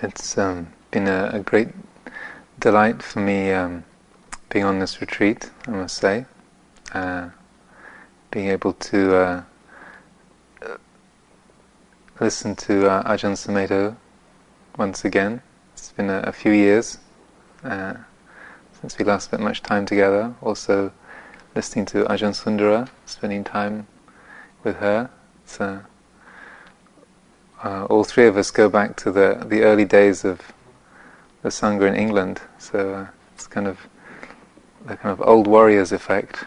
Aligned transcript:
It's 0.00 0.38
um, 0.38 0.72
been 0.92 1.08
a, 1.08 1.30
a, 1.32 1.40
great 1.40 1.70
delight 2.60 3.02
for 3.02 3.18
me 3.18 3.50
um, 3.50 3.82
being 4.48 4.64
on 4.64 4.78
this 4.78 5.00
retreat, 5.00 5.50
I 5.66 5.72
must 5.72 5.96
say. 5.96 6.26
Uh, 6.92 7.30
being 8.30 8.46
able 8.48 8.74
to 8.74 9.16
uh, 9.16 9.42
listen 12.22 12.54
to 12.54 12.88
uh, 12.88 13.02
Ajahn 13.02 13.32
Sumedho 13.32 13.96
once 14.78 15.04
again. 15.04 15.42
It's 15.72 15.90
been 15.90 16.08
a, 16.08 16.20
a 16.20 16.30
few 16.30 16.52
years 16.52 16.98
uh, 17.64 17.94
since 18.80 18.96
we 18.96 19.04
last 19.04 19.24
spent 19.24 19.42
much 19.42 19.60
time 19.60 19.86
together. 19.86 20.32
Also, 20.40 20.92
listening 21.56 21.84
to 21.86 22.04
Ajahn 22.04 22.32
Sundara, 22.32 22.88
spending 23.06 23.42
time 23.42 23.88
with 24.62 24.76
her. 24.76 25.10
Uh, 25.58 25.80
uh, 27.64 27.86
all 27.86 28.04
three 28.04 28.28
of 28.28 28.36
us 28.36 28.52
go 28.52 28.68
back 28.68 28.96
to 28.98 29.10
the 29.10 29.44
the 29.44 29.62
early 29.62 29.84
days 29.84 30.24
of 30.24 30.40
the 31.42 31.48
sangha 31.48 31.88
in 31.88 31.96
England, 31.96 32.40
so 32.56 32.94
uh, 32.94 33.06
it's 33.34 33.48
kind 33.48 33.66
of 33.66 33.78
the 34.86 34.96
kind 34.96 35.12
of 35.12 35.20
old 35.26 35.48
warriors 35.48 35.90
effect, 35.90 36.44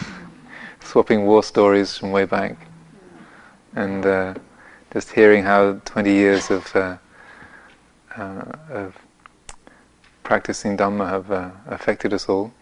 swapping 0.82 1.26
war 1.26 1.42
stories 1.42 1.96
from 1.98 2.10
way 2.10 2.24
back, 2.24 2.56
and 3.74 4.06
uh, 4.06 4.34
just 4.92 5.12
hearing 5.12 5.44
how 5.44 5.74
20 5.84 6.12
years 6.12 6.50
of, 6.50 6.74
uh, 6.74 6.96
uh, 8.16 8.44
of 8.70 8.96
practicing 10.22 10.76
Dhamma 10.76 11.08
have 11.08 11.30
uh, 11.30 11.50
affected 11.66 12.12
us 12.12 12.28
all. 12.28 12.52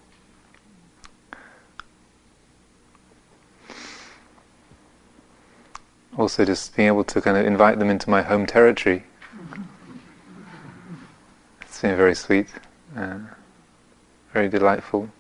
Also, 6.19 6.45
just 6.45 6.75
being 6.75 6.89
able 6.89 7.05
to 7.05 7.21
kind 7.21 7.37
of 7.37 7.45
invite 7.45 7.79
them 7.79 7.91
into 7.91 8.09
my 8.09 8.23
home 8.23 8.47
territory. 8.47 9.05
It's 11.61 11.83
been 11.83 11.95
very 11.95 12.15
sweet, 12.15 12.49
uh, 12.97 13.19
very 14.33 14.49
delightful. 14.49 15.11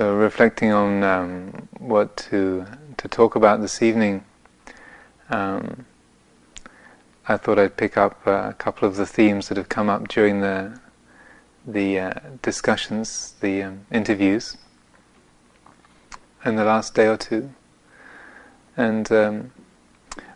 So, 0.00 0.14
reflecting 0.14 0.72
on 0.72 1.04
um, 1.04 1.68
what 1.78 2.16
to 2.30 2.64
to 2.96 3.06
talk 3.06 3.34
about 3.36 3.60
this 3.60 3.82
evening, 3.82 4.24
um, 5.28 5.84
I 7.28 7.36
thought 7.36 7.58
I'd 7.58 7.76
pick 7.76 7.98
up 7.98 8.26
uh, 8.26 8.48
a 8.48 8.54
couple 8.54 8.88
of 8.88 8.96
the 8.96 9.04
themes 9.04 9.48
that 9.48 9.58
have 9.58 9.68
come 9.68 9.90
up 9.90 10.08
during 10.08 10.40
the 10.40 10.80
the 11.66 11.98
uh, 11.98 12.12
discussions, 12.40 13.34
the 13.42 13.62
um, 13.62 13.84
interviews, 13.92 14.56
in 16.46 16.56
the 16.56 16.64
last 16.64 16.94
day 16.94 17.06
or 17.06 17.18
two. 17.18 17.50
And 18.78 19.12
um, 19.12 19.52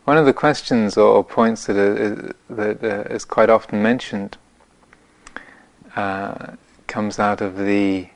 one 0.04 0.18
of 0.18 0.26
the 0.26 0.34
questions 0.34 0.98
or, 0.98 1.08
or 1.08 1.24
points 1.24 1.64
that 1.64 1.78
are, 1.78 2.34
that 2.50 2.84
uh, 2.84 3.14
is 3.14 3.24
quite 3.24 3.48
often 3.48 3.82
mentioned 3.82 4.36
uh, 5.96 6.56
comes 6.86 7.18
out 7.18 7.40
of 7.40 7.56
the 7.56 8.10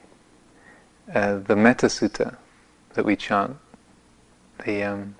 uh, 1.14 1.38
the 1.38 1.56
Metta 1.56 1.86
Sutta 1.86 2.36
that 2.94 3.04
we 3.04 3.16
chant, 3.16 3.56
the 4.64 4.82
um, 4.84 5.14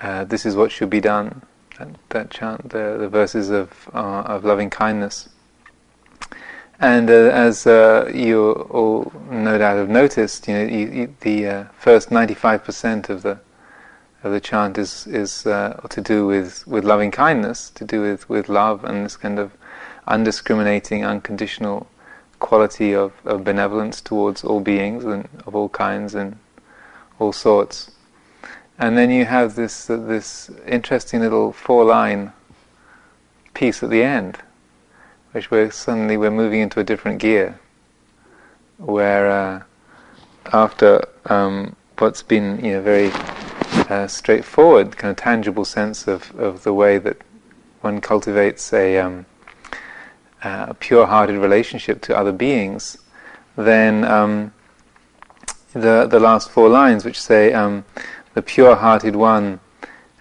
uh, 0.00 0.24
this 0.24 0.44
is 0.46 0.56
what 0.56 0.72
should 0.72 0.90
be 0.90 1.00
done. 1.00 1.42
That, 1.78 1.88
that 2.10 2.30
chant, 2.30 2.68
the, 2.68 2.96
the 2.98 3.08
verses 3.08 3.48
of 3.48 3.88
uh, 3.94 4.22
of 4.26 4.44
loving 4.44 4.70
kindness. 4.70 5.30
And 6.78 7.08
uh, 7.08 7.30
as 7.32 7.66
uh, 7.66 8.10
you 8.12 8.52
all 8.52 9.12
no 9.30 9.56
doubt 9.56 9.78
have 9.78 9.88
noticed, 9.88 10.48
you 10.48 10.54
know, 10.54 10.64
you, 10.64 10.90
you, 10.90 11.14
the 11.20 11.66
first 11.78 12.10
ninety-five 12.10 12.62
percent 12.62 13.08
of 13.08 13.22
the 13.22 13.38
of 14.22 14.32
the 14.32 14.40
chant 14.40 14.78
is 14.78 15.06
is 15.06 15.42
to 15.42 16.00
do 16.02 16.26
with, 16.26 16.66
with 16.66 16.84
loving 16.84 17.10
kindness, 17.10 17.70
to 17.70 17.84
do 17.84 18.02
with, 18.02 18.28
with 18.28 18.48
love 18.48 18.84
and 18.84 19.04
this 19.04 19.16
kind 19.16 19.38
of 19.38 19.52
undiscriminating, 20.06 21.04
unconditional 21.04 21.86
quality 22.42 22.92
of, 22.92 23.12
of 23.24 23.44
benevolence 23.44 24.02
towards 24.02 24.44
all 24.44 24.60
beings 24.60 25.04
and 25.04 25.26
of 25.46 25.54
all 25.54 25.70
kinds 25.70 26.14
and 26.14 26.36
all 27.18 27.32
sorts. 27.32 27.92
And 28.78 28.98
then 28.98 29.10
you 29.10 29.24
have 29.24 29.54
this 29.54 29.88
uh, 29.88 29.96
this 29.96 30.50
interesting 30.66 31.20
little 31.20 31.52
four 31.52 31.84
line 31.84 32.32
piece 33.54 33.82
at 33.82 33.90
the 33.90 34.02
end, 34.02 34.38
which 35.32 35.50
we're 35.50 35.70
suddenly 35.70 36.16
we're 36.16 36.30
moving 36.42 36.60
into 36.60 36.80
a 36.80 36.84
different 36.84 37.20
gear, 37.20 37.58
where 38.78 39.30
uh, 39.30 39.62
after 40.52 41.06
um, 41.26 41.76
what's 41.98 42.22
been 42.22 42.62
you 42.64 42.72
know 42.72 42.82
very 42.82 43.10
uh, 43.88 44.06
straightforward, 44.08 44.96
kind 44.96 45.10
of 45.10 45.16
tangible 45.16 45.64
sense 45.64 46.08
of, 46.08 46.34
of 46.38 46.64
the 46.64 46.72
way 46.72 46.98
that 46.98 47.18
one 47.82 48.00
cultivates 48.00 48.72
a 48.72 48.98
um, 48.98 49.26
uh, 50.42 50.66
a 50.68 50.74
pure-hearted 50.74 51.36
relationship 51.36 52.00
to 52.02 52.16
other 52.16 52.32
beings, 52.32 52.98
then 53.56 54.04
um, 54.04 54.52
the 55.72 56.06
the 56.06 56.20
last 56.20 56.50
four 56.50 56.68
lines, 56.68 57.04
which 57.04 57.20
say 57.20 57.52
um, 57.52 57.84
the 58.34 58.42
pure-hearted 58.42 59.16
one, 59.16 59.60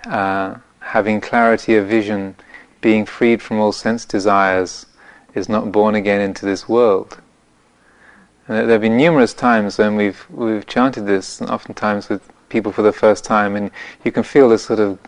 uh, 0.06 0.56
having 0.80 1.22
clarity 1.22 1.76
of 1.76 1.88
vision, 1.88 2.36
being 2.82 3.06
freed 3.06 3.42
from 3.42 3.60
all 3.60 3.72
sense 3.72 4.06
desires, 4.06 4.86
is 5.34 5.50
not 5.50 5.72
born 5.72 5.96
again 5.96 6.22
into 6.22 6.46
this 6.46 6.68
world. 6.68 7.22
And 8.48 8.58
there 8.58 8.74
have 8.74 8.82
been 8.82 8.98
numerous 8.98 9.34
times 9.34 9.78
when 9.78 9.96
we've 9.96 10.26
we've 10.30 10.68
chanted 10.68 11.06
this, 11.06 11.42
and 11.42 11.50
oftentimes 11.50 12.10
with 12.10 12.22
people 12.50 12.72
for 12.72 12.82
the 12.82 12.92
first 12.92 13.24
time, 13.24 13.56
and 13.56 13.72
you 14.04 14.12
can 14.12 14.24
feel 14.24 14.50
this 14.50 14.66
sort 14.66 14.80
of 14.80 15.00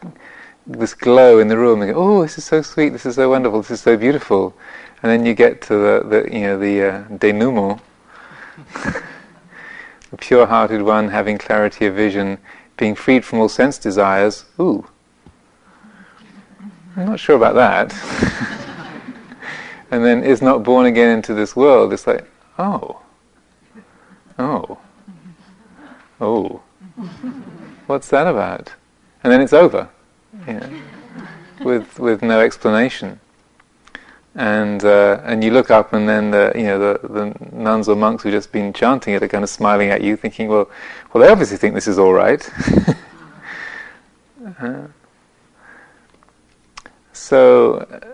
this 0.66 0.94
glow 0.94 1.40
in 1.40 1.50
the 1.50 1.58
room. 1.58 1.80
Go, 1.82 1.94
"Oh, 1.94 2.22
this 2.22 2.38
is 2.38 2.46
so 2.46 2.62
sweet! 2.62 2.90
This 2.90 3.06
is 3.06 3.16
so 3.16 3.30
wonderful! 3.30 3.62
This 3.62 3.72
is 3.72 3.82
so 3.82 3.98
beautiful!" 3.98 4.56
And 5.04 5.12
then 5.12 5.26
you 5.26 5.34
get 5.34 5.62
to 5.64 5.76
the, 5.76 6.04
the 6.08 6.34
you 6.34 6.44
know 6.44 6.58
the 6.58 6.82
uh, 6.82 7.04
denouement, 7.18 7.82
the 10.12 10.18
pure-hearted 10.18 10.82
one 10.82 11.10
having 11.10 11.38
clarity 11.38 11.88
of 11.88 11.96
vision, 11.96 12.38
being 12.78 12.96
freed 12.96 13.26
from 13.26 13.40
all 13.40 13.50
sense 13.50 13.78
desires. 13.78 14.46
Ooh, 14.62 14.88
I'm 16.96 17.06
not 17.06 17.20
sure 17.20 17.36
about 17.36 17.56
that. 17.56 17.94
and 19.92 20.06
then 20.06 20.24
is 20.24 20.42
not 20.42 20.64
born 20.64 20.86
again 20.86 21.18
into 21.18 21.34
this 21.34 21.54
world. 21.54 21.92
It's 21.92 22.08
like, 22.08 22.26
oh, 22.58 23.02
oh, 24.40 24.78
oh, 26.22 26.62
what's 27.88 28.08
that 28.08 28.26
about? 28.26 28.72
And 29.22 29.34
then 29.34 29.42
it's 29.42 29.52
over, 29.52 29.90
with 31.60 32.00
with 32.00 32.22
no 32.22 32.40
explanation 32.40 33.20
and 34.36 34.84
uh, 34.84 35.22
and 35.24 35.44
you 35.44 35.52
look 35.52 35.70
up, 35.70 35.94
and 35.94 36.10
then 36.10 36.32
the 36.32 36.52
you 36.56 36.64
know 36.64 36.80
the, 36.80 37.08
the 37.08 37.56
nuns 37.56 37.88
or 37.88 37.96
monks 37.96 38.24
who've 38.24 38.34
just 38.34 38.52
been 38.52 38.74
chanting 38.74 39.14
it 39.14 39.22
are 39.22 39.28
kind 39.28 39.44
of 39.44 39.50
smiling 39.50 39.90
at 39.90 40.02
you, 40.02 40.16
thinking, 40.18 40.48
well, 40.48 40.70
well, 41.14 41.24
they 41.24 41.32
obviously 41.32 41.58
think 41.58 41.76
this 41.76 41.88
is 41.88 42.00
all 42.00 42.14
right. 42.14 42.50
uh, 44.60 44.88
so, 47.12 48.12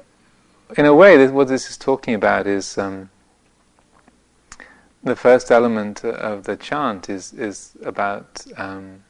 in 0.78 0.86
a 0.86 0.94
way, 0.94 1.16
this, 1.16 1.32
what 1.32 1.48
this 1.48 1.70
is 1.70 1.78
talking 1.78 2.14
about 2.14 2.48
is 2.48 2.78
um, 2.78 3.10
the 5.04 5.16
first 5.16 5.52
element 5.52 6.04
of 6.04 6.44
the 6.44 6.58
chant 6.58 7.10
is 7.10 7.32
is 7.34 7.78
about 7.84 8.46
um, 8.58 9.04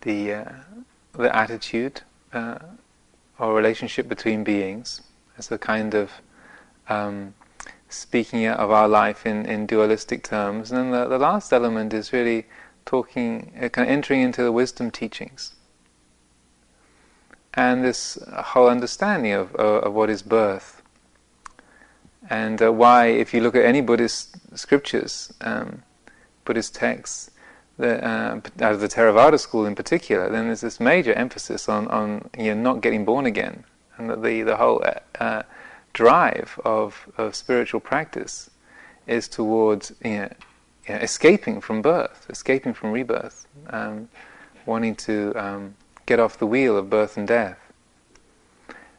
the 0.00 0.32
uh, 0.32 0.52
the 1.12 1.34
attitude 1.34 2.00
uh, 2.32 2.58
or 3.38 3.54
relationship 3.54 4.08
between 4.08 4.44
beings 4.44 5.02
as 5.38 5.50
a 5.50 5.58
kind 5.58 5.94
of 5.94 6.10
um, 6.88 7.34
speaking 7.88 8.46
of 8.46 8.70
our 8.70 8.88
life 8.88 9.26
in, 9.26 9.46
in 9.46 9.66
dualistic 9.66 10.22
terms. 10.22 10.70
And 10.70 10.78
then 10.78 10.90
the, 10.90 11.08
the 11.08 11.18
last 11.18 11.52
element 11.52 11.94
is 11.94 12.12
really 12.12 12.46
talking, 12.84 13.52
uh, 13.56 13.68
kind 13.68 13.88
of 13.88 13.92
entering 13.92 14.20
into 14.20 14.42
the 14.42 14.52
wisdom 14.52 14.90
teachings. 14.90 15.54
And 17.54 17.84
this 17.84 18.18
whole 18.32 18.68
understanding 18.68 19.32
of, 19.32 19.54
of, 19.54 19.92
what 19.92 20.10
is 20.10 20.22
birth. 20.22 20.82
And 22.28 22.60
uh, 22.60 22.72
why, 22.72 23.06
if 23.06 23.32
you 23.32 23.40
look 23.40 23.54
at 23.54 23.64
any 23.64 23.80
Buddhist 23.80 24.36
scriptures, 24.58 25.32
um, 25.40 25.82
Buddhist 26.44 26.74
texts, 26.74 27.30
the, 27.78 28.06
uh, 28.06 28.40
out 28.60 28.72
of 28.72 28.80
the 28.80 28.88
Theravada 28.88 29.38
school 29.38 29.66
in 29.66 29.74
particular, 29.74 30.28
then 30.30 30.46
there's 30.46 30.60
this 30.60 30.78
major 30.78 31.12
emphasis 31.14 31.68
on, 31.68 31.88
on 31.88 32.30
you 32.38 32.54
know, 32.54 32.60
not 32.60 32.80
getting 32.80 33.04
born 33.04 33.26
again, 33.26 33.64
and 33.96 34.08
that 34.10 34.22
the 34.22 34.42
the 34.42 34.56
whole 34.56 34.84
uh, 35.20 35.42
drive 35.92 36.58
of, 36.64 37.08
of 37.16 37.34
spiritual 37.34 37.80
practice 37.80 38.50
is 39.06 39.28
towards 39.28 39.92
you 40.04 40.10
know, 40.10 40.28
you 40.88 40.94
know, 40.94 41.00
escaping 41.00 41.60
from 41.60 41.82
birth, 41.82 42.26
escaping 42.28 42.74
from 42.74 42.92
rebirth, 42.92 43.46
um, 43.70 44.08
wanting 44.66 44.94
to 44.94 45.32
um, 45.34 45.74
get 46.06 46.20
off 46.20 46.38
the 46.38 46.46
wheel 46.46 46.76
of 46.76 46.90
birth 46.90 47.16
and 47.16 47.26
death. 47.26 47.58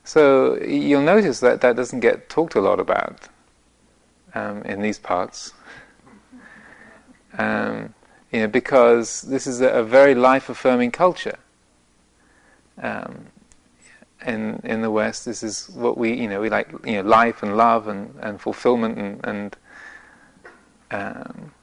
So 0.03 0.57
you'll 0.61 1.01
notice 1.01 1.39
that 1.39 1.61
that 1.61 1.75
doesn't 1.75 2.01
get 2.01 2.29
talked 2.29 2.55
a 2.55 2.61
lot 2.61 2.79
about 2.79 3.27
um, 4.33 4.61
in 4.63 4.81
these 4.81 4.99
parts. 4.99 5.53
You 8.35 8.41
know, 8.41 8.47
because 8.49 9.21
this 9.21 9.47
is 9.47 9.61
a, 9.61 9.69
a 9.69 9.81
very 9.81 10.13
life-affirming 10.13 10.91
culture. 10.91 11.37
Um, 12.77 13.27
in 14.25 14.59
in 14.65 14.81
the 14.81 14.91
West, 14.91 15.23
this 15.23 15.41
is 15.41 15.69
what 15.69 15.97
we 15.97 16.13
you 16.13 16.27
know 16.27 16.41
we 16.41 16.49
like 16.49 16.69
you 16.83 16.95
know 16.95 17.03
life 17.03 17.43
and 17.43 17.55
love 17.55 17.87
and, 17.87 18.13
and 18.19 18.41
fulfillment 18.41 18.97
and, 18.97 19.25
and 19.25 19.57
um, 20.91 21.53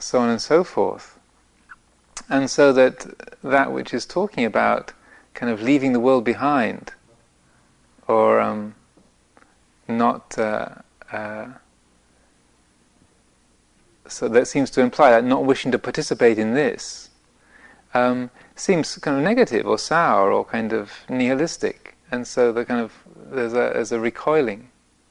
so 0.00 0.18
on 0.18 0.28
and 0.28 0.42
so 0.42 0.64
forth. 0.64 1.20
And 2.28 2.50
so 2.50 2.72
that 2.72 3.06
that 3.44 3.70
which 3.70 3.94
is 3.94 4.04
talking 4.04 4.44
about 4.44 4.92
kind 5.34 5.52
of 5.52 5.62
leaving 5.62 5.92
the 5.92 6.00
world 6.00 6.24
behind, 6.24 6.94
or 8.08 8.40
um, 8.40 8.74
not. 9.86 10.36
Uh, 10.36 10.70
uh, 11.12 11.46
so 14.06 14.28
that 14.28 14.46
seems 14.46 14.70
to 14.70 14.80
imply 14.80 15.10
that 15.10 15.24
not 15.24 15.44
wishing 15.44 15.72
to 15.72 15.78
participate 15.78 16.38
in 16.38 16.54
this 16.54 17.10
um, 17.94 18.30
seems 18.56 18.96
kind 18.98 19.16
of 19.16 19.22
negative 19.22 19.66
or 19.66 19.78
sour 19.78 20.32
or 20.32 20.44
kind 20.44 20.72
of 20.72 20.92
nihilistic, 21.08 21.96
and 22.10 22.26
so 22.26 22.52
the 22.52 22.64
kind 22.64 22.80
of 22.80 22.92
there's 23.30 23.52
a 23.52 23.72
there's 23.72 23.92
a 23.92 24.00
recoiling, 24.00 24.70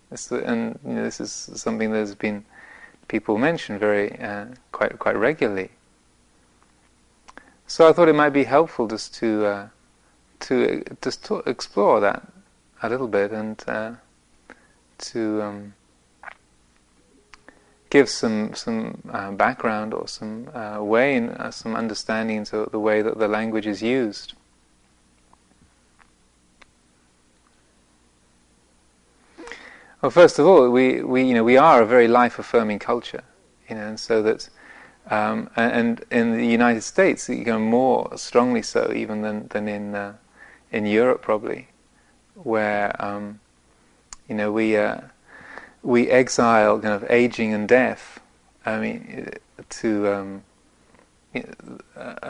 the, 0.10 0.44
and 0.46 0.80
you 0.86 0.94
know, 0.94 1.04
this 1.04 1.20
is 1.20 1.32
something 1.56 1.92
that's 1.92 2.14
been 2.14 2.46
people 3.08 3.38
mention 3.38 3.80
very 3.80 4.20
uh, 4.20 4.46
quite 4.72 5.00
quite 5.00 5.16
regularly. 5.16 5.70
So 7.66 7.88
I 7.88 7.94
thought 7.94 8.10
it 8.10 8.16
might 8.16 8.32
be 8.32 8.44
helpful 8.44 8.88
just 8.88 9.16
to 9.16 9.46
uh, 9.46 9.68
to 10.42 10.84
just 11.02 11.24
to 11.26 11.38
explore 11.46 12.02
that 12.02 12.28
a 12.82 12.90
little 12.90 13.08
bit 13.08 13.32
and 13.32 13.64
uh, 13.66 13.92
to 14.98 15.42
um, 15.42 15.74
give 17.94 18.10
some 18.10 18.56
some 18.56 18.80
uh, 19.12 19.32
background 19.32 19.94
or 19.94 20.08
some 20.08 20.50
uh, 20.56 20.82
way 20.82 21.16
and 21.16 21.30
uh, 21.30 21.52
some 21.52 21.76
understanding 21.76 22.44
to 22.44 22.68
the 22.72 22.80
way 22.80 23.04
that 23.04 23.20
the 23.20 23.28
language 23.28 23.68
is 23.68 23.84
used. 23.84 24.34
Well, 30.02 30.10
first 30.10 30.40
of 30.40 30.48
all, 30.48 30.72
we, 30.72 31.04
we 31.04 31.24
you 31.24 31.36
know 31.36 31.44
we 31.44 31.56
are 31.56 31.84
a 31.84 31.86
very 31.86 32.08
life 32.08 32.40
affirming 32.40 32.80
culture, 32.80 33.24
you 33.70 33.76
know, 33.76 33.86
and 33.90 34.00
so 34.00 34.24
that 34.24 34.50
um, 35.12 35.50
and, 35.56 36.04
in 36.10 36.32
the 36.36 36.48
United 36.48 36.82
States, 36.82 37.30
you 37.30 37.46
know, 37.46 37.60
more 37.60 38.18
strongly 38.18 38.64
so 38.64 38.92
even 38.96 39.22
than 39.22 39.48
than 39.50 39.68
in 39.68 39.94
uh, 39.94 40.14
in 40.72 40.88
Europe 40.88 41.22
probably, 41.22 41.68
where 42.34 42.90
um, 43.08 43.40
you 44.28 44.34
know 44.34 44.52
we 44.52 44.76
uh, 44.76 45.13
we 45.84 46.10
exile 46.10 46.80
kind 46.80 46.94
of 46.94 47.10
aging 47.12 47.54
and 47.54 47.68
death. 47.68 48.20
I 48.66 48.80
mean, 48.80 49.30
to 49.70 50.14
um, 50.14 50.44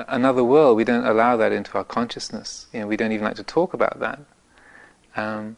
another 0.08 0.44
world. 0.44 0.78
We 0.78 0.84
don't 0.84 1.06
allow 1.06 1.38
that 1.38 1.52
into 1.52 1.78
our 1.78 1.84
consciousness. 1.84 2.68
You 2.74 2.82
know, 2.82 2.88
we 2.88 2.98
don't 2.98 3.12
even 3.12 3.26
like 3.26 3.36
to 3.36 3.44
talk 3.44 3.74
about 3.74 4.00
that. 4.00 4.20
Um, 5.16 5.58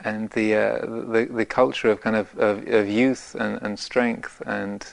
and 0.00 0.30
the, 0.30 0.54
uh, 0.54 0.78
the 0.86 1.28
the 1.30 1.44
culture 1.46 1.90
of 1.90 2.00
kind 2.00 2.16
of 2.16 2.36
of, 2.38 2.66
of 2.68 2.88
youth 2.88 3.34
and, 3.38 3.60
and, 3.62 3.78
strength 3.78 4.42
and 4.46 4.86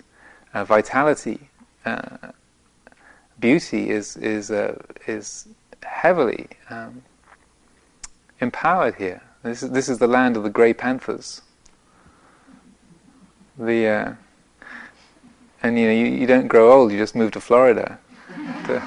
uh, 0.53 0.63
vitality, 0.63 1.49
uh, 1.85 2.31
beauty 3.39 3.89
is 3.89 4.15
is 4.17 4.49
uh, 4.49 4.81
is 5.05 5.47
heavily 5.83 6.47
um, 6.69 7.03
empowered 8.39 8.95
here. 8.95 9.21
This 9.43 9.61
is 9.61 9.71
this 9.71 9.89
is 9.89 9.99
the 9.99 10.07
land 10.07 10.37
of 10.37 10.43
the 10.43 10.49
grey 10.49 10.73
panthers 10.73 11.41
the 13.57 13.87
uh, 13.87 14.13
and 15.61 15.79
you 15.79 15.85
know 15.87 15.93
you, 15.93 16.05
you 16.05 16.27
don't 16.27 16.47
grow 16.47 16.71
old; 16.71 16.91
you 16.91 16.97
just 16.97 17.15
move 17.15 17.31
to 17.31 17.41
Florida, 17.41 17.99
to, 18.65 18.83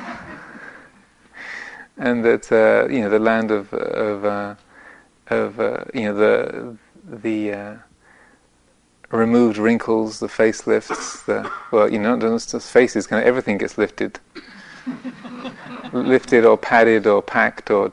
and 1.96 2.24
that 2.24 2.50
uh, 2.52 2.92
you 2.92 3.00
know 3.00 3.10
the 3.10 3.18
land 3.18 3.50
of 3.50 3.72
of 3.72 4.24
uh, 4.24 4.54
of 5.28 5.60
uh, 5.60 5.84
you 5.94 6.02
know 6.02 6.14
the 6.14 6.76
the 7.04 7.52
uh, 7.52 7.76
removed 9.10 9.56
wrinkles, 9.58 10.20
the 10.20 10.26
facelifts, 10.26 11.24
the 11.26 11.50
well, 11.70 11.90
you 11.90 11.98
know, 11.98 12.16
not 12.16 12.46
just 12.46 12.70
faces, 12.70 13.06
kind 13.06 13.22
of 13.22 13.26
everything 13.26 13.58
gets 13.58 13.78
lifted, 13.78 14.18
lifted 15.92 16.44
or 16.44 16.56
padded 16.56 17.06
or 17.06 17.22
packed 17.22 17.70
or 17.70 17.92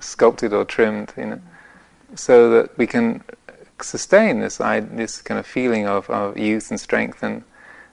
sculpted 0.00 0.52
or 0.52 0.64
trimmed, 0.64 1.12
you 1.16 1.26
know, 1.26 1.40
so 2.14 2.50
that 2.50 2.76
we 2.78 2.86
can 2.86 3.22
sustain 3.80 4.40
this 4.40 4.58
this 4.58 5.22
kind 5.22 5.38
of 5.38 5.46
feeling 5.46 5.86
of, 5.86 6.08
of 6.10 6.38
youth 6.38 6.70
and 6.70 6.80
strength 6.80 7.22
and 7.22 7.42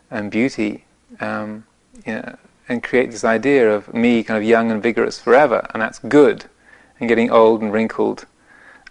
and 0.09 0.29
beauty, 0.29 0.85
um, 1.19 1.65
you 2.05 2.13
know, 2.13 2.37
and 2.67 2.83
create 2.83 3.11
this 3.11 3.23
idea 3.23 3.73
of 3.73 3.93
me 3.93 4.23
kind 4.23 4.37
of 4.37 4.43
young 4.43 4.71
and 4.71 4.83
vigorous 4.83 5.19
forever, 5.19 5.65
and 5.73 5.81
that's 5.81 5.99
good, 5.99 6.45
and 6.99 7.09
getting 7.09 7.31
old 7.31 7.61
and 7.61 7.71
wrinkled, 7.73 8.25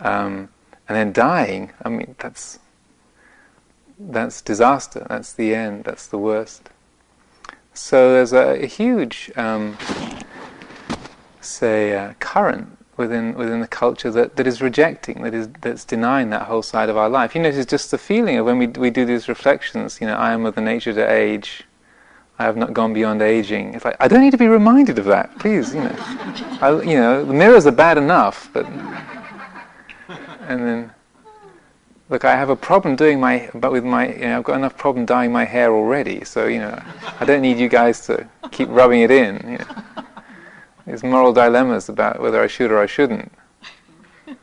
um, 0.00 0.48
and 0.88 0.96
then 0.96 1.12
dying. 1.12 1.72
I 1.84 1.88
mean, 1.88 2.14
that's 2.18 2.58
that's 3.98 4.40
disaster. 4.40 5.06
That's 5.08 5.32
the 5.32 5.54
end. 5.54 5.84
That's 5.84 6.06
the 6.06 6.18
worst. 6.18 6.70
So 7.74 8.12
there's 8.12 8.32
a, 8.32 8.64
a 8.64 8.66
huge, 8.66 9.30
um, 9.36 9.78
say, 11.40 11.96
uh, 11.96 12.14
current 12.18 12.79
within 13.00 13.34
within 13.34 13.60
the 13.60 13.66
culture 13.66 14.10
that, 14.12 14.36
that 14.36 14.46
is 14.46 14.62
rejecting, 14.62 15.22
that 15.22 15.34
is 15.34 15.48
that's 15.62 15.84
denying 15.84 16.30
that 16.30 16.42
whole 16.42 16.62
side 16.62 16.88
of 16.88 16.96
our 16.96 17.08
life. 17.08 17.34
You 17.34 17.42
know, 17.42 17.48
it's 17.48 17.68
just 17.68 17.90
the 17.90 17.98
feeling 17.98 18.36
of 18.36 18.46
when 18.46 18.58
we 18.58 18.68
we 18.68 18.90
do 18.90 19.04
these 19.04 19.28
reflections. 19.28 20.00
You 20.00 20.06
know, 20.06 20.14
I 20.14 20.32
am 20.32 20.46
of 20.46 20.54
the 20.54 20.60
nature 20.60 20.92
to 20.92 21.04
age. 21.10 21.64
I 22.38 22.44
have 22.44 22.56
not 22.56 22.72
gone 22.72 22.92
beyond 22.94 23.20
aging. 23.20 23.74
It's 23.74 23.84
like 23.84 23.96
I 23.98 24.06
don't 24.06 24.20
need 24.20 24.30
to 24.30 24.38
be 24.38 24.46
reminded 24.46 24.98
of 24.98 25.06
that, 25.06 25.36
please. 25.40 25.74
You 25.74 25.82
know, 25.82 25.96
I, 26.60 26.80
you 26.82 26.96
know, 27.00 27.24
the 27.24 27.34
mirrors 27.34 27.66
are 27.66 27.72
bad 27.86 27.98
enough, 27.98 28.48
but 28.52 28.66
and 30.48 30.60
then 30.66 30.90
look, 32.08 32.24
I 32.24 32.36
have 32.36 32.50
a 32.50 32.56
problem 32.56 32.96
doing 32.96 33.18
my, 33.18 33.50
but 33.54 33.72
with 33.72 33.84
my, 33.84 34.12
you 34.12 34.26
know, 34.28 34.38
I've 34.38 34.44
got 34.44 34.56
enough 34.56 34.76
problem 34.76 35.06
dyeing 35.06 35.32
my 35.32 35.44
hair 35.44 35.72
already. 35.72 36.24
So 36.24 36.46
you 36.46 36.58
know, 36.58 36.80
I 37.18 37.24
don't 37.24 37.42
need 37.42 37.58
you 37.58 37.68
guys 37.68 38.06
to 38.06 38.26
keep 38.50 38.68
rubbing 38.68 39.00
it 39.00 39.10
in. 39.10 39.34
You 39.52 39.58
know 39.58 39.84
these 40.90 41.04
moral 41.04 41.32
dilemmas 41.32 41.88
about 41.88 42.20
whether 42.20 42.42
I 42.42 42.48
should 42.48 42.72
or 42.72 42.78
I 42.78 42.86
shouldn't. 42.86 43.30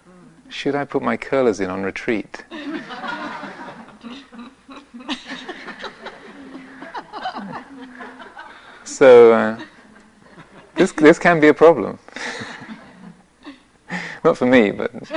Should 0.49 0.75
I 0.75 0.85
put 0.85 1.01
my 1.01 1.17
curlers 1.17 1.59
in 1.59 1.69
on 1.69 1.83
retreat? 1.83 2.45
so 8.85 9.33
uh, 9.33 9.59
this 10.75 10.93
this 10.93 11.19
can 11.19 11.41
be 11.41 11.49
a 11.49 11.53
problem. 11.53 11.99
Not 14.23 14.37
for 14.37 14.45
me, 14.45 14.71
but 14.71 14.91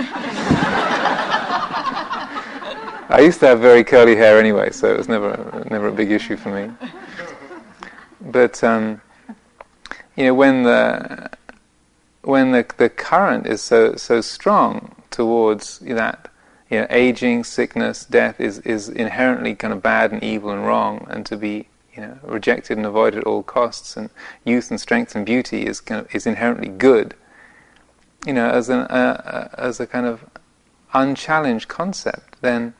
I 3.09 3.21
used 3.21 3.39
to 3.41 3.47
have 3.47 3.61
very 3.61 3.85
curly 3.85 4.17
hair 4.17 4.39
anyway, 4.39 4.71
so 4.71 4.93
it 4.93 4.99
was 4.99 5.09
never 5.09 5.65
never 5.71 5.87
a 5.89 5.93
big 5.93 6.11
issue 6.11 6.37
for 6.37 6.51
me. 6.51 6.71
But 8.21 8.63
um, 8.65 9.01
you 10.21 10.27
know, 10.27 10.35
when 10.35 10.65
the 10.65 11.31
when 12.21 12.53
the 12.53 12.67
the 12.77 12.91
current 12.91 13.47
is 13.47 13.63
so 13.63 13.97
so 13.97 14.21
strong 14.21 14.95
towards 15.11 15.79
that, 15.79 16.31
you 16.69 16.79
know, 16.79 16.87
aging, 16.91 17.43
sickness, 17.43 18.05
death 18.05 18.39
is 18.39 18.59
is 18.59 18.91
inherently 18.91 19.55
kind 19.55 19.73
of 19.73 19.83
bad 19.83 20.13
and 20.13 20.23
evil 20.23 20.51
and 20.51 20.67
wrong, 20.67 21.07
and 21.09 21.25
to 21.25 21.39
be 21.39 21.69
you 21.95 22.03
know, 22.03 22.19
rejected 22.23 22.77
and 22.77 22.87
avoided 22.87 23.21
at 23.21 23.25
all 23.25 23.43
costs, 23.43 23.97
and 23.97 24.11
youth 24.45 24.71
and 24.71 24.79
strength 24.79 25.17
and 25.17 25.25
beauty 25.25 25.65
is 25.65 25.81
kind 25.81 26.03
of, 26.03 26.15
is 26.15 26.27
inherently 26.27 26.69
good. 26.69 27.15
You 28.27 28.35
know, 28.35 28.51
as 28.51 28.69
an 28.69 28.81
uh, 28.81 29.49
uh, 29.55 29.57
as 29.57 29.81
a 29.81 29.87
kind 29.87 30.05
of 30.05 30.27
unchallenged 30.93 31.69
concept, 31.69 32.43
then 32.43 32.75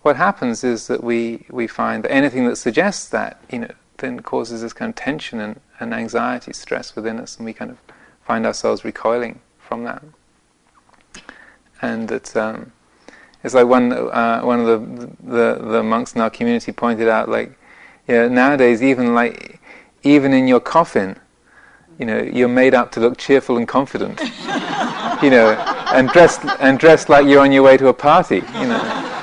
what 0.00 0.16
happens 0.16 0.64
is 0.64 0.86
that 0.86 1.04
we 1.04 1.44
we 1.50 1.66
find 1.66 2.04
that 2.04 2.12
anything 2.12 2.48
that 2.48 2.56
suggests 2.56 3.06
that, 3.10 3.38
you 3.52 3.58
know, 3.58 3.72
then 3.98 4.20
causes 4.20 4.62
this 4.62 4.72
kind 4.72 4.88
of 4.88 4.96
tension 4.96 5.40
and, 5.40 5.60
and 5.80 5.92
anxiety, 5.94 6.52
stress 6.52 6.96
within 6.96 7.18
us, 7.18 7.36
and 7.36 7.44
we 7.44 7.52
kind 7.52 7.70
of 7.70 7.78
find 8.24 8.46
ourselves 8.46 8.84
recoiling 8.84 9.40
from 9.58 9.84
that. 9.84 10.02
And 11.82 12.10
it's 12.10 12.34
um, 12.34 12.72
it's 13.44 13.54
like 13.54 13.66
one 13.66 13.92
uh, 13.92 14.40
one 14.42 14.60
of 14.60 14.66
the, 14.66 15.10
the 15.22 15.68
the 15.72 15.82
monks 15.82 16.14
in 16.14 16.20
our 16.20 16.30
community 16.30 16.72
pointed 16.72 17.08
out, 17.08 17.28
like, 17.28 17.58
nowadays 18.08 18.82
even 18.82 19.14
like 19.14 19.60
even 20.02 20.32
in 20.32 20.48
your 20.48 20.60
coffin, 20.60 21.16
you 21.98 22.06
know, 22.06 22.20
you're 22.20 22.48
made 22.48 22.74
up 22.74 22.92
to 22.92 23.00
look 23.00 23.18
cheerful 23.18 23.56
and 23.56 23.68
confident, 23.68 24.20
you 25.22 25.30
know, 25.30 25.56
and 25.92 26.08
dressed 26.10 26.40
and 26.60 26.78
dressed 26.78 27.08
like 27.08 27.26
you're 27.26 27.40
on 27.40 27.52
your 27.52 27.62
way 27.62 27.76
to 27.76 27.88
a 27.88 27.94
party, 27.94 28.36
you 28.36 28.66
know. 28.66 29.15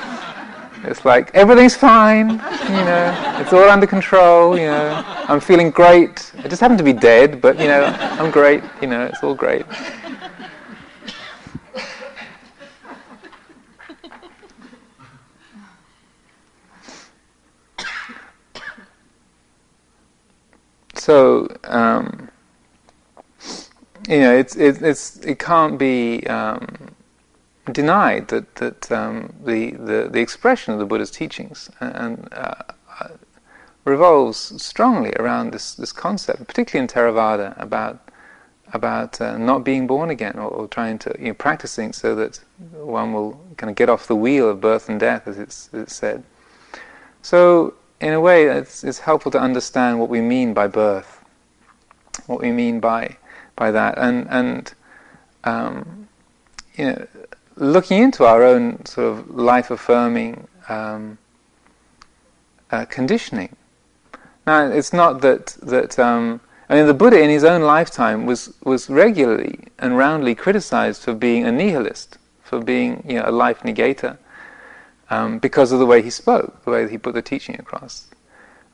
It's 0.85 1.05
like 1.05 1.33
everything's 1.33 1.75
fine, 1.75 2.31
you 2.31 2.83
know. 2.89 3.37
It's 3.39 3.53
all 3.53 3.69
under 3.69 3.87
control, 3.87 4.57
you 4.57 4.65
know. 4.67 5.01
I'm 5.29 5.39
feeling 5.39 5.71
great. 5.71 6.31
I 6.39 6.47
just 6.49 6.59
happen 6.59 6.77
to 6.77 6.83
be 6.83 6.91
dead, 6.93 7.39
but 7.41 7.57
you 7.59 7.67
know, 7.67 7.85
I'm 8.19 8.31
great. 8.31 8.63
You 8.81 8.87
know, 8.87 9.05
it's 9.05 9.23
all 9.23 9.33
great. 9.33 9.65
So 20.95 21.47
um, 21.65 22.29
you 24.07 24.19
know, 24.19 24.35
it's 24.35 24.55
it, 24.55 24.81
it's 24.81 25.17
it 25.17 25.39
can't 25.39 25.77
be 25.77 26.25
um, 26.27 26.65
denied 27.71 28.27
that 28.27 28.55
that 28.55 28.91
um, 28.91 29.33
the, 29.43 29.71
the 29.71 30.09
the 30.11 30.19
expression 30.19 30.73
of 30.73 30.79
the 30.79 30.85
Buddha's 30.85 31.11
teachings 31.11 31.69
and 31.79 32.27
uh, 32.33 32.55
uh, 32.99 33.07
revolves 33.85 34.61
strongly 34.61 35.13
around 35.19 35.51
this 35.51 35.75
this 35.75 35.91
concept, 35.91 36.45
particularly 36.47 36.83
in 36.83 36.87
Theravada, 36.87 37.59
about 37.61 37.99
about 38.73 39.21
uh, 39.21 39.37
not 39.37 39.63
being 39.63 39.85
born 39.85 40.09
again 40.09 40.33
or, 40.35 40.49
or, 40.49 40.67
trying 40.67 40.97
to 40.97 41.15
you 41.19 41.27
know 41.27 41.33
practicing 41.33 41.93
so 41.93 42.15
that 42.15 42.39
one 42.73 43.13
will 43.13 43.39
kind 43.57 43.69
of 43.69 43.75
get 43.75 43.87
off 43.87 44.07
the 44.07 44.15
wheel 44.15 44.49
of 44.49 44.59
birth 44.59 44.89
and 44.89 44.99
death, 44.99 45.27
as 45.27 45.37
it's, 45.37 45.69
it's 45.73 45.95
said. 45.95 46.23
So 47.21 47.75
in 48.01 48.13
a 48.13 48.19
way, 48.19 48.45
it's, 48.45 48.83
it's 48.83 48.99
helpful 48.99 49.31
to 49.31 49.39
understand 49.39 49.99
what 49.99 50.09
we 50.09 50.21
mean 50.21 50.53
by 50.53 50.67
birth, 50.67 51.23
what 52.25 52.41
we 52.41 52.51
mean 52.51 52.79
by 52.79 53.17
by 53.55 53.71
that, 53.71 53.97
and 53.97 54.27
and 54.29 54.73
um, 55.43 56.07
you 56.75 56.85
know, 56.85 57.07
looking 57.63 58.01
into 58.01 58.25
our 58.25 58.43
own 58.43 58.85
sort 58.85 59.17
of 59.17 59.29
life 59.29 59.71
affirming 59.71 60.47
um, 60.69 61.17
uh, 62.71 62.85
conditioning. 62.85 63.55
Now, 64.45 64.67
it's 64.67 64.93
not 64.93 65.21
that 65.21 65.57
that 65.61 65.97
um, 65.97 66.41
I 66.69 66.75
mean 66.75 66.87
the 66.87 66.93
Buddha 66.93 67.21
in 67.21 67.29
his 67.29 67.43
own 67.43 67.61
lifetime 67.61 68.25
was 68.25 68.53
was 68.63 68.89
regularly 68.89 69.59
and 69.79 69.97
roundly 69.97 70.35
criticized 70.35 71.01
for 71.03 71.13
being 71.13 71.45
a 71.45 71.51
nihilist, 71.51 72.17
for 72.43 72.59
being 72.61 73.03
you 73.07 73.15
know 73.19 73.25
a 73.25 73.31
life 73.31 73.61
negator 73.61 74.17
um, 75.09 75.39
because 75.39 75.71
of 75.71 75.79
the 75.79 75.85
way 75.85 76.01
he 76.01 76.09
spoke, 76.09 76.63
the 76.65 76.71
way 76.71 76.89
he 76.89 76.97
put 76.97 77.13
the 77.13 77.21
teaching 77.21 77.59
across. 77.59 78.07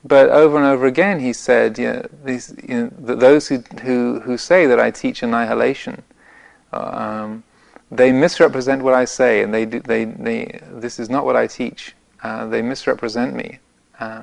But 0.02 0.30
over 0.30 0.56
and 0.56 0.66
over 0.66 0.86
again, 0.86 1.20
he 1.20 1.32
said, 1.34 1.78
you 1.78 1.92
know, 1.92 2.08
these, 2.24 2.54
you 2.66 2.90
know, 2.98 3.14
those 3.16 3.48
who, 3.48 3.58
who, 3.82 4.20
who 4.20 4.38
say 4.38 4.66
that 4.66 4.80
I 4.80 4.90
teach 4.90 5.22
annihilation, 5.22 6.02
um, 6.72 7.44
they 7.90 8.12
misrepresent 8.12 8.82
what 8.82 8.94
I 8.94 9.04
say, 9.04 9.42
and 9.42 9.52
they, 9.52 9.66
do, 9.66 9.80
they, 9.80 10.04
they, 10.04 10.60
this 10.70 10.98
is 10.98 11.10
not 11.10 11.24
what 11.24 11.36
I 11.36 11.46
teach. 11.46 11.94
Uh, 12.22 12.46
they 12.46 12.62
misrepresent 12.62 13.34
me. 13.34 13.58
Uh, 13.98 14.22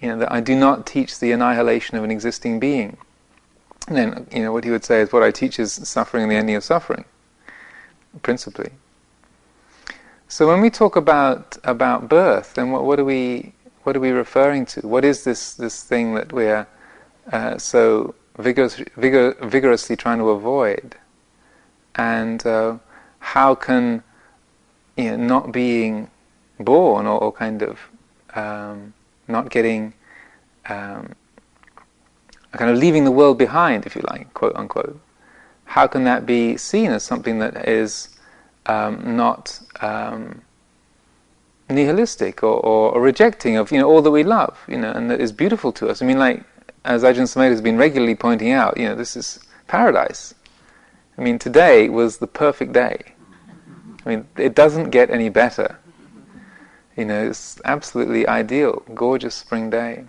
you 0.00 0.08
know, 0.08 0.18
that 0.18 0.30
I 0.30 0.40
do 0.40 0.54
not 0.54 0.86
teach 0.86 1.18
the 1.18 1.32
annihilation 1.32 1.96
of 1.96 2.04
an 2.04 2.10
existing 2.10 2.60
being. 2.60 2.96
And 3.88 3.96
then, 3.96 4.26
you 4.30 4.42
know, 4.42 4.52
what 4.52 4.64
he 4.64 4.70
would 4.70 4.84
say 4.84 5.00
is, 5.00 5.12
what 5.12 5.22
I 5.22 5.30
teach 5.30 5.58
is 5.58 5.72
suffering 5.72 6.24
and 6.24 6.30
the 6.30 6.36
ending 6.36 6.56
of 6.56 6.64
suffering, 6.64 7.04
principally. 8.22 8.70
So 10.28 10.46
when 10.46 10.60
we 10.60 10.68
talk 10.68 10.94
about 10.94 11.56
about 11.64 12.08
birth, 12.08 12.54
then 12.54 12.70
what, 12.70 12.84
what 12.84 13.00
are 13.00 13.04
we 13.04 13.54
what 13.84 13.96
are 13.96 14.00
we 14.00 14.10
referring 14.10 14.66
to? 14.66 14.86
What 14.86 15.04
is 15.04 15.24
this 15.24 15.54
this 15.54 15.82
thing 15.82 16.14
that 16.16 16.32
we're 16.32 16.66
uh, 17.32 17.56
so 17.56 18.14
vigorous, 18.36 18.76
vigor, 18.96 19.34
vigorously 19.40 19.96
trying 19.96 20.18
to 20.18 20.28
avoid? 20.28 20.96
And 21.98 22.46
uh, 22.46 22.78
how 23.18 23.54
can 23.54 24.02
you 24.96 25.10
know, 25.10 25.16
not 25.16 25.52
being 25.52 26.10
born 26.58 27.06
or, 27.06 27.22
or 27.22 27.32
kind 27.32 27.62
of 27.62 27.78
um, 28.34 28.94
not 29.26 29.50
getting 29.50 29.92
um, 30.68 31.12
kind 32.52 32.70
of 32.70 32.78
leaving 32.78 33.04
the 33.04 33.10
world 33.10 33.38
behind, 33.38 33.84
if 33.86 33.94
you 33.94 34.02
like, 34.10 34.32
quote 34.34 34.56
unquote, 34.56 35.00
how 35.64 35.86
can 35.86 36.04
that 36.04 36.24
be 36.24 36.56
seen 36.56 36.90
as 36.90 37.02
something 37.04 37.38
that 37.40 37.68
is 37.68 38.16
um, 38.66 39.16
not 39.16 39.60
um, 39.80 40.42
nihilistic 41.68 42.42
or, 42.42 42.56
or, 42.60 42.92
or, 42.92 43.00
rejecting 43.02 43.56
of 43.56 43.70
you 43.70 43.78
know 43.78 43.88
all 43.88 44.02
that 44.02 44.10
we 44.10 44.22
love, 44.22 44.58
you 44.68 44.78
know, 44.78 44.90
and 44.90 45.10
that 45.10 45.20
is 45.20 45.32
beautiful 45.32 45.72
to 45.72 45.88
us. 45.88 46.00
I 46.02 46.06
mean, 46.06 46.18
like 46.18 46.42
as 46.84 47.02
Ajahn 47.02 47.24
Sumedho 47.24 47.50
has 47.50 47.60
been 47.60 47.76
regularly 47.76 48.14
pointing 48.14 48.52
out, 48.52 48.76
you 48.78 48.88
know, 48.88 48.94
this 48.94 49.16
is 49.16 49.40
paradise. 49.66 50.34
I 51.18 51.20
mean, 51.20 51.38
today 51.38 51.88
was 51.88 52.18
the 52.18 52.28
perfect 52.28 52.72
day. 52.72 53.02
I 54.06 54.08
mean, 54.08 54.28
it 54.36 54.54
doesn't 54.54 54.90
get 54.90 55.10
any 55.10 55.28
better. 55.28 55.78
You 56.96 57.04
know, 57.04 57.28
it's 57.28 57.60
absolutely 57.64 58.26
ideal, 58.26 58.82
gorgeous 58.94 59.34
spring 59.34 59.68
day. 59.68 60.04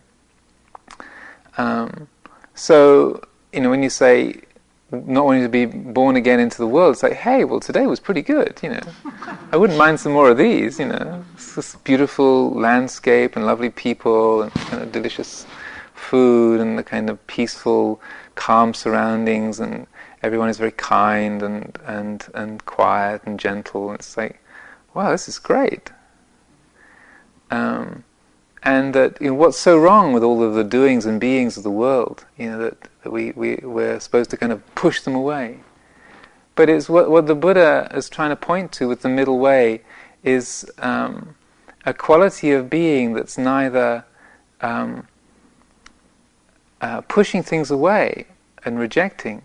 Um, 1.57 2.07
so, 2.53 3.23
you 3.51 3.61
know, 3.61 3.69
when 3.71 3.81
you 3.81 3.89
say 3.89 4.41
not 4.91 5.25
wanting 5.25 5.43
to 5.43 5.49
be 5.49 5.65
born 5.65 6.15
again 6.15 6.39
into 6.39 6.57
the 6.57 6.67
world, 6.67 7.01
like, 7.03 7.13
hey, 7.13 7.43
well, 7.43 7.59
today 7.59 7.85
was 7.87 7.99
pretty 7.99 8.21
good, 8.21 8.59
you 8.63 8.69
know. 8.69 8.81
I 9.51 9.57
wouldn't 9.57 9.77
mind 9.77 9.99
some 9.99 10.13
more 10.13 10.29
of 10.29 10.37
these, 10.37 10.79
you 10.79 10.87
know. 10.87 11.23
It's 11.33 11.55
this 11.55 11.75
beautiful 11.75 12.51
landscape 12.51 13.35
and 13.35 13.45
lovely 13.45 13.69
people 13.69 14.43
and 14.43 14.51
kind 14.51 14.83
of 14.83 14.91
delicious 14.91 15.45
food 15.93 16.59
and 16.59 16.77
the 16.77 16.83
kind 16.83 17.09
of 17.09 17.25
peaceful, 17.27 18.01
calm 18.35 18.73
surroundings 18.73 19.59
and 19.59 19.85
everyone 20.21 20.49
is 20.49 20.57
very 20.57 20.71
kind 20.71 21.41
and, 21.41 21.77
and, 21.85 22.27
and 22.33 22.65
quiet 22.65 23.21
and 23.25 23.39
gentle. 23.39 23.93
It's 23.93 24.17
like, 24.17 24.41
wow, 24.93 25.11
this 25.11 25.27
is 25.27 25.39
great. 25.39 25.91
Um, 27.51 28.03
and 28.61 28.93
that 28.93 29.21
you 29.21 29.27
know, 29.27 29.33
what's 29.33 29.57
so 29.57 29.77
wrong 29.77 30.11
with 30.11 30.23
all 30.23 30.43
of 30.43 30.53
the 30.53 30.63
doings 30.63 31.05
and 31.05 31.19
beings 31.19 31.57
of 31.57 31.63
the 31.63 31.71
world, 31.71 32.25
you 32.37 32.49
know, 32.49 32.59
that, 32.59 32.81
that 33.03 33.11
we, 33.11 33.31
we, 33.31 33.55
we're 33.63 33.99
supposed 33.99 34.29
to 34.31 34.37
kind 34.37 34.51
of 34.51 34.75
push 34.75 35.01
them 35.01 35.15
away. 35.15 35.59
But 36.55 36.69
it's 36.69 36.89
what, 36.89 37.09
what 37.09 37.27
the 37.27 37.35
Buddha 37.35 37.89
is 37.93 38.09
trying 38.09 38.31
to 38.31 38.35
point 38.35 38.73
to 38.73 38.87
with 38.87 39.01
the 39.01 39.09
middle 39.09 39.39
way 39.39 39.81
is 40.23 40.69
um, 40.79 41.35
a 41.85 41.93
quality 41.93 42.51
of 42.51 42.69
being 42.69 43.13
that's 43.13 43.37
neither 43.37 44.03
um, 44.59 45.07
uh, 46.81 47.01
pushing 47.01 47.43
things 47.43 47.71
away 47.71 48.25
and 48.65 48.77
rejecting, 48.77 49.41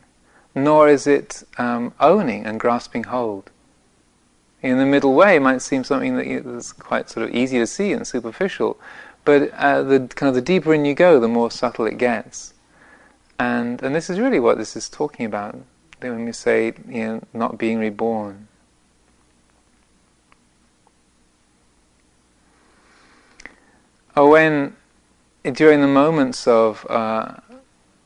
nor 0.54 0.88
is 0.88 1.06
it 1.06 1.42
um, 1.58 1.92
owning 2.00 2.46
and 2.46 2.60
grasping 2.60 3.04
hold. 3.04 3.50
In 4.62 4.78
the 4.78 4.86
middle 4.86 5.14
way 5.14 5.38
might 5.38 5.62
seem 5.62 5.84
something 5.84 6.16
that 6.16 6.26
is 6.26 6.72
quite 6.72 7.10
sort 7.10 7.28
of 7.28 7.34
easy 7.34 7.58
to 7.58 7.66
see 7.66 7.92
and 7.92 8.06
superficial, 8.06 8.78
but 9.24 9.50
uh, 9.52 9.82
the 9.82 10.08
kind 10.14 10.28
of 10.28 10.34
the 10.34 10.40
deeper 10.40 10.72
in 10.72 10.84
you 10.84 10.94
go, 10.94 11.18
the 11.18 11.28
more 11.28 11.50
subtle 11.50 11.86
it 11.86 11.98
gets. 11.98 12.54
And 13.38 13.82
and 13.82 13.94
this 13.94 14.08
is 14.08 14.20
really 14.20 14.40
what 14.40 14.58
this 14.58 14.76
is 14.76 14.88
talking 14.88 15.26
about 15.26 15.58
when 16.00 16.24
we 16.24 16.32
say 16.32 16.72
you 16.88 17.04
know 17.06 17.22
not 17.32 17.58
being 17.58 17.78
reborn. 17.78 18.48
Or 24.16 24.30
when 24.30 24.76
during 25.42 25.80
the 25.80 25.88
moments 25.88 26.46
of 26.46 26.86
uh, 26.88 27.34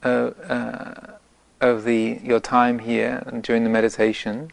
uh, 0.02 0.08
uh, 0.08 1.17
of 1.60 1.84
the 1.84 2.20
your 2.22 2.40
time 2.40 2.80
here 2.80 3.22
and 3.26 3.42
during 3.42 3.64
the 3.64 3.70
meditation 3.70 4.50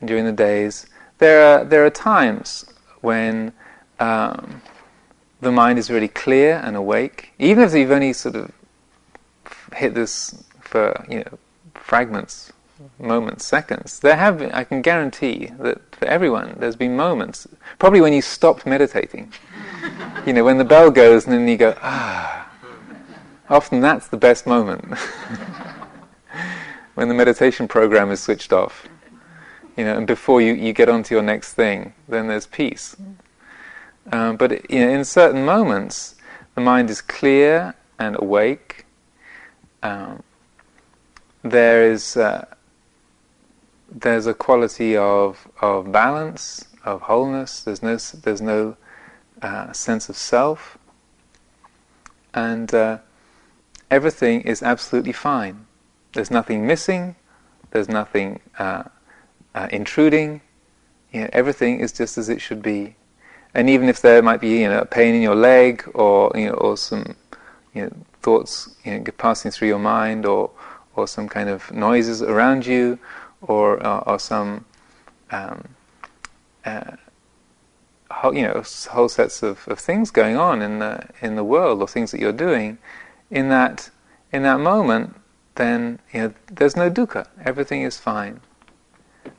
and 0.00 0.08
during 0.08 0.24
the 0.24 0.32
days, 0.32 0.86
there 1.18 1.42
are 1.42 1.64
there 1.64 1.84
are 1.84 1.90
times 1.90 2.64
when 3.00 3.52
um, 4.00 4.62
the 5.40 5.52
mind 5.52 5.78
is 5.78 5.90
really 5.90 6.08
clear 6.08 6.60
and 6.64 6.76
awake, 6.76 7.32
even 7.38 7.64
if 7.64 7.74
you've 7.74 7.90
only 7.90 8.12
sort 8.12 8.36
of 8.36 8.52
hit 9.74 9.94
this 9.94 10.44
for 10.60 11.04
you 11.08 11.18
know 11.18 11.38
fragments, 11.74 12.52
moments, 12.98 13.46
seconds. 13.46 14.00
There 14.00 14.16
have 14.16 14.38
been, 14.38 14.52
I 14.52 14.64
can 14.64 14.82
guarantee 14.82 15.52
that 15.60 15.94
for 15.94 16.06
everyone, 16.06 16.56
there's 16.58 16.76
been 16.76 16.96
moments, 16.96 17.46
probably 17.78 18.00
when 18.00 18.12
you 18.12 18.22
stopped 18.22 18.66
meditating, 18.66 19.32
you 20.26 20.32
know, 20.32 20.44
when 20.44 20.58
the 20.58 20.64
bell 20.64 20.90
goes 20.90 21.24
and 21.26 21.34
then 21.34 21.48
you 21.48 21.56
go, 21.56 21.76
ah. 21.80 22.42
Often 23.48 23.80
that's 23.80 24.08
the 24.08 24.16
best 24.16 24.46
moment. 24.46 24.84
when 26.94 27.08
the 27.08 27.14
meditation 27.14 27.68
program 27.68 28.10
is 28.10 28.20
switched 28.20 28.52
off. 28.52 28.88
You 29.76 29.84
know, 29.84 29.96
and 29.96 30.06
before 30.06 30.40
you, 30.40 30.54
you 30.54 30.72
get 30.72 30.88
on 30.88 31.02
to 31.04 31.14
your 31.14 31.22
next 31.22 31.52
thing, 31.52 31.92
then 32.08 32.28
there's 32.28 32.46
peace. 32.46 32.96
Um, 34.10 34.36
but 34.36 34.70
you 34.70 34.80
know, 34.80 34.88
in 34.88 35.04
certain 35.04 35.44
moments, 35.44 36.14
the 36.54 36.62
mind 36.62 36.88
is 36.88 37.02
clear 37.02 37.74
and 37.98 38.16
awake. 38.18 38.86
Um, 39.82 40.22
there 41.42 41.90
is 41.90 42.16
uh, 42.16 42.46
there's 43.90 44.26
a 44.26 44.34
quality 44.34 44.96
of 44.96 45.46
of 45.60 45.92
balance, 45.92 46.64
of 46.84 47.02
wholeness. 47.02 47.62
There's 47.62 47.82
no 47.82 47.96
there's 47.96 48.40
no 48.40 48.76
uh, 49.42 49.72
sense 49.72 50.08
of 50.08 50.16
self, 50.16 50.78
and 52.32 52.72
uh, 52.72 52.98
everything 53.90 54.40
is 54.42 54.62
absolutely 54.62 55.12
fine. 55.12 55.65
There's 56.16 56.30
nothing 56.30 56.66
missing. 56.66 57.14
There's 57.72 57.88
nothing 57.90 58.40
uh, 58.58 58.84
uh, 59.54 59.68
intruding. 59.70 60.40
You 61.12 61.22
know, 61.22 61.30
everything 61.32 61.80
is 61.80 61.92
just 61.92 62.16
as 62.16 62.30
it 62.30 62.40
should 62.40 62.62
be. 62.62 62.96
And 63.52 63.68
even 63.68 63.88
if 63.88 64.00
there 64.00 64.22
might 64.22 64.40
be 64.40 64.60
you 64.62 64.68
know 64.68 64.80
a 64.80 64.86
pain 64.86 65.14
in 65.14 65.20
your 65.20 65.34
leg 65.34 65.88
or 65.94 66.32
you 66.34 66.46
know 66.46 66.54
or 66.54 66.76
some 66.78 67.16
you 67.74 67.82
know, 67.82 67.92
thoughts 68.22 68.74
you 68.84 68.98
know, 68.98 69.04
passing 69.18 69.50
through 69.50 69.68
your 69.68 69.78
mind 69.78 70.24
or 70.24 70.50
or 70.94 71.06
some 71.06 71.28
kind 71.28 71.50
of 71.50 71.70
noises 71.70 72.22
around 72.22 72.66
you 72.66 72.98
or 73.42 73.84
uh, 73.86 73.98
or 74.06 74.18
some 74.18 74.64
um, 75.30 75.68
uh, 76.64 76.96
whole, 78.10 78.34
you 78.34 78.42
know 78.42 78.62
whole 78.90 79.08
sets 79.08 79.42
of, 79.42 79.68
of 79.68 79.78
things 79.78 80.10
going 80.10 80.36
on 80.36 80.62
in 80.62 80.78
the 80.78 81.06
in 81.20 81.36
the 81.36 81.44
world 81.44 81.82
or 81.82 81.86
things 81.86 82.10
that 82.10 82.20
you're 82.20 82.32
doing 82.32 82.78
in 83.30 83.50
that 83.50 83.90
in 84.32 84.42
that 84.42 84.60
moment 84.60 85.14
then 85.56 85.98
you 86.12 86.20
know 86.20 86.34
there's 86.52 86.76
no 86.76 86.90
dukkha 86.90 87.26
everything 87.44 87.82
is 87.82 87.98
fine 87.98 88.40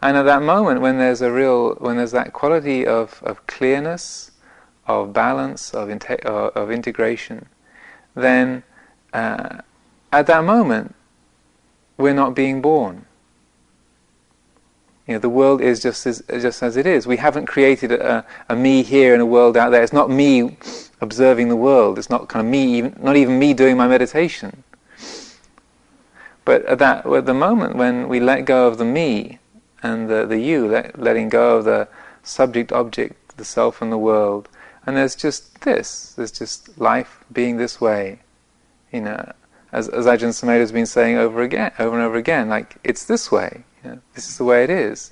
and 0.02 0.18
at 0.18 0.24
that 0.24 0.42
moment 0.42 0.82
when 0.82 0.98
there's 0.98 1.22
a 1.22 1.32
real 1.32 1.76
when 1.76 1.98
there's 1.98 2.12
that 2.12 2.34
quality 2.34 2.86
of, 2.86 3.22
of 3.24 3.46
clearness 3.48 4.32
of 4.86 5.14
balance 5.14 5.74
of, 5.74 5.90
inte- 5.90 6.26
uh, 6.26 6.52
of 6.60 6.72
integration 6.72 7.48
then 8.16 8.64
uh, 9.14 9.62
at 10.12 10.28
that 10.28 10.44
moment 10.44 10.96
we're 11.98 12.14
not 12.14 12.36
being 12.36 12.62
born 12.62 13.06
you 15.08 15.14
know, 15.14 15.20
the 15.20 15.30
world 15.30 15.62
is 15.62 15.82
just 15.82 16.06
as, 16.06 16.22
just 16.28 16.62
as 16.62 16.76
it 16.76 16.86
is. 16.86 17.08
We 17.08 17.16
haven't 17.16 17.46
created 17.46 17.94
a, 17.94 18.26
a 18.50 18.56
me 18.58 18.84
here 18.84 19.14
and 19.14 19.22
a 19.22 19.26
world 19.26 19.56
out 19.56 19.70
there. 19.70 19.82
It's 19.82 19.94
not 19.94 20.10
me 20.10 20.58
observing 21.00 21.48
the 21.48 21.56
world. 21.56 21.98
It's 21.98 22.10
not 22.10 22.28
kind 22.28 22.46
of 22.46 22.52
me, 22.52 22.78
even, 22.78 22.96
not 23.02 23.16
even 23.16 23.40
me 23.40 23.54
doing 23.54 23.78
my 23.78 23.88
meditation. 23.88 24.64
But 26.48 26.64
at 26.64 26.80
that, 26.80 27.06
at 27.06 27.26
the 27.26 27.34
moment 27.34 27.76
when 27.76 28.08
we 28.08 28.22
let 28.22 28.46
go 28.46 28.68
of 28.68 28.78
the 28.78 28.86
me 28.86 29.40
and 29.84 30.10
the, 30.10 30.26
the 30.26 30.40
you, 30.40 30.66
let, 30.66 30.98
letting 30.98 31.28
go 31.28 31.58
of 31.58 31.66
the 31.66 31.90
subject, 32.24 32.72
object, 32.72 33.36
the 33.36 33.44
self 33.44 33.82
and 33.82 33.92
the 33.92 33.98
world, 33.98 34.48
and 34.86 34.96
there's 34.96 35.14
just 35.14 35.60
this. 35.64 36.14
There's 36.14 36.32
just 36.32 36.80
life 36.80 37.26
being 37.34 37.58
this 37.58 37.82
way. 37.82 38.20
You 38.94 39.02
know, 39.02 39.34
as, 39.74 39.90
as 39.90 40.06
Ajahn 40.06 40.30
Sumedho 40.30 40.62
has 40.62 40.72
been 40.72 40.86
saying 40.86 41.18
over 41.18 41.42
again, 41.42 41.74
over 41.80 41.98
and 41.98 42.06
over 42.06 42.16
again, 42.16 42.48
like 42.48 42.78
it's 42.82 43.04
this 43.04 43.30
way. 43.30 43.66
You 43.84 43.90
know, 43.90 44.00
this 44.16 44.30
is 44.30 44.38
the 44.38 44.46
way 44.46 44.64
it 44.64 44.70
is. 44.70 45.12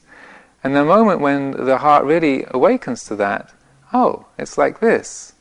And 0.64 0.74
the 0.74 0.86
moment 0.86 1.20
when 1.20 1.52
the 1.52 1.80
heart 1.80 2.06
really 2.06 2.46
awakens 2.52 3.04
to 3.08 3.16
that, 3.18 3.54
oh, 3.92 4.26
it's 4.38 4.58
like 4.58 4.80
this. 4.80 5.34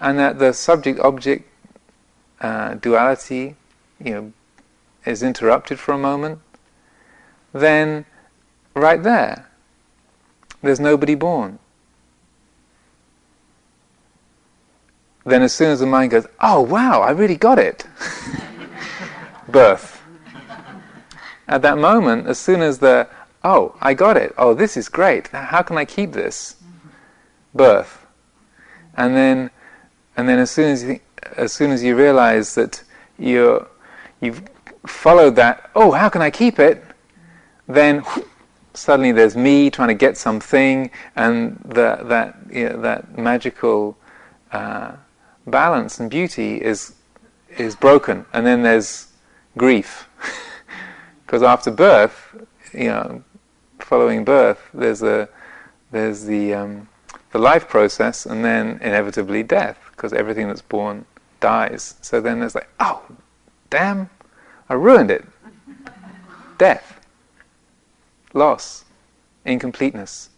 And 0.00 0.18
that 0.18 0.40
the 0.40 0.52
subject 0.52 0.98
object 0.98 1.48
uh, 2.40 2.74
duality, 2.74 3.54
you 4.04 4.12
know, 4.12 4.32
is 5.06 5.22
interrupted 5.22 5.78
for 5.78 5.92
a 5.92 5.98
moment, 5.98 6.40
then 7.52 8.04
right 8.74 9.02
there, 9.02 9.48
there's 10.62 10.80
nobody 10.80 11.14
born. 11.14 11.58
Then, 15.24 15.42
as 15.42 15.52
soon 15.52 15.70
as 15.70 15.80
the 15.80 15.86
mind 15.86 16.12
goes, 16.12 16.26
oh 16.40 16.60
wow, 16.60 17.00
I 17.02 17.10
really 17.10 17.36
got 17.36 17.58
it, 17.58 17.84
birth 19.48 19.96
at 21.48 21.62
that 21.62 21.78
moment, 21.78 22.26
as 22.26 22.38
soon 22.38 22.60
as 22.60 22.78
the, 22.78 23.08
oh, 23.44 23.76
I 23.80 23.94
got 23.94 24.16
it, 24.16 24.34
oh, 24.36 24.54
this 24.54 24.76
is 24.76 24.88
great, 24.88 25.28
how 25.28 25.62
can 25.62 25.78
I 25.78 25.84
keep 25.84 26.12
this? 26.12 26.56
Birth. 27.54 28.04
And 28.96 29.14
then, 29.14 29.50
and 30.16 30.28
then 30.28 30.38
as 30.38 30.50
soon 30.50 30.72
as 30.72 30.84
you, 30.84 31.00
as 31.36 31.52
soon 31.52 31.70
as 31.70 31.82
you 31.82 31.96
realize 31.96 32.54
that 32.54 32.82
you're, 33.18 33.66
you've 34.20 34.42
followed 34.86 35.36
that, 35.36 35.70
oh, 35.74 35.92
how 35.92 36.08
can 36.08 36.22
I 36.22 36.30
keep 36.30 36.58
it? 36.58 36.82
Then 37.68 38.04
suddenly 38.74 39.12
there's 39.12 39.36
me 39.36 39.70
trying 39.70 39.88
to 39.88 39.94
get 39.94 40.16
something, 40.16 40.90
and 41.16 41.58
the, 41.64 42.00
that 42.04 42.36
you 42.50 42.68
know, 42.68 42.80
that 42.82 43.18
magical 43.18 43.96
uh, 44.52 44.92
balance 45.46 45.98
and 46.00 46.10
beauty 46.10 46.62
is 46.62 46.94
is 47.56 47.74
broken, 47.74 48.26
and 48.32 48.46
then 48.46 48.62
there's 48.62 49.08
grief. 49.56 50.08
Because 51.26 51.42
after 51.42 51.72
birth, 51.72 52.36
you 52.72 52.84
know, 52.84 53.24
following 53.80 54.24
birth, 54.24 54.60
there's 54.72 55.02
a 55.02 55.28
there's 55.90 56.22
the 56.22 56.54
um, 56.54 56.88
the 57.32 57.38
life 57.38 57.68
process, 57.68 58.26
and 58.26 58.44
then 58.44 58.78
inevitably 58.80 59.42
death, 59.42 59.76
because 59.90 60.12
everything 60.12 60.46
that's 60.46 60.62
born 60.62 61.04
dies. 61.40 61.96
So 62.00 62.20
then 62.20 62.38
there's 62.38 62.54
like, 62.54 62.68
oh, 62.78 63.02
damn, 63.70 64.08
I 64.68 64.74
ruined 64.74 65.10
it. 65.10 65.24
death, 66.58 67.00
loss, 68.32 68.84
incompleteness. 69.44 70.30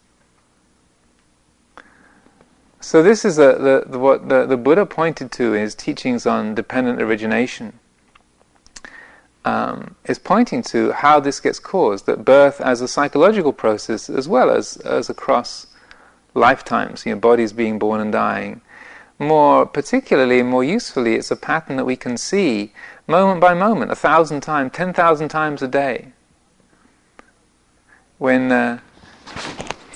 So 2.80 3.02
this 3.02 3.24
is 3.24 3.38
a, 3.38 3.54
the, 3.58 3.84
the, 3.86 3.98
what 3.98 4.28
the, 4.28 4.46
the 4.46 4.56
Buddha 4.56 4.86
pointed 4.86 5.32
to 5.32 5.54
in 5.54 5.62
his 5.62 5.74
teachings 5.74 6.26
on 6.26 6.54
dependent 6.54 7.02
origination 7.02 7.78
um, 9.44 9.96
is 10.04 10.18
pointing 10.18 10.62
to 10.64 10.92
how 10.92 11.20
this 11.20 11.40
gets 11.40 11.58
caused, 11.58 12.06
that 12.06 12.24
birth 12.24 12.60
as 12.60 12.80
a 12.80 12.88
psychological 12.88 13.52
process 13.52 14.10
as 14.10 14.28
well 14.28 14.50
as, 14.50 14.76
as 14.78 15.08
across 15.08 15.66
lifetimes, 16.34 17.04
you 17.06 17.14
know, 17.14 17.20
bodies 17.20 17.52
being 17.52 17.78
born 17.78 18.00
and 18.00 18.12
dying. 18.12 18.60
More 19.18 19.66
particularly, 19.66 20.42
more 20.42 20.62
usefully, 20.62 21.14
it's 21.14 21.30
a 21.30 21.36
pattern 21.36 21.76
that 21.76 21.84
we 21.84 21.96
can 21.96 22.16
see 22.16 22.72
moment 23.06 23.40
by 23.40 23.54
moment, 23.54 23.90
a 23.90 23.96
thousand 23.96 24.42
times, 24.42 24.72
ten 24.72 24.92
thousand 24.92 25.28
times 25.28 25.60
a 25.62 25.68
day. 25.68 26.12
When 28.18 28.52
uh, 28.52 28.80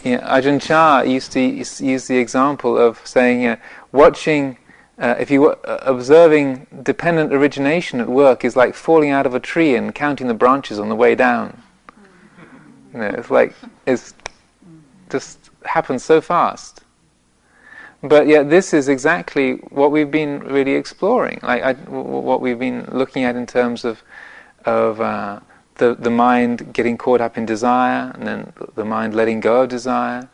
you 0.03 0.17
know, 0.17 0.23
Ajahn 0.23 0.61
Chah 0.61 1.03
used 1.03 1.33
to 1.33 1.41
use 1.41 2.09
the 2.09 2.19
example 2.19 2.77
of 2.77 3.01
saying, 3.07 3.57
watching 3.93 4.59
uh, 4.99 5.17
if 5.19 5.31
you 5.31 5.41
were 5.41 5.59
uh, 5.65 5.79
observing 5.83 6.67
dependent 6.83 7.33
origination 7.33 8.01
at 8.01 8.09
work 8.09 8.45
is 8.45 8.57
like 8.57 8.75
falling 8.75 9.11
out 9.11 9.27
of 9.27 9.35
a 9.35 9.41
tree 9.41 9.75
and 9.75 9.95
counting 9.95 10.29
the 10.29 10.35
branches 10.35 10.79
on 10.79 10.89
the 10.89 10.95
way 10.95 11.15
down. 11.15 11.63
You 12.93 13.01
know, 13.01 13.07
it's 13.07 13.31
like 13.31 13.55
it's 13.87 14.15
just 15.11 15.51
happens 15.65 16.05
so 16.05 16.21
fast. 16.21 16.82
But 18.03 18.27
yet, 18.27 18.51
this 18.51 18.75
is 18.75 18.89
exactly 18.89 19.55
what 19.71 19.93
we've 19.93 20.11
been 20.11 20.41
really 20.41 20.73
exploring. 20.73 21.39
Like 21.43 21.63
I, 21.63 21.73
what 21.75 22.41
we've 22.41 22.59
been 22.59 22.89
looking 22.91 23.23
at 23.25 23.37
in 23.37 23.47
terms 23.47 23.85
of 23.85 24.03
of 24.65 25.01
uh, 25.01 25.41
the 25.77 25.95
the 25.95 26.11
mind 26.11 26.73
getting 26.73 26.99
caught 26.99 27.21
up 27.21 27.39
in 27.39 27.47
desire, 27.47 28.11
and 28.15 28.27
then 28.27 28.53
the 28.75 28.85
mind 28.85 29.15
letting 29.15 29.41
go 29.41 29.63
of 29.63 29.69
desire. 29.69 30.29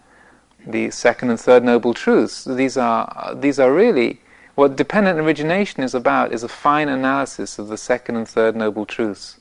The 0.66 0.90
second 0.90 1.30
and 1.30 1.40
third 1.40 1.62
noble 1.62 1.94
truths. 1.94 2.44
These 2.44 2.76
are 2.76 3.34
these 3.34 3.60
are 3.60 3.72
really 3.72 4.20
what 4.58 4.74
dependent 4.74 5.20
origination 5.20 5.84
is 5.84 5.94
about 5.94 6.32
is 6.32 6.42
a 6.42 6.48
fine 6.48 6.88
analysis 6.88 7.60
of 7.60 7.68
the 7.68 7.76
second 7.76 8.16
and 8.16 8.26
third 8.26 8.56
noble 8.56 8.86
truths. 8.86 9.38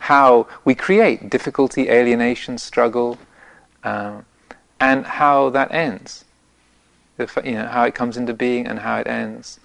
How 0.00 0.46
we 0.64 0.76
create 0.76 1.28
difficulty, 1.28 1.90
alienation, 1.90 2.56
struggle, 2.56 3.18
uh, 3.82 4.20
and 4.78 5.06
how 5.06 5.50
that 5.50 5.72
ends. 5.72 6.24
You 7.44 7.52
know, 7.52 7.66
how 7.66 7.84
it 7.84 7.94
comes 7.94 8.16
into 8.16 8.34
being 8.34 8.66
and 8.66 8.80
how 8.80 8.98
it 8.98 9.06
ends. 9.06 9.60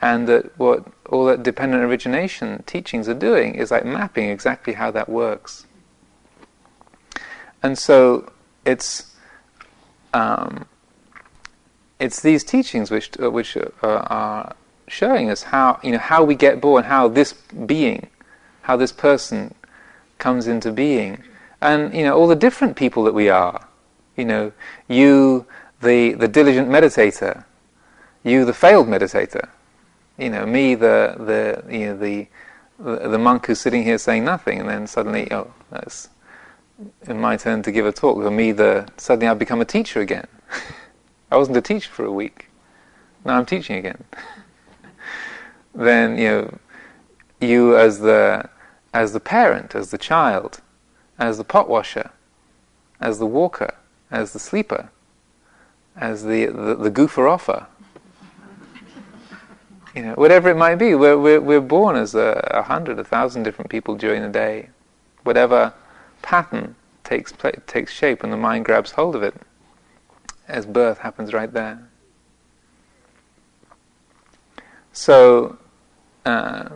And 0.00 0.28
that 0.28 0.58
what 0.58 0.84
all 1.08 1.24
that 1.26 1.42
dependent 1.42 1.82
origination 1.82 2.62
teachings 2.66 3.08
are 3.08 3.14
doing 3.14 3.54
is 3.54 3.70
like 3.70 3.84
mapping 3.84 4.28
exactly 4.28 4.74
how 4.74 4.90
that 4.90 5.08
works. 5.08 5.66
And 7.62 7.78
so 7.78 8.30
it's 8.64 9.14
um, 10.12 10.66
it's 11.98 12.20
these 12.20 12.44
teachings 12.44 12.90
which 12.90 13.18
uh, 13.20 13.30
which 13.30 13.56
uh, 13.56 13.66
are 13.82 14.54
showing 14.88 15.30
us 15.30 15.44
how 15.44 15.80
you 15.82 15.92
know 15.92 15.98
how 15.98 16.24
we 16.24 16.34
get 16.34 16.60
born, 16.60 16.84
how 16.84 17.08
this 17.08 17.32
being, 17.32 18.08
how 18.62 18.76
this 18.76 18.92
person 18.92 19.54
comes 20.18 20.46
into 20.46 20.72
being, 20.72 21.22
and 21.60 21.94
you 21.94 22.04
know 22.04 22.16
all 22.16 22.26
the 22.26 22.36
different 22.36 22.76
people 22.76 23.04
that 23.04 23.14
we 23.14 23.28
are. 23.28 23.66
You 24.16 24.24
know, 24.24 24.52
you, 24.88 25.46
the 25.80 26.14
the 26.14 26.28
diligent 26.28 26.68
meditator, 26.68 27.44
you, 28.24 28.44
the 28.44 28.54
failed 28.54 28.88
meditator. 28.88 29.48
You 30.18 30.30
know, 30.30 30.46
me, 30.46 30.74
the 30.74 31.14
the 31.18 31.72
you 31.72 31.86
know 31.86 31.96
the 31.96 32.28
the, 32.78 33.18
monk 33.18 33.46
who's 33.46 33.60
sitting 33.60 33.82
here 33.82 33.98
saying 33.98 34.24
nothing, 34.24 34.60
and 34.60 34.68
then 34.68 34.86
suddenly, 34.86 35.32
oh, 35.32 35.52
that's 35.70 36.08
in 37.06 37.20
my 37.20 37.36
turn 37.36 37.62
to 37.62 37.72
give 37.72 37.86
a 37.86 37.92
talk. 37.92 38.16
Or 38.16 38.30
me, 38.30 38.52
the 38.52 38.88
suddenly 38.96 39.28
I've 39.28 39.38
become 39.38 39.60
a 39.60 39.66
teacher 39.66 40.00
again. 40.00 40.26
I 41.30 41.36
wasn't 41.36 41.56
a 41.56 41.62
teacher 41.62 41.90
for 41.90 42.04
a 42.04 42.12
week. 42.12 42.48
Now 43.24 43.38
I'm 43.38 43.46
teaching 43.46 43.76
again. 43.76 44.04
then 45.74 46.18
you 46.18 46.28
know, 46.28 46.58
you 47.40 47.76
as 47.76 48.00
the 48.00 48.48
as 48.94 49.12
the 49.12 49.20
parent, 49.20 49.74
as 49.74 49.90
the 49.90 49.98
child, 49.98 50.60
as 51.18 51.36
the 51.36 51.44
pot 51.44 51.68
washer, 51.68 52.10
as 53.00 53.18
the 53.18 53.26
walker, 53.26 53.74
as 54.10 54.32
the 54.32 54.38
sleeper, 54.38 54.90
as 55.96 56.24
the 56.24 56.46
the, 56.46 56.74
the 56.74 56.90
goofer 56.90 57.30
offer. 57.30 57.66
You 59.94 60.02
know, 60.02 60.12
whatever 60.12 60.50
it 60.50 60.58
might 60.58 60.74
be, 60.74 60.94
we're, 60.94 61.18
we're, 61.18 61.40
we're 61.40 61.60
born 61.62 61.96
as 61.96 62.14
a, 62.14 62.46
a 62.52 62.62
hundred, 62.62 62.98
a 62.98 63.04
thousand 63.04 63.44
different 63.44 63.70
people 63.70 63.94
during 63.94 64.20
the 64.20 64.28
day. 64.28 64.68
Whatever 65.22 65.72
pattern 66.20 66.74
takes, 67.02 67.32
takes 67.66 67.92
shape 67.94 68.22
and 68.22 68.30
the 68.30 68.36
mind 68.36 68.66
grabs 68.66 68.90
hold 68.90 69.16
of 69.16 69.22
it, 69.22 69.34
as 70.48 70.66
birth 70.66 70.98
happens 70.98 71.32
right 71.32 71.50
there. 71.50 71.88
So, 74.92 75.56
uh, 76.26 76.68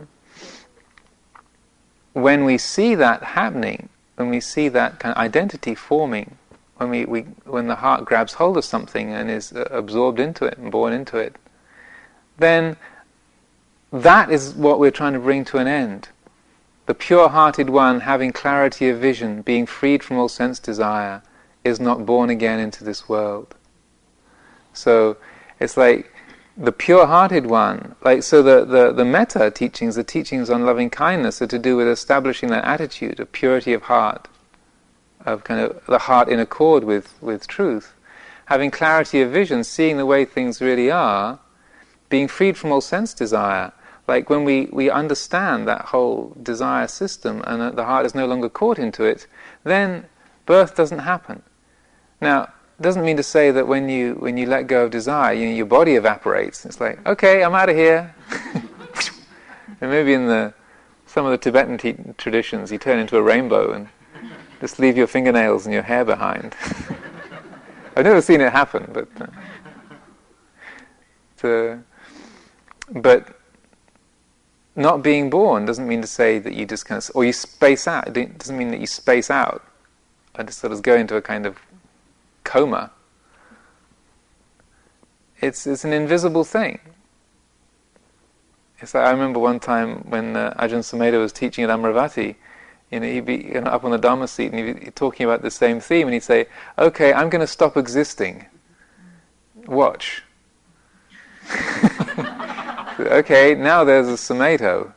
when 2.13 2.43
we 2.43 2.57
see 2.57 2.95
that 2.95 3.23
happening, 3.23 3.89
when 4.15 4.29
we 4.29 4.39
see 4.39 4.67
that 4.69 4.99
kind 4.99 5.13
of 5.13 5.19
identity 5.19 5.75
forming, 5.75 6.37
when 6.81 6.89
we, 6.89 7.05
we 7.05 7.21
when 7.45 7.67
the 7.67 7.75
heart 7.75 8.05
grabs 8.05 8.33
hold 8.33 8.57
of 8.57 8.65
something 8.65 9.13
and 9.13 9.29
is 9.29 9.53
uh, 9.53 9.67
absorbed 9.69 10.19
into 10.19 10.45
it 10.45 10.57
and 10.57 10.71
born 10.71 10.91
into 10.91 11.17
it, 11.17 11.35
then 12.37 12.75
that 13.91 14.31
is 14.31 14.53
what 14.55 14.79
we're 14.79 14.89
trying 14.91 15.13
to 15.13 15.19
bring 15.19 15.45
to 15.45 15.57
an 15.57 15.67
end. 15.67 16.09
The 16.87 16.95
pure-hearted 16.95 17.69
one, 17.69 18.01
having 18.01 18.31
clarity 18.31 18.89
of 18.89 18.99
vision, 18.99 19.43
being 19.43 19.67
freed 19.67 20.03
from 20.03 20.17
all 20.17 20.27
sense 20.27 20.59
desire, 20.59 21.21
is 21.63 21.79
not 21.79 22.05
born 22.05 22.31
again 22.31 22.59
into 22.59 22.83
this 22.83 23.07
world. 23.07 23.53
So 24.73 25.17
it's 25.59 25.77
like 25.77 26.11
the 26.57 26.71
pure-hearted 26.71 27.45
one, 27.45 27.95
like 28.03 28.23
so 28.23 28.41
the, 28.41 28.65
the, 28.65 28.91
the 28.91 29.05
metta 29.05 29.51
teachings, 29.51 29.95
the 29.95 30.03
teachings 30.03 30.49
on 30.49 30.65
loving 30.65 30.89
kindness 30.89 31.41
are 31.41 31.47
to 31.47 31.59
do 31.59 31.77
with 31.77 31.87
establishing 31.87 32.49
that 32.49 32.65
attitude 32.65 33.19
of 33.19 33.31
purity 33.31 33.73
of 33.73 33.83
heart, 33.83 34.27
of 35.25 35.43
kind 35.43 35.59
of 35.59 35.85
the 35.87 35.99
heart 35.99 36.29
in 36.29 36.39
accord 36.39 36.83
with, 36.83 37.13
with 37.21 37.47
truth. 37.47 37.93
Having 38.45 38.71
clarity 38.71 39.21
of 39.21 39.31
vision, 39.31 39.63
seeing 39.63 39.97
the 39.97 40.05
way 40.05 40.25
things 40.25 40.61
really 40.61 40.91
are, 40.91 41.39
being 42.09 42.27
freed 42.27 42.57
from 42.57 42.71
all 42.71 42.81
sense 42.81 43.13
desire, 43.13 43.71
like 44.07 44.29
when 44.29 44.43
we, 44.43 44.65
we 44.71 44.89
understand 44.89 45.67
that 45.67 45.85
whole 45.85 46.35
desire 46.41 46.87
system 46.87 47.41
and 47.47 47.77
the 47.77 47.85
heart 47.85 48.05
is 48.05 48.13
no 48.13 48.25
longer 48.25 48.49
caught 48.49 48.77
into 48.77 49.03
it, 49.03 49.27
then 49.63 50.05
birth 50.45 50.75
doesn't 50.75 50.99
happen. 50.99 51.41
Now, 52.19 52.43
it 52.77 52.83
doesn't 52.83 53.05
mean 53.05 53.17
to 53.17 53.23
say 53.23 53.51
that 53.51 53.67
when 53.67 53.89
you 53.89 54.15
when 54.15 54.37
you 54.37 54.47
let 54.47 54.67
go 54.67 54.85
of 54.85 54.91
desire, 54.91 55.33
you 55.33 55.47
your 55.47 55.65
body 55.65 55.95
evaporates. 55.95 56.65
It's 56.65 56.81
like, 56.81 57.05
okay, 57.07 57.43
I'm 57.43 57.53
out 57.53 57.69
of 57.69 57.75
here. 57.75 58.13
and 59.81 59.91
maybe 59.91 60.13
in 60.13 60.27
the 60.27 60.53
some 61.05 61.25
of 61.25 61.31
the 61.31 61.37
Tibetan 61.37 61.77
te- 61.77 62.13
traditions, 62.17 62.71
you 62.71 62.77
turn 62.77 62.97
into 62.97 63.17
a 63.17 63.21
rainbow 63.21 63.71
and 63.71 63.87
just 64.61 64.79
leave 64.79 64.95
your 64.95 65.07
fingernails 65.07 65.65
and 65.65 65.73
your 65.73 65.83
hair 65.83 66.05
behind. 66.05 66.55
I've 67.97 68.05
never 68.05 68.21
seen 68.21 68.39
it 68.39 68.53
happen, 68.53 68.89
but 68.93 69.07
uh, 71.43 71.77
but 72.93 73.35
not 74.75 75.03
being 75.03 75.29
born 75.29 75.65
doesn't 75.65 75.87
mean 75.87 76.01
to 76.01 76.07
say 76.07 76.39
that 76.39 76.53
you 76.53 76.65
just 76.65 76.85
kind 76.85 77.01
of, 77.01 77.11
or 77.15 77.25
you 77.25 77.33
space 77.33 77.87
out. 77.87 78.15
It 78.15 78.37
doesn't 78.37 78.57
mean 78.57 78.71
that 78.71 78.79
you 78.79 78.87
space 78.87 79.29
out 79.29 79.63
and 80.35 80.47
just 80.47 80.59
sort 80.59 80.71
of 80.71 80.81
go 80.81 80.95
into 80.95 81.15
a 81.15 81.21
kind 81.21 81.45
of 81.45 81.57
coma. 82.43 82.91
It's 85.41 85.65
it's 85.65 85.83
an 85.83 85.91
invisible 85.91 86.43
thing. 86.43 86.79
It's 88.79 88.93
like 88.93 89.05
I 89.05 89.11
remember 89.11 89.39
one 89.39 89.59
time 89.59 90.09
when 90.09 90.35
uh, 90.35 90.53
Ajahn 90.59 90.79
Sumedho 90.79 91.19
was 91.19 91.33
teaching 91.33 91.63
at 91.63 91.69
Amaravati, 91.69 92.35
you 92.91 92.99
know, 92.99 93.07
he'd 93.07 93.25
be 93.25 93.37
you 93.37 93.61
know, 93.61 93.71
up 93.71 93.85
on 93.85 93.91
the 93.91 93.97
Dharma 93.97 94.27
seat 94.27 94.51
and 94.51 94.67
he'd 94.67 94.85
be 94.85 94.91
talking 94.91 95.25
about 95.25 95.41
the 95.41 95.51
same 95.51 95.79
theme, 95.79 96.07
and 96.07 96.13
he'd 96.13 96.23
say, 96.23 96.47
"Okay, 96.77 97.13
I'm 97.13 97.29
going 97.29 97.39
to 97.39 97.47
stop 97.47 97.77
existing. 97.77 98.45
Watch." 99.65 100.23
okay, 102.99 103.55
now 103.55 103.83
there's 103.83 104.07
a 104.07 104.11
Sumedho. 104.11 104.93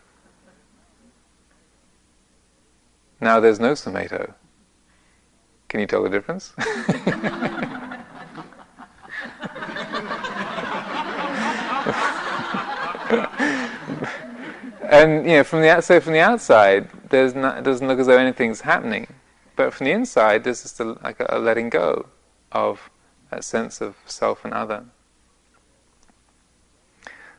Now 3.20 3.40
there's 3.40 3.60
no 3.60 3.72
Sumedho. 3.72 4.34
Can 5.68 5.80
you 5.80 5.86
tell 5.86 6.02
the 6.02 6.10
difference? 6.10 6.52
and 14.90 15.26
you 15.26 15.36
know, 15.36 15.44
from 15.44 15.62
the 15.62 15.80
so 15.80 16.00
from 16.00 16.12
the 16.12 16.20
outside, 16.20 16.88
there's 17.14 17.34
not, 17.34 17.58
it 17.58 17.64
doesn't 17.64 17.86
look 17.86 18.00
as 18.00 18.08
though 18.08 18.18
anything's 18.18 18.62
happening, 18.62 19.06
but 19.54 19.72
from 19.72 19.86
the 19.86 19.92
inside, 19.92 20.42
there's 20.42 20.62
just 20.62 20.80
a, 20.80 20.84
like 21.04 21.16
a, 21.20 21.38
letting 21.38 21.70
go 21.70 22.06
of 22.50 22.90
that 23.30 23.44
sense 23.44 23.80
of 23.80 23.94
self 24.04 24.44
and 24.44 24.52
other. 24.52 24.84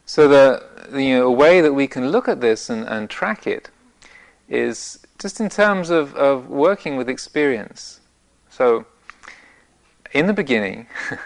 So 0.05 0.29
the 0.29 0.97
you 0.97 1.17
know, 1.17 1.31
way 1.31 1.59
that 1.59 1.73
we 1.73 1.87
can 1.87 2.09
look 2.09 2.29
at 2.29 2.39
this 2.39 2.69
and, 2.69 2.87
and 2.87 3.09
track 3.09 3.45
it 3.45 3.69
is 4.47 4.99
just 5.19 5.41
in 5.41 5.49
terms 5.49 5.89
of, 5.89 6.15
of 6.15 6.47
working 6.47 6.95
with 6.95 7.09
experience. 7.09 7.99
So 8.49 8.85
in 10.13 10.27
the 10.27 10.33
beginning, 10.33 10.87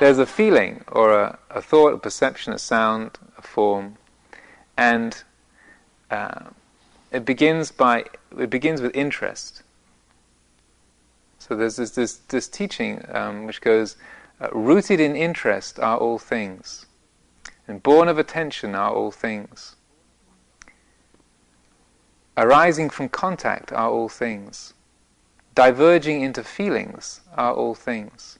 there's 0.00 0.18
a 0.18 0.26
feeling 0.26 0.82
or 0.88 1.12
a, 1.12 1.38
a, 1.50 1.62
thought, 1.62 1.94
a 1.94 1.98
perception, 1.98 2.52
a 2.52 2.58
sound, 2.58 3.18
a 3.38 3.42
form, 3.42 3.98
and 4.76 5.22
uh, 6.14 6.50
it 7.10 7.24
begins 7.24 7.72
by 7.72 8.04
it 8.38 8.50
begins 8.50 8.80
with 8.80 8.94
interest. 8.94 9.62
So 11.38 11.56
there's 11.56 11.76
this 11.76 11.90
this, 11.90 12.16
this 12.28 12.48
teaching 12.48 13.04
um, 13.12 13.46
which 13.46 13.60
goes 13.60 13.96
uh, 14.40 14.48
rooted 14.52 15.00
in 15.00 15.16
interest 15.16 15.80
are 15.80 15.98
all 15.98 16.18
things, 16.18 16.86
and 17.66 17.82
born 17.82 18.08
of 18.08 18.18
attention 18.18 18.74
are 18.74 18.92
all 18.92 19.10
things. 19.10 19.76
Arising 22.36 22.90
from 22.90 23.08
contact 23.08 23.72
are 23.72 23.90
all 23.90 24.08
things. 24.08 24.74
Diverging 25.54 26.22
into 26.22 26.42
feelings 26.42 27.20
are 27.36 27.54
all 27.54 27.74
things. 27.74 28.38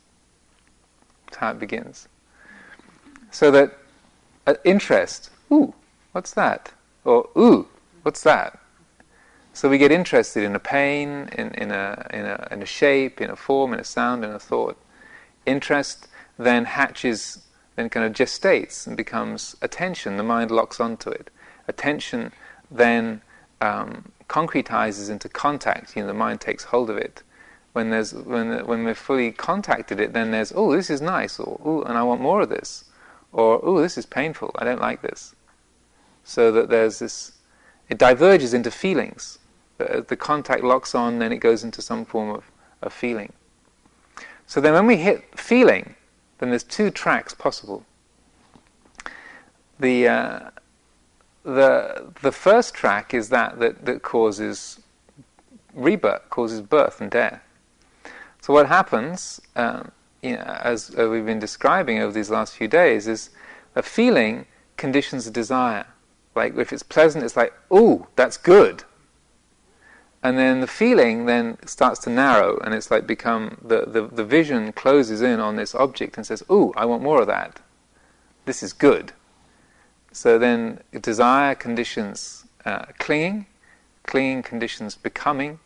That's 1.26 1.36
how 1.36 1.50
it 1.52 1.60
begins. 1.60 2.08
So 3.30 3.50
that 3.52 3.78
uh, 4.46 4.54
interest, 4.64 5.30
ooh, 5.52 5.74
what's 6.12 6.32
that? 6.34 6.72
Or 7.04 7.28
ooh, 7.36 7.68
what's 8.02 8.22
that? 8.22 8.58
So 9.52 9.68
we 9.68 9.78
get 9.78 9.92
interested 9.92 10.42
in 10.42 10.56
a 10.56 10.58
pain, 10.58 11.28
in, 11.32 11.50
in, 11.52 11.70
a, 11.70 12.06
in, 12.12 12.24
a, 12.26 12.48
in 12.50 12.62
a 12.62 12.66
shape, 12.66 13.20
in 13.20 13.30
a 13.30 13.36
form, 13.36 13.72
in 13.72 13.78
a 13.78 13.84
sound, 13.84 14.24
in 14.24 14.30
a 14.30 14.38
thought 14.38 14.76
interest 15.46 16.08
then 16.38 16.64
hatches, 16.64 17.44
then 17.76 17.88
kind 17.88 18.06
of 18.06 18.12
gestates 18.12 18.86
and 18.86 18.96
becomes 18.96 19.56
attention. 19.62 20.16
The 20.16 20.22
mind 20.22 20.50
locks 20.50 20.80
onto 20.80 21.10
it. 21.10 21.30
Attention 21.68 22.32
then 22.70 23.22
um, 23.60 24.10
concretizes 24.28 25.10
into 25.10 25.28
contact. 25.28 25.96
You 25.96 26.02
know, 26.02 26.08
the 26.08 26.14
mind 26.14 26.40
takes 26.40 26.64
hold 26.64 26.90
of 26.90 26.96
it. 26.96 27.22
When 27.72 27.90
there's 27.90 28.14
when 28.14 28.64
when 28.66 28.84
we're 28.84 28.94
fully 28.94 29.32
contacted 29.32 29.98
it, 30.00 30.12
then 30.12 30.30
there's 30.30 30.52
oh 30.54 30.74
this 30.74 30.90
is 30.90 31.00
nice, 31.00 31.40
or 31.40 31.60
oh 31.64 31.82
and 31.82 31.98
I 31.98 32.04
want 32.04 32.20
more 32.20 32.42
of 32.42 32.48
this, 32.48 32.84
or 33.32 33.60
oh 33.64 33.80
this 33.80 33.98
is 33.98 34.06
painful. 34.06 34.52
I 34.54 34.64
don't 34.64 34.80
like 34.80 35.02
this. 35.02 35.34
So 36.24 36.50
that 36.52 36.70
there's 36.70 36.98
this, 36.98 37.32
it 37.88 37.98
diverges 37.98 38.54
into 38.54 38.70
feelings. 38.70 39.38
The, 39.78 40.04
the 40.06 40.16
contact 40.16 40.64
locks 40.64 40.94
on, 40.94 41.18
then 41.18 41.32
it 41.32 41.38
goes 41.38 41.64
into 41.64 41.82
some 41.82 42.04
form 42.04 42.30
of, 42.30 42.50
of 42.82 42.92
feeling. 42.92 43.32
So 44.46 44.60
then 44.60 44.72
when 44.72 44.86
we 44.86 44.96
hit 44.96 45.38
feeling, 45.38 45.94
then 46.38 46.50
there's 46.50 46.64
two 46.64 46.90
tracks 46.90 47.34
possible. 47.34 47.84
The, 49.78 50.08
uh, 50.08 50.50
the, 51.42 52.12
the 52.22 52.32
first 52.32 52.74
track 52.74 53.12
is 53.12 53.28
that, 53.28 53.58
that 53.58 53.84
that 53.84 54.02
causes 54.02 54.80
rebirth, 55.74 56.30
causes 56.30 56.60
birth 56.60 57.00
and 57.00 57.10
death. 57.10 57.42
So 58.40 58.52
what 58.52 58.68
happens, 58.68 59.40
um, 59.56 59.90
you 60.22 60.36
know, 60.36 60.58
as 60.60 60.94
we've 60.96 61.26
been 61.26 61.38
describing 61.38 61.98
over 61.98 62.12
these 62.12 62.30
last 62.30 62.56
few 62.56 62.68
days, 62.68 63.08
is 63.08 63.30
a 63.74 63.82
feeling 63.82 64.46
conditions 64.76 65.26
a 65.26 65.30
desire. 65.30 65.86
Like 66.34 66.56
if 66.56 66.72
it's 66.72 66.82
pleasant, 66.82 67.24
it's 67.24 67.36
like, 67.36 67.52
ooh, 67.72 68.06
that's 68.16 68.36
good. 68.36 68.84
and 70.22 70.38
then 70.38 70.60
the 70.60 70.66
feeling 70.66 71.26
then 71.26 71.58
starts 71.66 72.00
to 72.00 72.10
narrow, 72.10 72.58
and 72.64 72.72
it's 72.74 72.90
like 72.90 73.06
become 73.06 73.58
the, 73.62 73.84
the, 73.86 74.06
the 74.08 74.24
vision 74.24 74.72
closes 74.72 75.20
in 75.20 75.38
on 75.38 75.56
this 75.56 75.74
object 75.74 76.16
and 76.16 76.26
says, 76.26 76.42
"Ooh, 76.50 76.72
I 76.76 76.86
want 76.86 77.02
more 77.02 77.20
of 77.20 77.26
that. 77.26 77.60
This 78.46 78.62
is 78.62 78.72
good." 78.72 79.12
So 80.12 80.38
then, 80.38 80.80
desire 81.02 81.54
conditions 81.54 82.46
uh, 82.64 82.86
clinging, 82.98 83.46
clinging 84.06 84.42
conditions 84.42 84.94
becoming, 84.96 85.58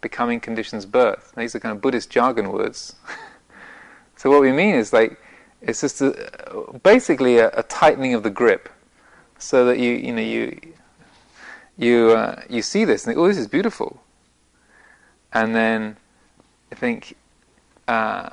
becoming 0.00 0.40
conditions 0.40 0.86
birth. 0.86 1.32
These 1.36 1.54
are 1.54 1.60
kind 1.60 1.74
of 1.76 1.82
Buddhist 1.82 2.08
jargon 2.08 2.50
words. 2.50 2.96
so 4.16 4.30
what 4.30 4.40
we 4.40 4.52
mean 4.52 4.74
is 4.74 4.92
like 4.92 5.18
it's 5.60 5.82
just 5.82 6.00
a, 6.00 6.12
basically 6.82 7.38
a, 7.38 7.50
a 7.50 7.62
tightening 7.64 8.14
of 8.14 8.22
the 8.22 8.30
grip, 8.30 8.70
so 9.42 9.64
that 9.66 9.78
you 9.78 9.92
you 9.92 10.12
know 10.12 10.22
you 10.22 10.58
you 11.76 12.10
uh, 12.10 12.42
you 12.48 12.62
see 12.62 12.84
this 12.84 13.04
and 13.04 13.10
think, 13.10 13.18
oh, 13.18 13.26
this 13.26 13.38
is 13.38 13.48
beautiful, 13.48 14.02
and 15.32 15.54
then 15.54 15.96
I 16.70 16.74
think, 16.74 17.16
uh, 17.88 18.30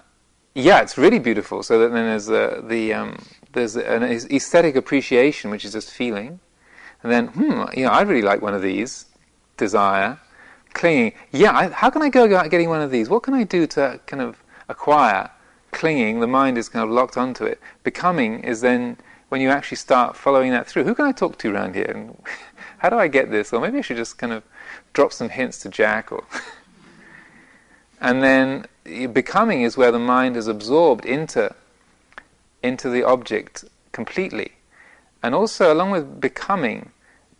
yeah, 0.55 0.81
it's 0.81 0.97
really 0.97 1.19
beautiful. 1.19 1.63
So 1.63 1.79
that 1.79 1.91
then 1.91 2.05
there's 2.05 2.29
uh, 2.29 2.61
the 2.63 2.93
um, 2.93 3.17
there's 3.53 3.75
an 3.75 4.03
aesthetic 4.03 4.75
appreciation, 4.75 5.49
which 5.49 5.65
is 5.65 5.73
just 5.73 5.91
feeling, 5.91 6.39
and 7.03 7.11
then 7.11 7.27
hmm, 7.27 7.63
you 7.75 7.85
know, 7.85 7.91
I 7.91 8.01
really 8.01 8.21
like 8.21 8.41
one 8.41 8.53
of 8.53 8.61
these, 8.61 9.07
desire, 9.57 10.19
clinging. 10.73 11.13
Yeah, 11.31 11.57
I, 11.57 11.69
how 11.69 11.89
can 11.89 12.01
I 12.01 12.09
go 12.09 12.25
about 12.25 12.49
getting 12.51 12.69
one 12.69 12.81
of 12.81 12.91
these? 12.91 13.09
What 13.09 13.23
can 13.23 13.33
I 13.33 13.43
do 13.43 13.65
to 13.67 13.99
kind 14.05 14.21
of 14.21 14.43
acquire? 14.67 15.31
Clinging, 15.71 16.19
the 16.19 16.25
mind 16.25 16.57
is 16.57 16.67
kind 16.67 16.83
of 16.83 16.89
locked 16.89 17.15
onto 17.15 17.45
it. 17.45 17.59
Becoming 17.83 18.43
is 18.43 18.61
then 18.61 18.97
when 19.29 19.41
you 19.41 19.49
actually 19.49 19.77
start 19.77 20.17
following 20.17 20.51
that 20.51 20.67
through. 20.67 20.83
Who 20.83 20.95
can 20.95 21.05
I 21.05 21.11
talk 21.11 21.37
to 21.39 21.53
around 21.53 21.75
here? 21.75 21.85
And 21.85 22.21
how 22.79 22.89
do 22.89 22.97
I 22.97 23.07
get 23.07 23.31
this? 23.31 23.53
Or 23.53 23.61
maybe 23.61 23.77
I 23.77 23.81
should 23.81 23.97
just 23.97 24.17
kind 24.17 24.33
of 24.33 24.43
drop 24.93 25.13
some 25.13 25.29
hints 25.29 25.59
to 25.59 25.69
Jack. 25.69 26.11
Or 26.11 26.25
and 28.01 28.21
then 28.23 28.65
becoming 29.13 29.61
is 29.61 29.77
where 29.77 29.91
the 29.91 29.99
mind 29.99 30.35
is 30.35 30.47
absorbed 30.47 31.05
into 31.05 31.55
into 32.61 32.89
the 32.89 33.03
object 33.03 33.63
completely. 33.93 34.51
And 35.23 35.33
also, 35.33 35.71
along 35.71 35.91
with 35.91 36.19
becoming, 36.19 36.91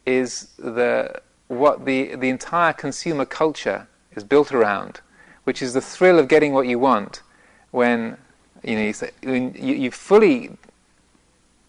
is 0.05 0.49
the 0.57 1.21
what 1.47 1.85
the 1.85 2.15
the 2.15 2.29
entire 2.29 2.73
consumer 2.73 3.25
culture 3.25 3.87
is 4.15 4.23
built 4.23 4.51
around, 4.51 5.01
which 5.43 5.61
is 5.61 5.73
the 5.73 5.81
thrill 5.81 6.19
of 6.19 6.27
getting 6.27 6.53
what 6.53 6.67
you 6.67 6.77
want. 6.77 7.23
When 7.71 8.17
you 8.63 8.75
know 8.75 8.83
you, 8.83 8.93
say, 8.93 9.11
you, 9.21 9.53
you 9.55 9.91
fully 9.91 10.57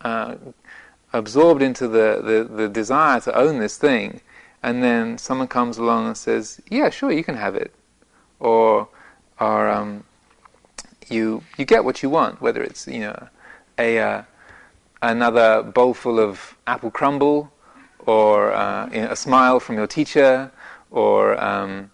uh, 0.03 0.37
absorbed 1.13 1.63
into 1.63 1.89
the, 1.89 2.21
the, 2.23 2.55
the 2.55 2.69
desire 2.69 3.21
to 3.21 3.37
own 3.37 3.59
this 3.59 3.77
thing, 3.77 4.21
and 4.63 4.83
then 4.83 5.19
someone 5.19 5.49
comes 5.49 5.79
along 5.79 6.07
and 6.07 6.17
says, 6.17 6.61
"Yeah, 6.71 6.91
sure, 6.91 7.11
you 7.11 7.25
can 7.25 7.37
have 7.37 7.55
it," 7.55 7.75
or, 8.39 8.89
or 9.39 9.69
um, 9.69 10.05
you 11.09 11.43
you 11.57 11.65
get 11.65 11.85
what 11.85 12.03
you 12.03 12.11
want, 12.11 12.41
whether 12.41 12.63
it's 12.63 12.87
you 12.87 13.01
know 13.01 13.29
a 13.79 13.99
uh, 13.99 14.23
another 15.03 15.63
bowl 15.63 15.95
full 15.95 16.21
of 16.21 16.57
apple 16.67 16.91
crumble, 16.91 17.53
or 18.07 18.53
uh, 18.53 18.89
you 18.93 19.01
know, 19.01 19.11
a 19.11 19.17
smile 19.17 19.61
from 19.61 19.77
your 19.77 19.87
teacher, 19.87 20.51
or 20.91 21.43
um, 21.43 21.91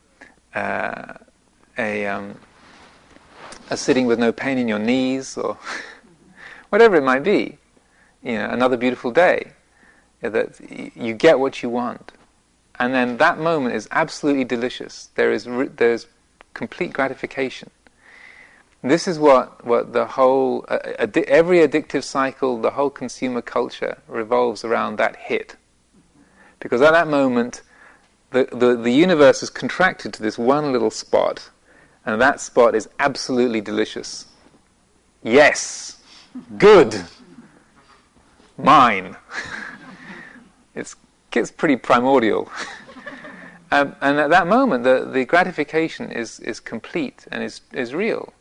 uh, 0.54 1.14
a 1.78 2.34
a 3.70 3.76
sitting 3.76 4.06
with 4.06 4.18
no 4.18 4.32
pain 4.32 4.58
in 4.58 4.68
your 4.68 4.78
knees, 4.80 5.36
or 5.36 5.56
whatever 6.70 6.96
it 6.96 7.04
might 7.04 7.22
be 7.22 7.58
you 8.26 8.36
know, 8.38 8.48
another 8.58 8.76
beautiful 8.76 9.10
day. 9.10 9.38
That 10.22 10.58
you 10.96 11.12
get 11.14 11.38
what 11.38 11.62
you 11.62 11.68
want, 11.70 12.12
and 12.80 12.92
then 12.92 13.18
that 13.18 13.38
moment 13.38 13.74
is 13.76 13.86
absolutely 13.90 14.44
delicious. 14.44 15.10
There 15.14 15.30
is 15.30 15.46
there's 15.76 16.08
complete 16.54 16.92
gratification. 16.92 17.70
This 18.82 19.06
is 19.06 19.18
what, 19.18 19.64
what 19.64 19.92
the 19.92 20.06
whole 20.06 20.64
uh, 20.68 20.78
addi- 20.98 21.24
every 21.24 21.58
addictive 21.58 22.02
cycle, 22.02 22.60
the 22.60 22.72
whole 22.72 22.90
consumer 22.90 23.42
culture 23.42 23.98
revolves 24.08 24.64
around 24.64 24.96
that 24.96 25.16
hit, 25.16 25.56
because 26.60 26.80
at 26.82 26.92
that 26.92 27.08
moment, 27.08 27.62
the, 28.30 28.48
the, 28.52 28.74
the 28.74 28.92
universe 28.92 29.42
is 29.42 29.50
contracted 29.50 30.12
to 30.14 30.22
this 30.22 30.38
one 30.38 30.72
little 30.72 30.90
spot, 30.90 31.50
and 32.04 32.20
that 32.20 32.40
spot 32.40 32.74
is 32.74 32.88
absolutely 32.98 33.60
delicious. 33.60 34.26
Yes, 35.22 36.02
good 36.56 37.04
mine. 38.58 39.16
it's, 40.74 40.96
it's 41.34 41.50
pretty 41.50 41.76
primordial. 41.76 42.50
um, 43.70 43.94
and 44.00 44.18
at 44.18 44.30
that 44.30 44.46
moment, 44.46 44.84
the, 44.84 45.08
the 45.10 45.24
gratification 45.24 46.10
is, 46.10 46.40
is 46.40 46.60
complete 46.60 47.26
and 47.30 47.42
is, 47.42 47.60
is 47.72 47.94
real. 47.94 48.32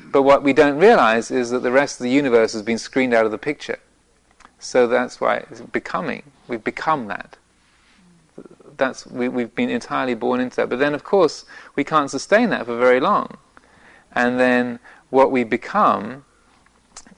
But 0.00 0.22
what 0.22 0.42
we 0.42 0.52
don't 0.52 0.78
realize 0.78 1.30
is 1.30 1.50
that 1.50 1.62
the 1.62 1.72
rest 1.72 2.00
of 2.00 2.04
the 2.04 2.10
universe 2.10 2.52
has 2.52 2.62
been 2.62 2.78
screened 2.78 3.12
out 3.12 3.26
of 3.26 3.30
the 3.30 3.38
picture. 3.38 3.78
So 4.58 4.86
that's 4.86 5.20
why 5.20 5.44
it's 5.50 5.60
becoming. 5.60 6.22
We've 6.46 6.62
become 6.62 7.06
that. 7.08 7.36
That's, 8.76 9.06
we, 9.06 9.28
we've 9.28 9.54
been 9.54 9.70
entirely 9.70 10.14
born 10.14 10.40
into 10.40 10.56
that. 10.56 10.68
But 10.68 10.78
then, 10.78 10.94
of 10.94 11.04
course, 11.04 11.44
we 11.74 11.84
can't 11.84 12.10
sustain 12.10 12.50
that 12.50 12.66
for 12.66 12.76
very 12.76 13.00
long. 13.00 13.36
And 14.12 14.38
then 14.38 14.78
what 15.10 15.30
we 15.30 15.44
become, 15.44 16.24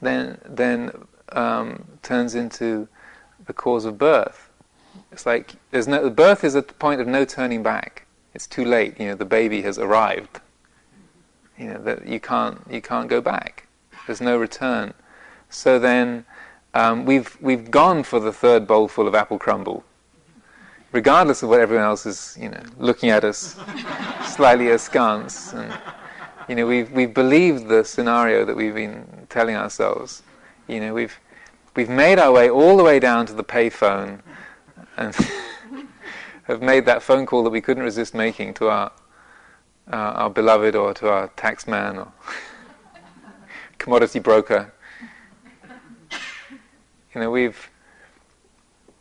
then, 0.01 0.39
then 0.45 0.91
um, 1.33 1.85
turns 2.03 2.35
into 2.35 2.89
the 3.47 3.53
cause 3.53 3.85
of 3.85 3.99
birth. 3.99 4.51
It's 5.13 5.27
like 5.27 5.55
there's 5.71 5.89
no 5.89 6.11
birth 6.11 6.45
is 6.45 6.57
at 6.57 6.69
the 6.69 6.75
point 6.75 7.01
of 7.01 7.07
no 7.07 7.25
turning 7.25 7.63
back. 7.63 8.07
It's 8.35 8.47
too 8.47 8.65
late. 8.65 8.99
You 9.01 9.09
know, 9.09 9.15
the 9.15 9.25
baby 9.25 9.63
has 9.63 9.79
arrived. 9.79 10.41
You 11.59 11.67
know 11.67 11.83
that 11.83 12.07
you 12.07 12.21
can't 12.21 12.61
you 12.71 12.81
can't 12.81 13.09
go 13.09 13.21
back. 13.21 13.67
There's 14.07 14.21
no 14.21 14.39
return. 14.39 14.95
So 15.49 15.79
then 15.79 16.25
um, 16.75 17.05
we've 17.05 17.37
we've 17.41 17.71
gone 17.71 18.03
for 18.03 18.21
the 18.21 18.33
third 18.33 18.67
bowl 18.67 18.89
full 18.89 19.09
of 19.09 19.15
apple 19.15 19.39
crumble, 19.39 19.85
regardless 20.93 21.43
of 21.43 21.49
what 21.49 21.61
everyone 21.61 21.85
else 21.85 22.07
is 22.07 22.37
you 22.41 22.49
know 22.49 22.63
looking 22.79 23.11
at 23.11 23.25
us 23.25 23.57
slightly 24.25 24.71
askance. 24.71 25.53
And 25.53 25.77
you 26.49 26.55
know 26.55 26.67
we've 26.67 26.91
we've 26.93 27.13
believed 27.13 27.69
the 27.69 27.85
scenario 27.85 28.45
that 28.45 28.57
we've 28.57 28.75
been 28.75 29.27
telling 29.29 29.57
ourselves 29.57 30.23
you 30.69 30.81
know, 30.81 30.95
we've 30.95 31.19
we've 31.77 31.89
made 31.89 32.19
our 32.19 32.33
way 32.33 32.51
all 32.51 32.77
the 32.77 32.85
way 32.85 32.99
down 32.99 33.27
to 33.27 33.33
the 33.33 33.45
payphone 33.45 34.21
and 34.97 35.15
have 36.45 36.63
made 36.63 36.87
that 36.87 37.03
phone 37.03 37.27
call 37.27 37.43
that 37.45 37.51
we 37.51 37.61
couldn't 37.61 37.83
resist 37.83 38.15
making 38.15 38.55
to 38.55 38.69
our 38.69 38.93
uh, 39.93 39.97
our 39.97 40.31
beloved 40.31 40.75
or 40.75 40.95
to 40.95 41.09
our 41.09 41.29
taxman 41.29 41.99
or 41.99 42.13
commodity 43.79 44.19
broker. 44.19 44.73
You 47.15 47.21
know, 47.21 47.31
we've 47.31 47.71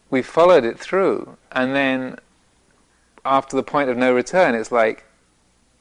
we've 0.09 0.25
followed 0.25 0.63
it 0.63 0.79
through, 0.79 1.37
and 1.51 1.75
then 1.75 2.17
after 3.25 3.55
the 3.55 3.63
point 3.63 3.89
of 3.89 3.97
no 3.97 4.13
return, 4.13 4.55
it's 4.55 4.71
like 4.71 5.05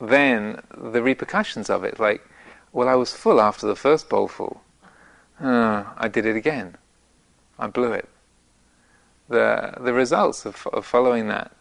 then 0.01 0.63
the 0.77 1.03
repercussions 1.03 1.71
of 1.71 1.85
it. 1.85 1.99
Like, 1.99 2.27
well, 2.73 2.89
I 2.89 2.95
was 2.95 3.15
full 3.15 3.41
after 3.41 3.67
the 3.67 3.77
first 3.77 4.09
bowlful 4.09 4.63
uh, 5.41 5.85
I 5.97 6.09
did 6.09 6.27
it 6.27 6.37
again. 6.37 6.77
I 7.59 7.67
blew 7.67 7.93
it. 7.93 8.09
The, 9.29 9.75
the 9.81 9.93
results 9.93 10.47
of, 10.47 10.67
of 10.73 10.87
following 10.87 11.29
that 11.29 11.53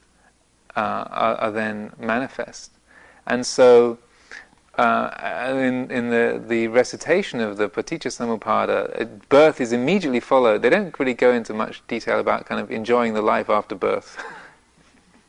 uh, 0.75 0.79
are, 1.09 1.35
are, 1.35 1.51
then 1.51 1.91
manifest. 1.99 2.71
And 3.25 3.45
so, 3.45 3.97
uh, 4.75 5.53
in, 5.57 5.91
in 5.91 6.09
the, 6.09 6.41
the 6.45 6.67
recitation 6.67 7.39
of 7.39 7.57
the 7.57 7.67
Paticca 7.67 8.09
Samuppada, 8.09 9.19
birth 9.27 9.59
is 9.59 9.73
immediately 9.73 10.19
followed. 10.19 10.61
They 10.61 10.69
don't 10.69 10.97
really 10.99 11.13
go 11.13 11.33
into 11.33 11.53
much 11.53 11.85
detail 11.87 12.19
about 12.19 12.45
kind 12.45 12.61
of 12.61 12.71
enjoying 12.71 13.13
the 13.13 13.21
life 13.21 13.49
after 13.49 13.75
birth. 13.75 14.23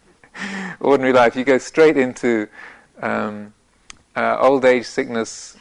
Ordinary 0.81 1.13
life, 1.13 1.35
you 1.35 1.45
go 1.45 1.59
straight 1.59 1.97
into 1.97 2.47
um, 3.01 3.53
uh, 4.15 4.37
old 4.39 4.65
age, 4.65 4.85
sickness, 4.85 5.57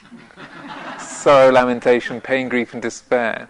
sorrow, 1.28 1.52
lamentation, 1.52 2.22
pain, 2.22 2.48
grief, 2.48 2.72
and 2.72 2.82
despair. 2.82 3.50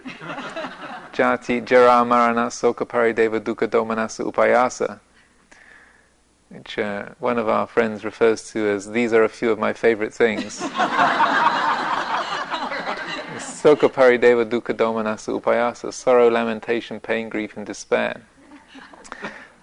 Jati, 1.13 1.63
Jara, 1.63 2.03
Marana, 2.03 2.47
Soka, 2.47 2.87
Parideva, 2.87 3.39
Dukkha, 3.39 3.67
Domanassa, 3.67 4.25
Upayasa. 4.25 4.99
Which 6.49 6.79
uh, 6.79 7.09
one 7.19 7.37
of 7.37 7.47
our 7.47 7.67
friends 7.67 8.03
refers 8.03 8.49
to 8.49 8.67
as 8.67 8.89
these 8.89 9.13
are 9.13 9.23
a 9.23 9.29
few 9.29 9.51
of 9.51 9.59
my 9.59 9.73
favorite 9.73 10.11
things. 10.11 10.59
Soka, 13.61 13.87
Parideva, 13.93 14.43
Dukkha, 14.43 14.73
Domanassa, 14.75 15.39
Upayasa. 15.39 15.93
Sorrow, 15.93 16.31
lamentation, 16.31 16.99
pain, 16.99 17.29
grief, 17.29 17.57
and 17.57 17.67
despair 17.67 18.23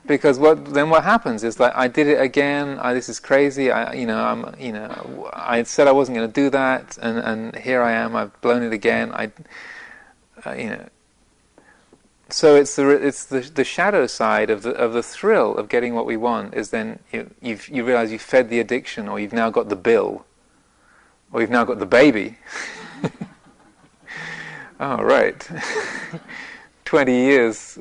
because 0.06 0.38
what 0.38 0.74
then 0.74 0.90
what 0.90 1.04
happens 1.04 1.44
is 1.44 1.58
like 1.58 1.72
I 1.74 1.88
did 1.88 2.06
it 2.06 2.20
again. 2.20 2.78
I, 2.78 2.94
this 2.94 3.08
is 3.08 3.20
crazy. 3.20 3.70
I 3.70 3.94
you 3.94 4.06
know 4.06 4.22
I'm 4.22 4.54
you 4.58 4.72
know 4.72 5.30
I 5.32 5.62
said 5.62 5.88
I 5.88 5.92
wasn't 5.92 6.16
going 6.16 6.28
to 6.28 6.32
do 6.32 6.50
that, 6.50 6.98
and 7.00 7.18
and 7.18 7.56
here 7.56 7.82
I 7.82 7.92
am. 7.92 8.14
I've 8.16 8.38
blown 8.40 8.62
it 8.62 8.72
again. 8.72 9.12
I 9.12 9.32
uh, 10.46 10.52
you 10.52 10.70
know 10.70 10.88
so 12.34 12.56
it's 12.56 12.74
the 12.76 12.88
it's 12.88 13.26
the, 13.26 13.40
the 13.40 13.64
shadow 13.64 14.06
side 14.06 14.50
of 14.50 14.62
the 14.62 14.70
of 14.70 14.92
the 14.92 15.02
thrill 15.02 15.56
of 15.56 15.68
getting 15.68 15.94
what 15.94 16.06
we 16.06 16.16
want 16.16 16.54
is 16.54 16.70
then 16.70 16.98
you 17.12 17.30
you've, 17.40 17.68
you 17.68 17.84
realize 17.84 18.10
you've 18.10 18.22
fed 18.22 18.48
the 18.48 18.60
addiction 18.60 19.08
or 19.08 19.20
you've 19.20 19.32
now 19.32 19.50
got 19.50 19.68
the 19.68 19.76
bill 19.76 20.24
or 21.32 21.40
you've 21.40 21.50
now 21.50 21.64
got 21.64 21.78
the 21.78 21.86
baby. 21.86 22.38
oh 24.80 24.96
right, 24.96 25.48
twenty 26.84 27.14
years. 27.14 27.78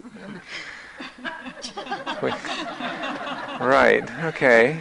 Right. 3.60 4.04
Okay. 4.26 4.80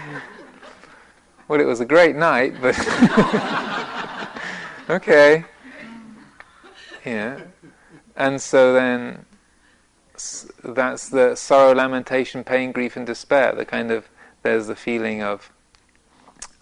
Well, 1.48 1.60
it 1.60 1.64
was 1.64 1.80
a 1.80 1.84
great 1.84 2.16
night, 2.16 2.54
but 2.60 2.78
okay. 4.90 5.44
Yeah. 7.04 7.40
And 8.16 8.40
so 8.40 8.72
then 8.72 9.26
that's 10.62 11.08
the 11.08 11.34
sorrow, 11.34 11.74
lamentation, 11.74 12.44
pain, 12.44 12.72
grief, 12.72 12.96
and 12.96 13.06
despair. 13.06 13.54
The 13.54 13.64
kind 13.64 13.90
of 13.90 14.08
there's 14.42 14.66
the 14.66 14.76
feeling 14.76 15.22
of 15.22 15.50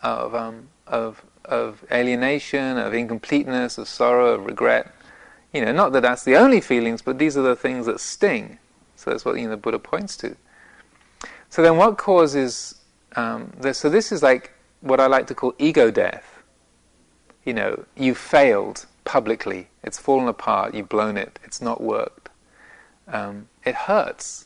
of 0.02 0.34
um, 0.34 0.68
of 0.86 1.24
of 1.44 1.84
alienation, 1.90 2.78
of 2.78 2.94
incompleteness, 2.94 3.78
of 3.78 3.88
sorrow, 3.88 4.34
of 4.34 4.46
regret. 4.46 4.94
You 5.52 5.64
know, 5.64 5.72
not 5.72 5.92
that 5.92 6.02
that's 6.02 6.24
the 6.24 6.36
only 6.36 6.60
feelings, 6.60 7.02
but 7.02 7.18
these 7.18 7.36
are 7.36 7.42
the 7.42 7.56
things 7.56 7.86
that 7.86 8.00
sting. 8.00 8.58
So 9.00 9.10
that's 9.10 9.24
what 9.24 9.36
you 9.36 9.44
know, 9.44 9.52
the 9.52 9.56
Buddha 9.56 9.78
points 9.78 10.14
to. 10.18 10.36
So 11.48 11.62
then, 11.62 11.78
what 11.78 11.96
causes? 11.96 12.74
Um, 13.16 13.50
this, 13.58 13.78
so 13.78 13.88
this 13.88 14.12
is 14.12 14.22
like 14.22 14.52
what 14.82 15.00
I 15.00 15.06
like 15.06 15.26
to 15.28 15.34
call 15.34 15.54
ego 15.58 15.90
death. 15.90 16.42
You 17.46 17.54
know, 17.54 17.86
you 17.96 18.14
failed 18.14 18.84
publicly. 19.04 19.68
It's 19.82 19.98
fallen 19.98 20.28
apart. 20.28 20.74
You've 20.74 20.90
blown 20.90 21.16
it. 21.16 21.38
It's 21.42 21.62
not 21.62 21.80
worked. 21.80 22.28
Um, 23.08 23.48
it 23.64 23.74
hurts. 23.74 24.44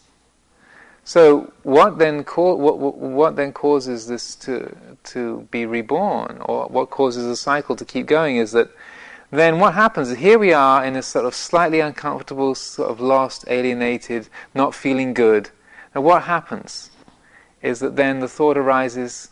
So 1.02 1.52
what 1.64 1.98
then 1.98 2.22
co- 2.22 2.54
what, 2.54 2.78
what, 2.78 2.96
what, 2.96 3.34
then 3.34 3.52
causes 3.52 4.06
this 4.06 4.36
to 4.36 4.76
to 5.14 5.48
be 5.50 5.66
reborn, 5.66 6.38
or 6.44 6.66
what 6.68 6.90
causes 6.90 7.26
the 7.26 7.36
cycle 7.36 7.74
to 7.74 7.84
keep 7.84 8.06
going, 8.06 8.36
is 8.36 8.52
that 8.52 8.70
then 9.36 9.58
what 9.58 9.74
happens 9.74 10.10
is 10.10 10.18
here 10.18 10.38
we 10.38 10.52
are 10.52 10.84
in 10.84 10.96
a 10.96 11.02
sort 11.02 11.24
of 11.24 11.34
slightly 11.34 11.80
uncomfortable, 11.80 12.54
sort 12.54 12.90
of 12.90 13.00
lost, 13.00 13.44
alienated, 13.48 14.28
not 14.54 14.74
feeling 14.74 15.14
good. 15.14 15.50
And 15.94 16.04
what 16.04 16.24
happens 16.24 16.90
is 17.62 17.80
that 17.80 17.96
then 17.96 18.20
the 18.20 18.28
thought 18.28 18.58
arises, 18.58 19.30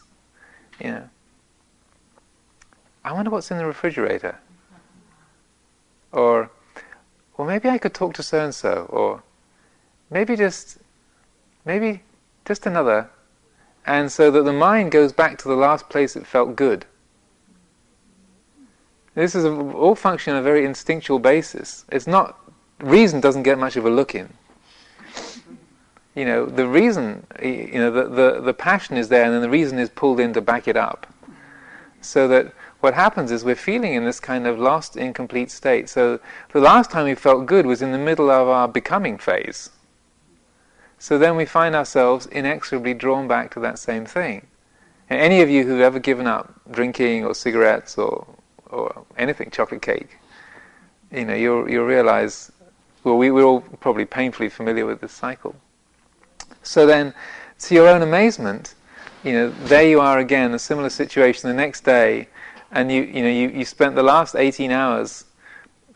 you 0.80 0.90
know, 0.90 1.08
I 3.04 3.12
wonder 3.12 3.30
what's 3.30 3.50
in 3.50 3.58
the 3.58 3.66
refrigerator. 3.66 4.38
Or, 6.12 6.50
well, 7.36 7.46
maybe 7.46 7.68
I 7.68 7.78
could 7.78 7.94
talk 7.94 8.14
to 8.14 8.22
so 8.22 8.44
and 8.44 8.54
so, 8.54 8.86
or 8.88 9.22
maybe 10.10 10.36
just, 10.36 10.78
maybe 11.64 12.02
just 12.44 12.66
another. 12.66 13.10
And 13.84 14.12
so 14.12 14.30
that 14.30 14.44
the 14.44 14.52
mind 14.52 14.92
goes 14.92 15.12
back 15.12 15.38
to 15.38 15.48
the 15.48 15.56
last 15.56 15.88
place 15.88 16.14
it 16.14 16.26
felt 16.26 16.54
good. 16.54 16.86
This 19.14 19.34
is 19.34 19.44
a, 19.44 19.52
all 19.52 19.94
function 19.94 20.34
on 20.34 20.40
a 20.40 20.42
very 20.42 20.64
instinctual 20.64 21.18
basis. 21.18 21.84
It's 21.90 22.06
not, 22.06 22.38
reason 22.80 23.20
doesn't 23.20 23.42
get 23.42 23.58
much 23.58 23.76
of 23.76 23.84
a 23.84 23.90
look 23.90 24.14
in. 24.14 24.32
You 26.14 26.24
know, 26.26 26.46
the 26.46 26.66
reason, 26.66 27.26
you 27.42 27.74
know, 27.74 27.90
the, 27.90 28.08
the, 28.08 28.40
the 28.40 28.54
passion 28.54 28.96
is 28.96 29.08
there 29.08 29.24
and 29.24 29.32
then 29.32 29.42
the 29.42 29.50
reason 29.50 29.78
is 29.78 29.88
pulled 29.88 30.20
in 30.20 30.32
to 30.34 30.40
back 30.40 30.68
it 30.68 30.76
up. 30.76 31.06
So 32.00 32.28
that 32.28 32.52
what 32.80 32.94
happens 32.94 33.30
is 33.30 33.44
we're 33.44 33.54
feeling 33.54 33.94
in 33.94 34.04
this 34.04 34.20
kind 34.20 34.46
of 34.46 34.58
lost, 34.58 34.96
incomplete 34.96 35.50
state. 35.50 35.88
So 35.88 36.18
the 36.52 36.60
last 36.60 36.90
time 36.90 37.04
we 37.04 37.14
felt 37.14 37.46
good 37.46 37.64
was 37.64 37.80
in 37.80 37.92
the 37.92 37.98
middle 37.98 38.30
of 38.30 38.48
our 38.48 38.66
becoming 38.66 39.18
phase. 39.18 39.70
So 40.98 41.18
then 41.18 41.36
we 41.36 41.44
find 41.44 41.74
ourselves 41.74 42.26
inexorably 42.26 42.94
drawn 42.94 43.26
back 43.28 43.52
to 43.54 43.60
that 43.60 43.78
same 43.78 44.04
thing. 44.04 44.46
And 45.08 45.20
any 45.20 45.40
of 45.40 45.50
you 45.50 45.64
who've 45.64 45.80
ever 45.80 45.98
given 45.98 46.26
up 46.26 46.60
drinking 46.70 47.24
or 47.24 47.34
cigarettes 47.34 47.96
or, 47.98 48.26
or 48.72 49.04
anything, 49.16 49.50
chocolate 49.50 49.82
cake, 49.82 50.18
you 51.12 51.24
know, 51.24 51.34
you'll, 51.34 51.70
you'll 51.70 51.86
realize, 51.86 52.50
well, 53.04 53.16
we, 53.16 53.30
we're 53.30 53.44
all 53.44 53.60
probably 53.60 54.04
painfully 54.04 54.48
familiar 54.48 54.86
with 54.86 55.00
this 55.00 55.12
cycle. 55.12 55.54
So 56.62 56.86
then, 56.86 57.14
to 57.60 57.74
your 57.74 57.88
own 57.88 58.02
amazement, 58.02 58.74
you 59.22 59.32
know, 59.32 59.50
there 59.50 59.86
you 59.86 60.00
are 60.00 60.18
again, 60.18 60.52
a 60.54 60.58
similar 60.58 60.90
situation 60.90 61.48
the 61.48 61.54
next 61.54 61.82
day, 61.84 62.28
and 62.72 62.90
you 62.90 63.02
you 63.02 63.22
know 63.22 63.28
you, 63.28 63.48
you 63.48 63.64
spent 63.64 63.94
the 63.94 64.02
last 64.02 64.34
18 64.34 64.70
hours 64.70 65.24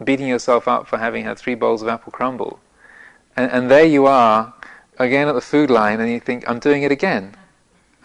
beating 0.05 0.29
yourself 0.29 0.69
up 0.69 0.87
for 0.87 0.99
having 0.99 1.25
had 1.25 1.39
three 1.39 1.55
bowls 1.55 1.83
of 1.83 1.89
apple 1.89 2.13
crumble, 2.13 2.61
and, 3.37 3.51
and 3.51 3.71
there 3.71 3.85
you 3.85 4.07
are 4.07 4.53
again 4.99 5.27
at 5.29 5.35
the 5.35 5.41
food 5.41 5.71
line, 5.71 6.01
and 6.01 6.11
you 6.11 6.21
think 6.21 6.49
I'm 6.49 6.59
doing 6.59 6.83
it 6.83 6.93
again, 6.93 7.35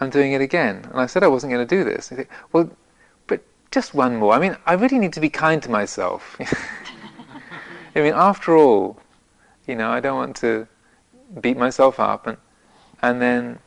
I'm 0.00 0.10
doing 0.10 0.32
it 0.32 0.40
again, 0.40 0.86
and 0.90 1.00
I 1.00 1.06
said 1.06 1.22
I 1.22 1.28
wasn't 1.28 1.52
going 1.52 1.66
to 1.66 1.76
do 1.76 1.84
this. 1.84 2.08
think, 2.08 2.28
well, 2.52 2.70
just 3.72 3.94
one 3.94 4.16
more. 4.16 4.34
I 4.34 4.38
mean, 4.38 4.56
I 4.66 4.74
really 4.74 4.98
need 4.98 5.12
to 5.14 5.20
be 5.20 5.30
kind 5.30 5.62
to 5.62 5.70
myself. 5.70 6.36
I 7.96 8.00
mean, 8.00 8.14
after 8.14 8.56
all, 8.56 8.98
you 9.66 9.74
know, 9.74 9.90
I 9.90 10.00
don't 10.00 10.16
want 10.16 10.36
to 10.36 10.68
beat 11.40 11.56
myself 11.56 11.98
up, 11.98 12.26
and 12.26 12.36
and 13.00 13.20
then 13.20 13.58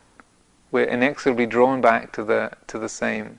we're 0.70 0.84
inexorably 0.84 1.46
drawn 1.46 1.80
back 1.80 2.12
to 2.12 2.24
the 2.24 2.52
to 2.68 2.78
the 2.78 2.88
same 2.88 3.38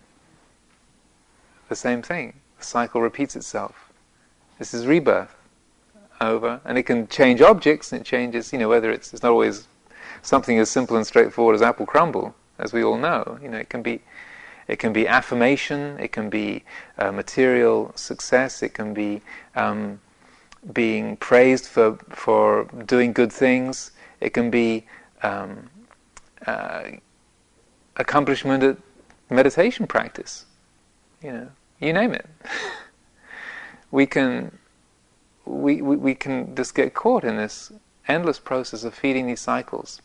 the 1.69 1.75
same 1.75 2.01
thing. 2.01 2.33
The 2.59 2.65
cycle 2.65 3.01
repeats 3.01 3.35
itself. 3.35 3.91
This 4.59 4.73
is 4.73 4.87
rebirth 4.87 5.35
over, 6.19 6.61
and 6.65 6.77
it 6.77 6.83
can 6.83 7.07
change 7.07 7.41
objects, 7.41 7.91
and 7.91 8.01
it 8.01 8.05
changes, 8.05 8.51
you 8.51 8.59
know, 8.59 8.69
whether 8.69 8.89
it's, 8.89 9.13
it's 9.13 9.21
not 9.21 9.31
always 9.31 9.67
something 10.21 10.57
as 10.57 10.69
simple 10.69 10.97
and 10.97 11.05
straightforward 11.05 11.55
as 11.55 11.61
apple 11.61 11.85
crumble, 11.85 12.33
as 12.57 12.73
we 12.73 12.83
all 12.83 12.97
know. 12.97 13.37
You 13.41 13.49
know, 13.49 13.57
it 13.57 13.69
can 13.69 13.81
be, 13.81 14.01
it 14.67 14.79
can 14.79 14.93
be 14.93 15.07
affirmation, 15.07 15.97
it 15.99 16.11
can 16.11 16.29
be 16.29 16.63
uh, 16.97 17.11
material 17.11 17.91
success, 17.95 18.61
it 18.61 18.73
can 18.73 18.93
be 18.93 19.21
um, 19.55 19.99
being 20.73 21.17
praised 21.17 21.65
for 21.65 21.97
for 22.09 22.65
doing 22.85 23.13
good 23.13 23.31
things, 23.31 23.91
it 24.19 24.33
can 24.33 24.49
be 24.49 24.85
um, 25.23 25.69
uh, 26.45 26.83
accomplishment 27.95 28.63
at 28.63 28.77
meditation 29.29 29.87
practice. 29.87 30.45
You 31.21 31.31
know, 31.31 31.49
you 31.79 31.93
name 31.93 32.13
it. 32.13 32.27
we 33.91 34.05
can 34.05 34.57
we, 35.47 35.81
we, 35.81 35.95
we 35.95 36.15
can 36.15 36.55
just 36.55 36.75
get 36.75 36.93
caught 36.93 37.23
in 37.23 37.37
this 37.37 37.71
endless 38.07 38.39
process 38.39 38.83
of 38.83 38.93
feeding 38.93 39.27
these 39.27 39.39
cycles. 39.39 40.01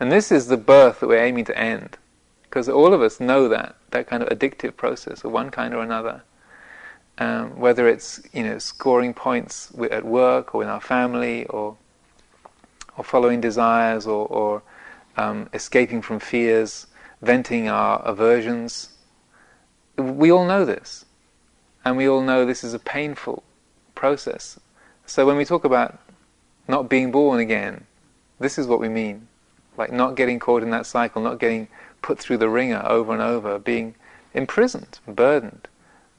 And 0.00 0.10
this 0.10 0.32
is 0.32 0.48
the 0.48 0.56
birth 0.56 1.00
that 1.00 1.06
we're 1.06 1.24
aiming 1.24 1.44
to 1.46 1.58
end. 1.58 1.96
Because 2.54 2.68
all 2.68 2.94
of 2.94 3.02
us 3.02 3.18
know 3.18 3.48
that, 3.48 3.74
that 3.90 4.06
kind 4.06 4.22
of 4.22 4.28
addictive 4.28 4.76
process 4.76 5.24
of 5.24 5.32
one 5.32 5.50
kind 5.50 5.74
or 5.74 5.82
another. 5.82 6.22
Um, 7.18 7.58
whether 7.58 7.88
it's 7.88 8.22
you 8.32 8.44
know 8.44 8.58
scoring 8.58 9.12
points 9.12 9.72
at 9.90 10.04
work 10.04 10.54
or 10.54 10.62
in 10.62 10.68
our 10.68 10.80
family 10.80 11.46
or 11.46 11.76
or 12.96 13.02
following 13.02 13.40
desires 13.40 14.06
or, 14.06 14.28
or 14.28 14.62
um, 15.16 15.48
escaping 15.52 16.00
from 16.00 16.20
fears, 16.20 16.86
venting 17.20 17.68
our 17.68 18.00
aversions, 18.02 18.90
we 19.96 20.30
all 20.30 20.46
know 20.46 20.64
this. 20.64 21.04
And 21.84 21.96
we 21.96 22.08
all 22.08 22.20
know 22.20 22.46
this 22.46 22.62
is 22.62 22.72
a 22.72 22.78
painful 22.78 23.42
process. 23.96 24.60
So 25.06 25.26
when 25.26 25.36
we 25.36 25.44
talk 25.44 25.64
about 25.64 25.98
not 26.68 26.88
being 26.88 27.10
born 27.10 27.40
again, 27.40 27.86
this 28.38 28.58
is 28.58 28.68
what 28.68 28.78
we 28.78 28.88
mean. 28.88 29.26
Like 29.76 29.92
not 29.92 30.14
getting 30.14 30.38
caught 30.38 30.62
in 30.62 30.70
that 30.70 30.86
cycle, 30.86 31.20
not 31.20 31.40
getting 31.40 31.66
put 32.04 32.18
through 32.18 32.36
the 32.36 32.50
ringer 32.50 32.82
over 32.84 33.14
and 33.14 33.22
over, 33.22 33.58
being 33.58 33.94
imprisoned, 34.34 34.98
burdened 35.08 35.66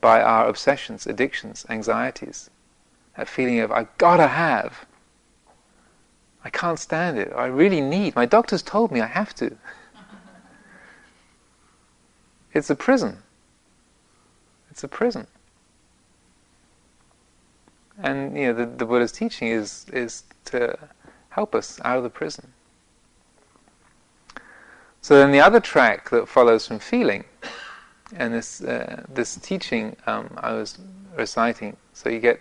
by 0.02 0.20
our 0.20 0.48
obsessions, 0.48 1.06
addictions, 1.06 1.64
anxieties. 1.70 2.50
That 3.16 3.30
feeling 3.30 3.60
of, 3.60 3.72
I've 3.72 3.96
got 4.00 4.18
to 4.18 4.26
have. 4.26 4.88
I 6.44 6.50
can't 6.50 6.80
stand 6.80 7.20
it. 7.20 7.32
I 7.36 7.46
really 7.46 7.82
need. 7.82 8.16
My 8.16 8.26
doctor's 8.26 8.64
told 8.64 8.92
me 8.92 9.00
I 9.00 9.06
have 9.06 9.36
to. 9.36 9.56
it's 12.54 12.72
a 12.72 12.76
prison. 12.76 13.20
It's 14.72 14.84
a 14.84 14.88
prison. 14.88 15.28
And 18.00 18.36
you 18.36 18.48
know, 18.48 18.54
the, 18.54 18.66
the 18.66 18.86
Buddha's 18.86 19.12
teaching 19.12 19.50
is 19.50 19.86
is 19.94 20.24
to 20.46 20.78
help 21.30 21.54
us 21.54 21.80
out 21.86 21.98
of 21.98 22.04
the 22.04 22.10
prison. 22.10 22.54
So 25.06 25.20
then 25.20 25.32
the 25.32 25.40
other 25.40 25.60
track 25.60 26.10
that 26.10 26.28
follows 26.28 26.66
from 26.66 26.80
feeling, 26.80 27.26
and 28.16 28.34
this 28.34 28.64
uh, 28.64 29.04
this 29.08 29.36
teaching 29.36 29.96
um, 30.08 30.34
I 30.38 30.54
was 30.54 30.80
reciting. 31.16 31.78
So 31.94 32.10
you 32.10 32.20
get 32.20 32.40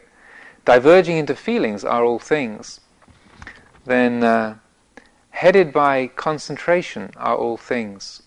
diverging 0.64 1.18
into 1.18 1.34
feelings 1.34 1.84
are 1.84 2.02
all 2.02 2.18
things. 2.18 2.80
Then 3.84 4.24
uh, 4.24 4.56
headed 5.28 5.74
by 5.74 6.06
concentration 6.06 7.10
are 7.18 7.36
all 7.36 7.58
things. 7.58 8.22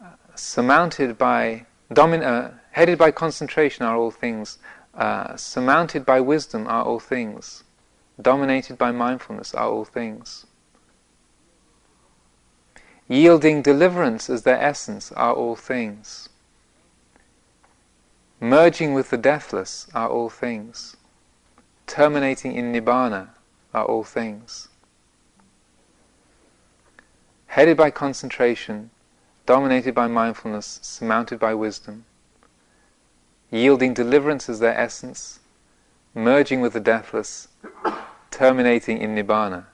Uh, 0.00 0.14
surmounted 0.36 1.18
by 1.18 1.66
domin- 1.90 2.22
uh, 2.22 2.52
Headed 2.70 2.96
by 2.96 3.10
concentration 3.10 3.84
are 3.84 3.96
all 3.96 4.12
things. 4.12 4.58
Uh, 4.94 5.34
surmounted 5.34 6.06
by 6.06 6.20
wisdom 6.20 6.68
are 6.68 6.84
all 6.84 7.00
things. 7.00 7.64
dominated 8.22 8.78
by 8.78 8.92
mindfulness, 8.92 9.52
are 9.52 9.68
all 9.68 9.84
things. 9.84 10.45
Yielding 13.08 13.62
deliverance 13.62 14.28
as 14.28 14.42
their 14.42 14.60
essence 14.60 15.12
are 15.12 15.32
all 15.32 15.54
things. 15.54 16.28
Merging 18.40 18.94
with 18.94 19.10
the 19.10 19.16
deathless 19.16 19.86
are 19.94 20.08
all 20.08 20.28
things. 20.28 20.96
Terminating 21.86 22.52
in 22.54 22.72
Nibbana 22.72 23.28
are 23.72 23.84
all 23.84 24.02
things. 24.02 24.68
Headed 27.46 27.76
by 27.76 27.90
concentration, 27.90 28.90
dominated 29.46 29.94
by 29.94 30.08
mindfulness, 30.08 30.80
surmounted 30.82 31.38
by 31.38 31.54
wisdom, 31.54 32.04
yielding 33.50 33.94
deliverance 33.94 34.48
as 34.48 34.58
their 34.58 34.76
essence, 34.76 35.38
merging 36.12 36.60
with 36.60 36.72
the 36.72 36.80
deathless, 36.80 37.48
terminating 38.30 38.98
in 38.98 39.14
Nibbana. 39.14 39.66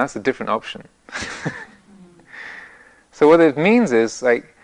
That's 0.00 0.16
a 0.16 0.20
different 0.20 0.50
option. 0.50 0.88
so 3.12 3.28
what 3.28 3.40
it 3.40 3.56
means 3.56 3.92
is 3.92 4.22
like 4.22 4.54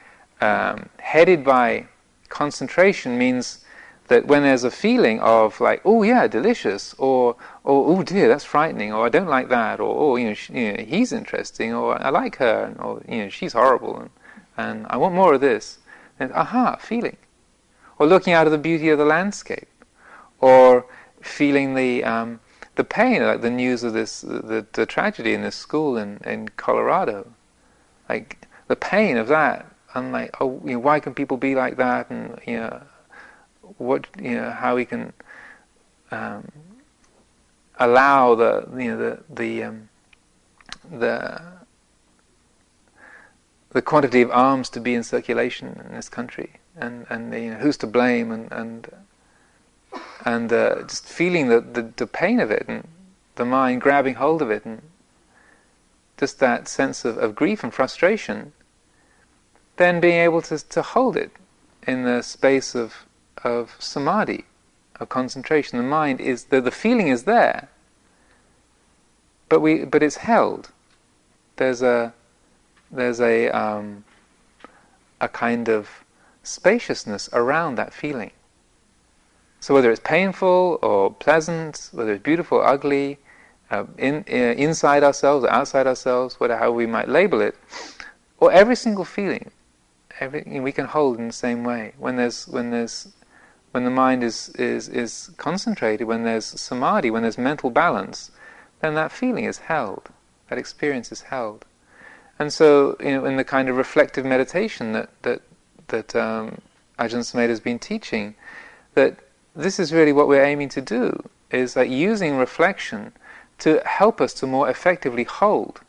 um, 0.40 0.88
headed 0.98 1.44
by 1.44 1.86
concentration 2.28 3.18
means 3.18 3.64
that 4.08 4.26
when 4.26 4.42
there's 4.42 4.64
a 4.64 4.70
feeling 4.70 5.20
of 5.20 5.60
like 5.60 5.80
oh 5.84 6.02
yeah 6.02 6.26
delicious 6.26 6.94
or 6.98 7.36
or 7.64 7.86
oh 7.88 8.02
dear 8.02 8.28
that's 8.28 8.44
frightening 8.44 8.92
or 8.92 9.06
I 9.06 9.08
don't 9.08 9.28
like 9.28 9.48
that 9.48 9.80
or 9.80 9.96
oh 9.98 10.16
you 10.16 10.28
know, 10.28 10.34
she, 10.34 10.52
you 10.52 10.72
know 10.72 10.84
he's 10.84 11.12
interesting 11.12 11.74
or 11.74 12.00
I 12.00 12.10
like 12.10 12.36
her 12.36 12.74
or 12.78 13.02
you 13.08 13.24
know 13.24 13.28
she's 13.28 13.52
horrible 13.52 13.98
and, 13.98 14.10
and 14.56 14.86
I 14.88 14.96
want 14.96 15.14
more 15.14 15.34
of 15.34 15.40
this. 15.40 15.78
Aha 16.20 16.76
feeling. 16.76 17.16
Or 17.98 18.06
looking 18.06 18.32
out 18.32 18.46
of 18.46 18.52
the 18.52 18.58
beauty 18.58 18.88
of 18.88 18.98
the 18.98 19.04
landscape. 19.04 19.68
Or 20.40 20.86
feeling 21.20 21.74
the 21.74 22.04
um, 22.04 22.40
the 22.76 22.84
pain, 22.84 23.22
like 23.22 23.40
the 23.40 23.50
news 23.50 23.82
of 23.82 23.94
this, 23.94 24.20
the, 24.20 24.64
the 24.72 24.86
tragedy 24.86 25.32
in 25.32 25.42
this 25.42 25.56
school 25.56 25.96
in, 25.96 26.18
in 26.24 26.48
Colorado, 26.50 27.32
like 28.08 28.46
the 28.68 28.76
pain 28.76 29.16
of 29.16 29.28
that, 29.28 29.66
and 29.94 30.12
like, 30.12 30.30
oh, 30.40 30.60
you 30.64 30.72
know, 30.72 30.78
why 30.78 31.00
can 31.00 31.14
people 31.14 31.38
be 31.38 31.54
like 31.54 31.76
that, 31.76 32.10
and 32.10 32.38
you 32.46 32.58
know, 32.58 32.82
what, 33.78 34.06
you 34.20 34.36
know, 34.36 34.50
how 34.50 34.76
we 34.76 34.84
can 34.84 35.12
um, 36.10 36.52
allow 37.78 38.34
the, 38.34 38.68
you 38.76 38.94
know, 38.94 38.98
the 38.98 39.22
the 39.30 39.62
um, 39.64 39.88
the 40.90 41.40
the 43.70 43.82
quantity 43.82 44.20
of 44.20 44.30
arms 44.30 44.68
to 44.70 44.80
be 44.80 44.94
in 44.94 45.02
circulation 45.02 45.82
in 45.88 45.94
this 45.94 46.10
country, 46.10 46.60
and 46.76 47.06
and 47.08 47.32
you 47.32 47.52
know, 47.52 47.56
who's 47.56 47.78
to 47.78 47.86
blame, 47.86 48.30
and 48.30 48.52
and 48.52 48.88
and 50.24 50.52
uh, 50.52 50.82
just 50.82 51.06
feeling 51.06 51.48
the, 51.48 51.60
the, 51.60 51.92
the 51.96 52.06
pain 52.06 52.40
of 52.40 52.50
it 52.50 52.64
and 52.68 52.86
the 53.36 53.44
mind 53.44 53.80
grabbing 53.80 54.14
hold 54.14 54.42
of 54.42 54.50
it 54.50 54.64
and 54.64 54.82
just 56.16 56.40
that 56.40 56.66
sense 56.68 57.04
of, 57.04 57.18
of 57.18 57.34
grief 57.34 57.62
and 57.62 57.72
frustration, 57.72 58.52
then 59.76 60.00
being 60.00 60.18
able 60.18 60.40
to, 60.42 60.58
to 60.68 60.82
hold 60.82 61.16
it 61.16 61.30
in 61.86 62.04
the 62.04 62.22
space 62.22 62.74
of, 62.74 63.06
of 63.44 63.76
samadhi, 63.78 64.44
of 64.98 65.08
concentration. 65.08 65.78
The 65.78 65.84
mind 65.84 66.20
is, 66.20 66.44
the, 66.44 66.60
the 66.60 66.70
feeling 66.70 67.08
is 67.08 67.24
there, 67.24 67.68
but, 69.48 69.60
we, 69.60 69.84
but 69.84 70.02
it's 70.02 70.16
held. 70.16 70.70
There's 71.56 71.82
a, 71.82 72.14
there's 72.90 73.20
a, 73.20 73.48
um, 73.50 74.04
a 75.20 75.28
kind 75.28 75.68
of 75.68 75.88
spaciousness 76.42 77.28
around 77.32 77.76
that 77.76 77.92
feeling. 77.92 78.32
So 79.60 79.74
whether 79.74 79.90
it's 79.90 80.00
painful 80.00 80.78
or 80.82 81.12
pleasant, 81.12 81.90
whether 81.92 82.12
it's 82.12 82.22
beautiful 82.22 82.58
or 82.58 82.66
ugly, 82.66 83.18
uh, 83.70 83.84
in, 83.98 84.24
uh, 84.28 84.32
inside 84.32 85.02
ourselves 85.02 85.44
or 85.44 85.50
outside 85.50 85.86
ourselves, 85.86 86.38
whatever 86.38 86.60
how 86.60 86.70
we 86.70 86.86
might 86.86 87.08
label 87.08 87.40
it, 87.40 87.56
or 88.38 88.52
every 88.52 88.76
single 88.76 89.04
feeling, 89.04 89.50
every, 90.20 90.44
you 90.46 90.58
know, 90.58 90.62
we 90.62 90.72
can 90.72 90.86
hold 90.86 91.18
in 91.18 91.26
the 91.26 91.32
same 91.32 91.64
way. 91.64 91.94
When 91.98 92.16
there's 92.16 92.46
when 92.46 92.70
there's 92.70 93.08
when 93.72 93.84
the 93.84 93.90
mind 93.90 94.22
is, 94.22 94.50
is 94.50 94.88
is 94.88 95.30
concentrated, 95.36 96.06
when 96.06 96.22
there's 96.22 96.46
samadhi, 96.46 97.10
when 97.10 97.22
there's 97.22 97.38
mental 97.38 97.70
balance, 97.70 98.30
then 98.80 98.94
that 98.94 99.10
feeling 99.10 99.44
is 99.44 99.58
held, 99.58 100.10
that 100.48 100.58
experience 100.58 101.10
is 101.10 101.22
held. 101.22 101.64
And 102.38 102.52
so, 102.52 102.96
you 103.00 103.12
know, 103.12 103.24
in 103.24 103.36
the 103.36 103.44
kind 103.44 103.68
of 103.68 103.76
reflective 103.76 104.24
meditation 104.24 104.92
that 104.92 105.10
that 105.22 105.42
that 105.88 106.14
um, 106.14 106.60
Ajahn 106.98 107.20
Sumedho 107.20 107.48
has 107.48 107.60
been 107.60 107.78
teaching, 107.78 108.34
that 108.94 109.18
this 109.56 109.78
is 109.78 109.92
really 109.92 110.12
what 110.12 110.28
we're 110.28 110.44
aiming 110.44 110.68
to 110.70 110.80
do, 110.80 111.28
is 111.50 111.76
like 111.76 111.90
using 111.90 112.36
reflection 112.36 113.12
to 113.58 113.80
help 113.86 114.20
us 114.20 114.34
to 114.34 114.46
more 114.46 114.68
effectively 114.68 115.24
hold 115.24 115.80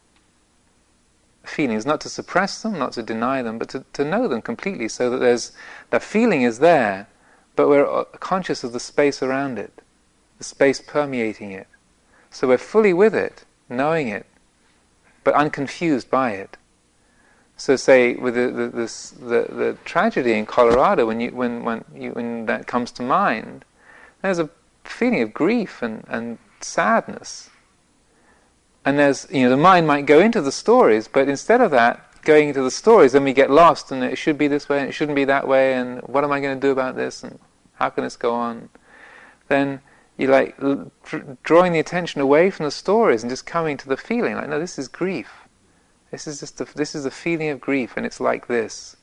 feelings, 1.44 1.86
not 1.86 2.02
to 2.02 2.10
suppress 2.10 2.62
them, 2.62 2.78
not 2.78 2.94
to 2.94 3.04
deny 3.04 3.42
them, 3.42 3.58
but 3.58 3.70
to, 3.70 3.84
to 3.94 4.04
know 4.04 4.28
them 4.28 4.42
completely 4.42 4.88
so 4.88 5.10
that 5.10 5.18
there's 5.18 5.52
the 5.90 6.00
feeling 6.00 6.42
is 6.42 6.60
there, 6.60 7.08
but 7.56 7.68
we're 7.68 7.86
uh, 7.86 8.04
conscious 8.20 8.64
of 8.64 8.74
the 8.74 8.80
space 8.80 9.22
around 9.22 9.58
it, 9.58 9.82
the 10.38 10.44
space 10.44 10.82
permeating 10.82 11.52
it. 11.52 11.68
So 12.30 12.48
we're 12.48 12.58
fully 12.58 12.94
with 12.94 13.16
it, 13.16 13.46
knowing 13.70 14.10
it, 14.10 14.26
but 15.24 15.34
unconfused 15.34 16.10
by 16.10 16.32
it. 16.32 16.58
So, 17.60 17.76
say 17.76 18.14
with 18.14 18.36
the 18.36 18.52
the, 18.52 18.68
this, 18.68 19.10
the, 19.10 19.48
the 19.50 19.78
tragedy 19.84 20.34
in 20.34 20.46
Colorado, 20.46 21.08
when 21.08 21.20
you 21.20 21.32
when 21.32 21.64
when 21.64 21.84
you, 21.94 22.12
when 22.12 22.46
that 22.46 22.68
comes 22.68 22.92
to 22.94 23.02
mind, 23.02 23.66
there's 24.22 24.38
a 24.38 24.50
feeling 24.84 25.22
of 25.22 25.34
grief 25.34 25.82
and, 25.82 26.06
and 26.08 26.38
sadness. 26.62 27.50
And 28.86 29.00
there's 29.00 29.28
you 29.32 29.42
know 29.44 29.50
the 29.50 29.58
mind 29.58 29.88
might 29.88 30.06
go 30.06 30.20
into 30.20 30.40
the 30.40 30.52
stories, 30.52 31.08
but 31.08 31.28
instead 31.28 31.60
of 31.60 31.72
that, 31.72 32.22
going 32.22 32.50
into 32.50 32.62
the 32.62 32.72
stories, 32.72 33.14
then 33.14 33.24
we 33.24 33.34
get 33.34 33.50
lost, 33.50 33.92
and 33.92 34.04
it 34.04 34.20
should 34.20 34.38
be 34.38 34.48
this 34.48 34.70
way, 34.70 34.80
and 34.80 34.88
it 34.88 34.92
shouldn't 34.92 35.16
be 35.16 35.26
that 35.26 35.48
way, 35.48 35.74
and 35.74 36.00
what 36.02 36.24
am 36.24 36.32
I 36.32 36.40
going 36.40 36.56
to 36.60 36.62
do 36.62 36.72
about 36.72 36.96
this, 36.96 37.24
and 37.24 37.40
how 37.74 37.90
can 37.90 38.04
this 38.04 38.16
go 38.16 38.36
on? 38.36 38.70
Then 39.48 39.82
you 40.16 40.28
like 40.28 40.56
drawing 41.42 41.74
the 41.74 41.80
attention 41.80 42.22
away 42.22 42.52
from 42.52 42.66
the 42.66 42.72
stories 42.72 43.24
and 43.24 43.32
just 43.32 43.48
coming 43.48 43.78
to 43.78 43.90
the 43.90 43.98
feeling, 43.98 44.36
like 44.36 44.48
no, 44.48 44.60
this 44.60 44.78
is 44.78 44.88
grief 44.88 45.47
this 46.12 46.28
is 46.28 46.40
just 46.40 46.62
a, 46.62 46.66
this 46.76 46.96
is 46.96 47.06
a 47.06 47.12
feeling 47.12 47.50
of 47.50 47.60
grief, 47.60 47.94
and 47.98 48.06
it's 48.06 48.20
like 48.20 48.48
this. 48.48 48.96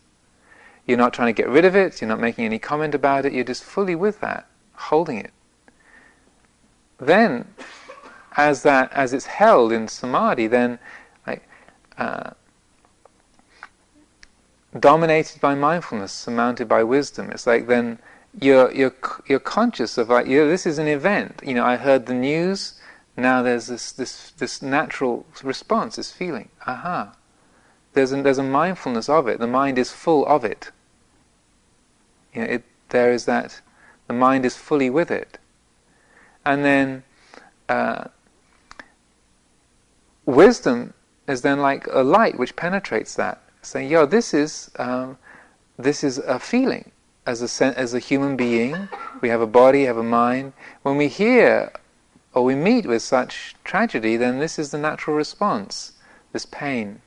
You're 0.86 0.98
not 0.98 1.12
trying 1.12 1.34
to 1.34 1.42
get 1.42 1.48
rid 1.48 1.64
of 1.64 1.74
it. 1.74 2.00
You're 2.00 2.08
not 2.08 2.20
making 2.20 2.44
any 2.44 2.58
comment 2.58 2.94
about 2.94 3.24
it. 3.24 3.32
You're 3.32 3.44
just 3.44 3.64
fully 3.64 3.94
with 3.94 4.20
that, 4.20 4.46
holding 4.74 5.18
it. 5.18 5.32
Then, 6.98 7.46
as 8.36 8.62
that 8.62 8.92
as 8.92 9.12
it's 9.12 9.26
held 9.26 9.72
in 9.72 9.88
samadhi, 9.88 10.46
then 10.46 10.78
like 11.26 11.46
uh, 11.98 12.30
dominated 14.78 15.40
by 15.40 15.54
mindfulness, 15.54 16.12
surmounted 16.12 16.68
by 16.68 16.82
wisdom. 16.82 17.30
It's 17.30 17.46
like 17.46 17.66
then 17.66 17.98
you're 18.40 18.72
you're 18.72 18.94
you're 19.26 19.40
conscious 19.40 19.98
of 19.98 20.08
like 20.08 20.26
this 20.26 20.66
is 20.66 20.78
an 20.78 20.88
event. 20.88 21.42
You 21.44 21.54
know, 21.54 21.64
I 21.64 21.76
heard 21.76 22.06
the 22.06 22.14
news. 22.14 22.74
Now 23.16 23.42
there's 23.42 23.68
this, 23.68 23.92
this, 23.92 24.32
this 24.32 24.60
natural 24.60 25.26
response, 25.42 25.96
this 25.96 26.10
feeling. 26.10 26.48
Aha. 26.66 27.14
There's 27.92 28.12
a, 28.12 28.22
there's 28.22 28.38
a 28.38 28.42
mindfulness 28.42 29.08
of 29.08 29.28
it. 29.28 29.38
The 29.38 29.46
mind 29.46 29.78
is 29.78 29.92
full 29.92 30.26
of 30.26 30.44
it. 30.44 30.70
You 32.32 32.40
know, 32.42 32.48
it. 32.48 32.64
There 32.90 33.12
is 33.12 33.24
that, 33.24 33.60
the 34.06 34.14
mind 34.14 34.44
is 34.44 34.56
fully 34.56 34.88
with 34.90 35.10
it. 35.10 35.38
And 36.44 36.64
then 36.64 37.02
uh, 37.68 38.04
wisdom 40.26 40.94
is 41.26 41.42
then 41.42 41.60
like 41.60 41.86
a 41.90 42.02
light 42.02 42.38
which 42.38 42.54
penetrates 42.54 43.14
that, 43.14 43.42
saying, 43.62 43.90
"Yo, 43.90 44.06
this 44.06 44.34
is 44.34 44.70
um, 44.78 45.18
this 45.78 46.04
is 46.04 46.18
a 46.18 46.38
feeling. 46.38 46.90
As 47.26 47.60
a 47.60 47.78
as 47.78 47.94
a 47.94 47.98
human 47.98 48.36
being, 48.36 48.88
we 49.20 49.30
have 49.30 49.40
a 49.40 49.46
body, 49.46 49.84
have 49.84 49.96
a 49.96 50.02
mind. 50.02 50.52
When 50.82 50.96
we 50.96 51.08
hear 51.08 51.72
or 52.34 52.42
we 52.42 52.56
meet 52.56 52.84
with 52.84 53.02
such 53.02 53.54
tragedy, 53.62 54.16
then 54.16 54.40
this 54.40 54.58
is 54.58 54.72
the 54.72 54.78
natural 54.78 55.16
response, 55.16 55.92
this 56.32 56.44
pain. 56.44 57.00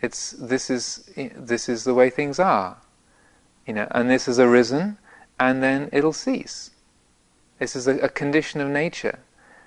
It's, 0.00 0.30
this, 0.30 0.70
is, 0.70 1.10
this 1.16 1.68
is 1.68 1.82
the 1.82 1.92
way 1.92 2.08
things 2.08 2.38
are. 2.38 2.76
You 3.66 3.74
know, 3.74 3.88
and 3.90 4.08
this 4.08 4.26
has 4.26 4.38
arisen, 4.38 4.96
and 5.40 5.60
then 5.60 5.90
it'll 5.92 6.12
cease. 6.12 6.70
This 7.58 7.74
is 7.74 7.88
a, 7.88 7.98
a 7.98 8.08
condition 8.08 8.60
of 8.60 8.68
nature. 8.68 9.18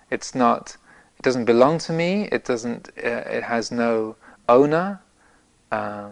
It's 0.09 0.33
not, 0.33 0.77
it 1.19 1.21
doesn't 1.21 1.45
belong 1.45 1.77
to 1.79 1.93
me, 1.93 2.29
it 2.31 2.45
doesn't, 2.45 2.89
uh, 2.97 3.09
it 3.09 3.43
has 3.43 3.71
no 3.71 4.15
owner, 4.47 5.01
uh, 5.71 6.11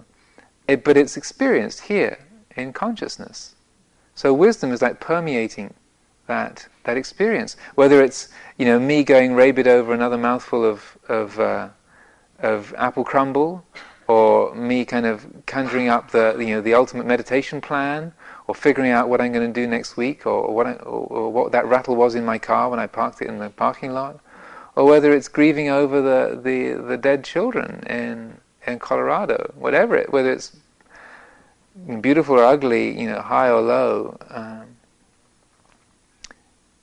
it, 0.67 0.83
but 0.83 0.97
it's 0.97 1.15
experienced 1.15 1.81
here 1.81 2.19
in 2.57 2.73
consciousness. 2.73 3.55
So 4.15 4.33
wisdom 4.33 4.73
is 4.73 4.81
like 4.81 4.99
permeating 4.99 5.73
that 6.27 6.67
that 6.89 6.97
experience. 6.97 7.55
Whether 7.75 8.03
it's 8.03 8.29
you 8.57 8.65
know 8.65 8.79
me 8.79 9.03
going 9.03 9.33
rabid 9.35 9.67
over 9.67 9.93
another 9.93 10.17
mouthful 10.17 10.65
of 10.65 10.97
of, 11.07 11.39
uh, 11.39 11.69
of 12.39 12.73
apple 12.77 13.03
crumble, 13.03 13.63
or 14.07 14.53
me 14.55 14.85
kind 14.85 15.05
of 15.05 15.25
conjuring 15.45 15.87
up 15.87 16.11
the 16.11 16.35
you 16.39 16.53
know 16.55 16.61
the 16.61 16.73
ultimate 16.73 17.05
meditation 17.05 17.61
plan, 17.61 18.13
or 18.47 18.55
figuring 18.55 18.91
out 18.91 19.09
what 19.09 19.21
I'm 19.21 19.31
going 19.31 19.47
to 19.51 19.61
do 19.61 19.67
next 19.67 19.97
week, 19.97 20.25
or, 20.25 20.39
or 20.47 20.55
what 20.55 20.67
I, 20.67 20.73
or, 20.73 21.05
or 21.17 21.31
what 21.31 21.51
that 21.51 21.65
rattle 21.67 21.95
was 21.95 22.15
in 22.15 22.25
my 22.25 22.39
car 22.39 22.69
when 22.69 22.79
I 22.79 22.87
parked 22.87 23.21
it 23.21 23.27
in 23.27 23.37
the 23.37 23.49
parking 23.49 23.93
lot, 23.93 24.19
or 24.75 24.85
whether 24.85 25.13
it's 25.13 25.27
grieving 25.27 25.69
over 25.69 26.01
the, 26.01 26.39
the, 26.41 26.73
the 26.81 26.97
dead 26.97 27.23
children 27.23 27.83
in 27.87 28.37
in 28.67 28.79
Colorado, 28.79 29.53
whatever 29.55 29.95
it, 29.95 30.11
whether 30.11 30.31
it's 30.31 30.57
beautiful 32.01 32.35
or 32.35 32.43
ugly, 32.43 32.99
you 32.99 33.07
know, 33.07 33.21
high 33.21 33.49
or 33.49 33.61
low. 33.61 34.17
Um, 34.29 34.68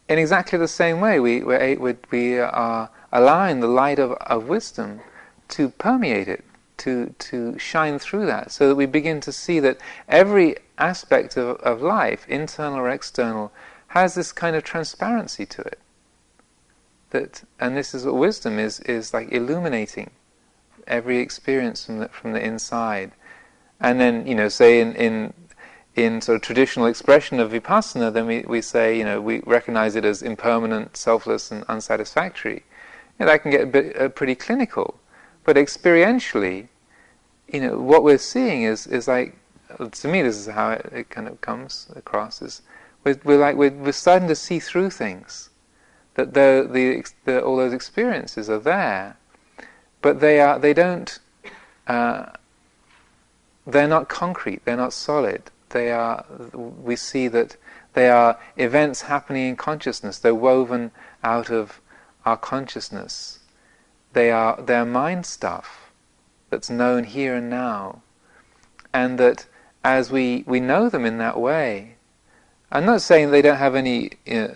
in 0.08 0.18
exactly 0.18 0.58
the 0.58 0.68
same 0.68 1.00
way, 1.00 1.18
we 1.18 1.42
we 1.42 1.96
we 2.10 2.38
are 2.38 2.90
allowing 3.12 3.60
the 3.60 3.66
light 3.66 3.98
of, 3.98 4.12
of 4.12 4.48
wisdom 4.48 5.00
to 5.48 5.70
permeate 5.70 6.28
it, 6.28 6.44
to 6.78 7.14
to 7.18 7.58
shine 7.58 7.98
through 7.98 8.26
that, 8.26 8.52
so 8.52 8.68
that 8.68 8.76
we 8.76 8.86
begin 8.86 9.20
to 9.22 9.32
see 9.32 9.58
that 9.60 9.78
every 10.08 10.56
aspect 10.78 11.36
of, 11.36 11.56
of 11.56 11.82
life, 11.82 12.26
internal 12.28 12.78
or 12.78 12.90
external, 12.90 13.52
has 13.88 14.14
this 14.14 14.32
kind 14.32 14.54
of 14.54 14.62
transparency 14.62 15.46
to 15.46 15.62
it. 15.62 15.78
That 17.10 17.42
and 17.58 17.76
this 17.76 17.94
is 17.94 18.04
what 18.04 18.14
wisdom 18.14 18.58
is 18.58 18.80
is 18.80 19.12
like 19.12 19.32
illuminating 19.32 20.10
every 20.86 21.18
experience 21.18 21.84
from 21.84 21.98
the, 21.98 22.08
from 22.08 22.32
the 22.32 22.44
inside, 22.44 23.10
and 23.80 23.98
then 23.98 24.24
you 24.26 24.36
know 24.36 24.48
say 24.48 24.80
in 24.80 24.94
in 24.94 25.32
in 25.96 26.20
sort 26.20 26.36
of 26.36 26.42
traditional 26.42 26.86
expression 26.86 27.40
of 27.40 27.50
vipassana, 27.50 28.12
then 28.12 28.26
we, 28.26 28.44
we 28.46 28.60
say, 28.60 28.96
you 28.96 29.04
know, 29.04 29.20
we 29.20 29.40
recognize 29.40 29.96
it 29.96 30.04
as 30.04 30.22
impermanent, 30.22 30.94
selfless, 30.94 31.50
and 31.50 31.64
unsatisfactory. 31.68 32.64
Know, 33.18 33.24
that 33.26 33.42
can 33.42 33.50
get 33.50 33.62
a 33.62 33.66
bit 33.66 33.98
uh, 33.98 34.10
pretty 34.10 34.34
clinical, 34.34 35.00
but 35.42 35.56
experientially, 35.56 36.68
you 37.48 37.60
know, 37.60 37.78
what 37.78 38.04
we're 38.04 38.18
seeing 38.18 38.62
is 38.62 38.86
is 38.86 39.08
like, 39.08 39.36
to 39.90 40.08
me, 40.08 40.20
this 40.20 40.36
is 40.36 40.48
how 40.48 40.72
it, 40.72 40.86
it 40.92 41.10
kind 41.10 41.26
of 41.26 41.40
comes 41.40 41.88
across. 41.96 42.42
Is 42.42 42.60
we're, 43.02 43.18
we're 43.24 43.38
like 43.38 43.56
we're, 43.56 43.70
we're 43.70 43.92
starting 43.92 44.28
to 44.28 44.36
see 44.36 44.58
through 44.58 44.90
things, 44.90 45.48
that 46.14 46.34
the, 46.34 46.68
the, 46.70 47.06
the 47.24 47.42
all 47.42 47.56
those 47.56 47.72
experiences 47.72 48.50
are 48.50 48.58
there, 48.58 49.16
but 50.02 50.20
they 50.20 50.38
are 50.38 50.58
they 50.58 50.74
don't. 50.74 51.18
Uh, 51.86 52.26
they're 53.66 53.88
not 53.88 54.10
concrete. 54.10 54.62
They're 54.64 54.76
not 54.76 54.92
solid 54.92 55.50
they 55.76 55.92
are, 55.92 56.24
we 56.54 56.96
see 56.96 57.28
that 57.28 57.56
they 57.92 58.08
are 58.08 58.38
events 58.56 59.02
happening 59.02 59.48
in 59.50 59.56
consciousness. 59.56 60.18
They're 60.18 60.34
woven 60.34 60.90
out 61.22 61.50
of 61.50 61.82
our 62.24 62.38
consciousness. 62.38 63.40
They 64.14 64.30
are, 64.30 64.60
they're 64.60 64.86
mind 64.86 65.26
stuff 65.26 65.92
that's 66.48 66.70
known 66.70 67.04
here 67.04 67.34
and 67.34 67.50
now. 67.50 68.00
And 68.94 69.18
that 69.18 69.46
as 69.84 70.10
we, 70.10 70.44
we 70.46 70.60
know 70.60 70.88
them 70.88 71.04
in 71.04 71.18
that 71.18 71.38
way, 71.38 71.96
I'm 72.72 72.86
not 72.86 73.02
saying 73.02 73.30
they 73.30 73.42
don't 73.42 73.58
have 73.58 73.74
any 73.74 74.12
uh, 74.26 74.48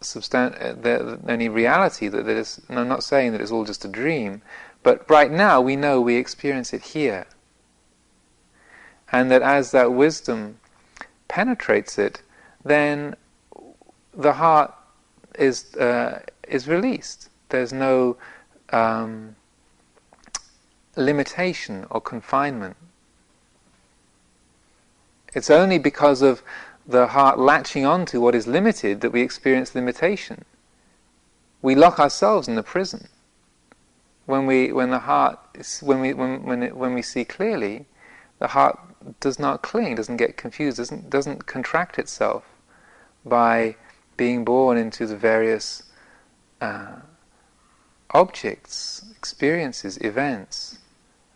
substan- 0.00 0.56
uh, 0.84 1.18
any 1.28 1.50
reality. 1.50 2.08
That 2.08 2.24
there 2.24 2.38
is, 2.38 2.62
I'm 2.70 2.88
not 2.88 3.04
saying 3.04 3.32
that 3.32 3.42
it's 3.42 3.52
all 3.52 3.66
just 3.66 3.84
a 3.84 3.88
dream. 3.88 4.40
But 4.82 5.08
right 5.10 5.30
now, 5.30 5.60
we 5.60 5.76
know 5.76 6.00
we 6.00 6.16
experience 6.16 6.72
it 6.72 6.82
here 6.82 7.26
and 9.12 9.30
that 9.30 9.42
as 9.42 9.70
that 9.72 9.92
wisdom 9.92 10.58
penetrates 11.28 11.98
it, 11.98 12.22
then 12.64 13.16
the 14.14 14.34
heart 14.34 14.74
is 15.38 15.74
uh, 15.76 16.20
is 16.48 16.68
released. 16.68 17.28
There's 17.48 17.72
no 17.72 18.16
um, 18.70 19.36
limitation 20.96 21.86
or 21.90 22.00
confinement. 22.00 22.76
It's 25.34 25.50
only 25.50 25.78
because 25.78 26.22
of 26.22 26.42
the 26.86 27.08
heart 27.08 27.38
latching 27.38 27.86
onto 27.86 28.20
what 28.20 28.34
is 28.34 28.46
limited 28.46 29.00
that 29.00 29.12
we 29.12 29.22
experience 29.22 29.74
limitation. 29.74 30.44
We 31.62 31.74
lock 31.74 32.00
ourselves 32.00 32.48
in 32.48 32.56
the 32.56 32.62
prison. 32.62 33.08
When 34.26 34.46
we, 34.46 34.72
when 34.72 34.90
the 34.90 35.00
heart, 35.00 35.38
is, 35.54 35.80
when 35.80 36.00
we, 36.00 36.14
when, 36.14 36.42
when, 36.42 36.62
it, 36.62 36.76
when 36.76 36.94
we 36.94 37.02
see 37.02 37.24
clearly, 37.24 37.86
the 38.38 38.48
heart 38.48 38.78
does 39.20 39.38
not 39.38 39.62
cling, 39.62 39.94
doesn't 39.94 40.16
get 40.16 40.36
confused, 40.36 40.76
doesn't, 40.76 41.10
doesn't 41.10 41.46
contract 41.46 41.98
itself 41.98 42.44
by 43.24 43.76
being 44.16 44.44
born 44.44 44.76
into 44.76 45.06
the 45.06 45.16
various 45.16 45.84
uh, 46.60 46.96
objects, 48.10 49.04
experiences, 49.16 49.96
events. 49.98 50.78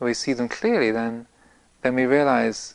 we 0.01 0.13
see 0.13 0.33
them 0.33 0.49
clearly, 0.49 0.91
then, 0.91 1.27
then 1.83 1.95
we 1.95 2.05
realize 2.05 2.75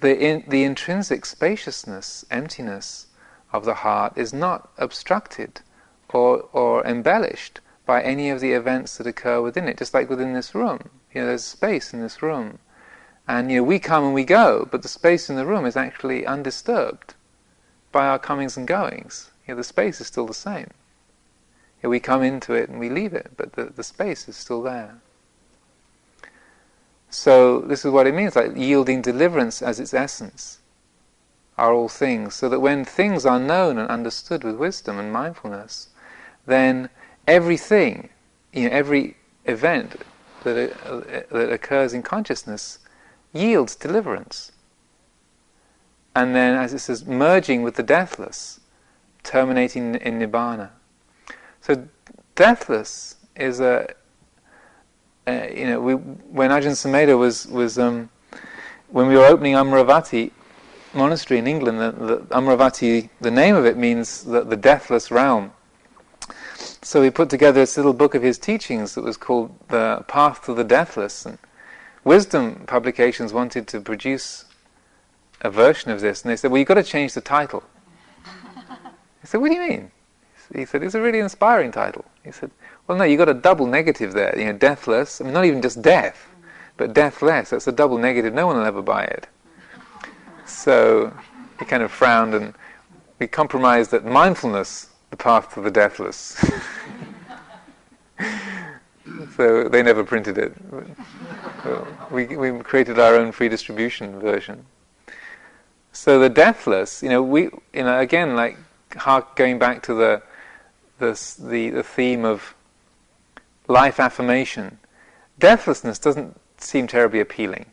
the, 0.00 0.18
in, 0.18 0.44
the 0.48 0.64
intrinsic 0.64 1.24
spaciousness, 1.24 2.24
emptiness 2.30 3.06
of 3.52 3.64
the 3.64 3.74
heart 3.74 4.12
is 4.16 4.32
not 4.32 4.70
obstructed 4.76 5.60
or, 6.10 6.48
or 6.52 6.84
embellished 6.86 7.60
by 7.86 8.02
any 8.02 8.30
of 8.30 8.40
the 8.40 8.52
events 8.52 8.98
that 8.98 9.06
occur 9.06 9.40
within 9.40 9.68
it, 9.68 9.78
just 9.78 9.94
like 9.94 10.08
within 10.08 10.32
this 10.32 10.54
room. 10.54 10.90
You 11.14 11.22
know, 11.22 11.26
there's 11.28 11.44
space 11.44 11.92
in 11.92 12.00
this 12.00 12.22
room 12.22 12.58
and 13.26 13.50
you 13.50 13.58
know, 13.58 13.64
we 13.64 13.78
come 13.78 14.04
and 14.04 14.14
we 14.14 14.24
go, 14.24 14.68
but 14.70 14.82
the 14.82 14.88
space 14.88 15.30
in 15.30 15.36
the 15.36 15.46
room 15.46 15.64
is 15.64 15.76
actually 15.76 16.26
undisturbed 16.26 17.14
by 17.90 18.06
our 18.06 18.18
comings 18.18 18.56
and 18.56 18.66
goings. 18.66 19.30
You 19.46 19.54
know, 19.54 19.58
the 19.58 19.64
space 19.64 20.00
is 20.00 20.06
still 20.06 20.26
the 20.26 20.34
same. 20.34 20.70
You 21.82 21.84
know, 21.84 21.90
we 21.90 22.00
come 22.00 22.22
into 22.22 22.52
it 22.52 22.68
and 22.68 22.78
we 22.78 22.90
leave 22.90 23.14
it, 23.14 23.32
but 23.36 23.54
the, 23.54 23.64
the 23.64 23.84
space 23.84 24.28
is 24.28 24.36
still 24.36 24.62
there. 24.62 24.96
So 27.08 27.60
this 27.60 27.84
is 27.84 27.92
what 27.92 28.06
it 28.06 28.14
means, 28.14 28.36
like 28.36 28.56
yielding 28.56 29.00
deliverance 29.00 29.62
as 29.62 29.78
its 29.78 29.94
essence 29.94 30.58
are 31.56 31.72
all 31.72 31.88
things, 31.88 32.34
so 32.34 32.48
that 32.48 32.58
when 32.60 32.84
things 32.84 33.24
are 33.24 33.38
known 33.38 33.78
and 33.78 33.88
understood 33.88 34.42
with 34.42 34.56
wisdom 34.56 34.98
and 34.98 35.12
mindfulness, 35.12 35.88
then 36.46 36.90
everything, 37.28 38.08
you 38.52 38.68
know, 38.68 38.74
every 38.74 39.16
event 39.44 40.02
that, 40.42 40.72
uh, 40.84 41.00
that 41.30 41.52
occurs 41.52 41.94
in 41.94 42.02
consciousness 42.02 42.80
yields 43.34 43.74
deliverance. 43.74 44.52
And 46.16 46.34
then, 46.34 46.54
as 46.56 46.72
it 46.72 46.78
says, 46.78 47.04
merging 47.04 47.62
with 47.62 47.74
the 47.74 47.82
deathless, 47.82 48.60
terminating 49.22 49.96
in 49.96 50.20
nibbana. 50.20 50.70
So, 51.60 51.88
deathless 52.36 53.16
is 53.34 53.60
a, 53.60 53.92
you 55.26 55.66
know, 55.66 55.80
we, 55.80 55.94
when 55.94 56.50
Ajahn 56.50 56.72
Sumedho 56.72 57.18
was 57.18 57.46
was 57.48 57.78
um, 57.78 58.10
when 58.88 59.08
we 59.08 59.16
were 59.16 59.26
opening 59.26 59.54
Amaravati 59.54 60.30
monastery 60.94 61.38
in 61.38 61.46
England, 61.46 61.80
the, 61.80 61.90
the 61.90 62.16
Amaravati, 62.26 63.10
the 63.20 63.30
name 63.30 63.54
of 63.56 63.66
it 63.66 63.76
means 63.76 64.24
the, 64.24 64.42
the 64.42 64.56
deathless 64.56 65.10
realm. 65.10 65.52
So 66.56 67.00
we 67.00 67.10
put 67.10 67.30
together 67.30 67.60
this 67.60 67.76
little 67.76 67.92
book 67.92 68.14
of 68.14 68.22
his 68.22 68.38
teachings 68.38 68.94
that 68.94 69.02
was 69.02 69.16
called 69.16 69.54
The 69.68 70.04
Path 70.06 70.44
to 70.44 70.54
the 70.54 70.64
Deathless. 70.64 71.26
And 71.26 71.38
Wisdom 72.04 72.64
publications 72.66 73.32
wanted 73.32 73.66
to 73.68 73.80
produce 73.80 74.44
a 75.40 75.50
version 75.50 75.90
of 75.90 76.02
this, 76.02 76.22
and 76.22 76.30
they 76.30 76.36
said, 76.36 76.50
"Well, 76.50 76.58
you've 76.58 76.68
got 76.68 76.74
to 76.74 76.82
change 76.82 77.14
the 77.14 77.22
title." 77.22 77.64
I 78.26 79.24
said, 79.24 79.40
"What 79.40 79.48
do 79.48 79.54
you 79.54 79.66
mean?" 79.66 79.90
He 80.54 80.66
said, 80.66 80.82
"It's 80.82 80.94
a 80.94 81.00
really 81.00 81.18
inspiring 81.18 81.72
title." 81.72 82.04
He 82.22 82.30
said, 82.30 82.50
"Well, 82.86 82.98
no, 82.98 83.04
you've 83.04 83.18
got 83.18 83.30
a 83.30 83.34
double 83.34 83.66
negative 83.66 84.12
there. 84.12 84.38
You 84.38 84.44
know, 84.46 84.52
deathless. 84.52 85.20
I 85.20 85.24
mean, 85.24 85.32
not 85.32 85.46
even 85.46 85.62
just 85.62 85.80
death, 85.80 86.28
but 86.76 86.92
deathless. 86.92 87.50
That's 87.50 87.66
a 87.66 87.72
double 87.72 87.96
negative. 87.96 88.34
No 88.34 88.46
one 88.46 88.56
will 88.58 88.66
ever 88.66 88.82
buy 88.82 89.04
it." 89.04 89.26
So 90.44 91.12
he 91.58 91.64
kind 91.64 91.82
of 91.82 91.90
frowned, 91.90 92.34
and 92.34 92.54
we 93.18 93.26
compromised 93.26 93.90
that 93.92 94.04
mindfulness, 94.04 94.90
the 95.08 95.16
path 95.16 95.54
to 95.54 95.62
the 95.62 95.70
deathless. 95.70 96.36
so 99.36 99.68
they 99.68 99.82
never 99.82 100.04
printed 100.04 100.38
it. 100.38 100.54
we, 102.10 102.36
we 102.36 102.58
created 102.60 102.98
our 102.98 103.16
own 103.16 103.32
free 103.32 103.48
distribution 103.48 104.18
version. 104.18 104.64
So 105.92 106.18
the 106.18 106.28
deathless, 106.28 107.02
you 107.02 107.08
know, 107.08 107.22
we, 107.22 107.42
you 107.72 107.84
know, 107.84 108.00
again, 108.00 108.34
like 108.34 108.58
going 109.36 109.58
back 109.58 109.82
to 109.84 109.94
the, 109.94 110.22
the, 110.98 111.34
the, 111.38 111.70
the 111.70 111.82
theme 111.82 112.24
of 112.24 112.54
life 113.68 114.00
affirmation, 114.00 114.78
deathlessness 115.38 115.98
doesn't 115.98 116.38
seem 116.58 116.86
terribly 116.86 117.20
appealing. 117.20 117.66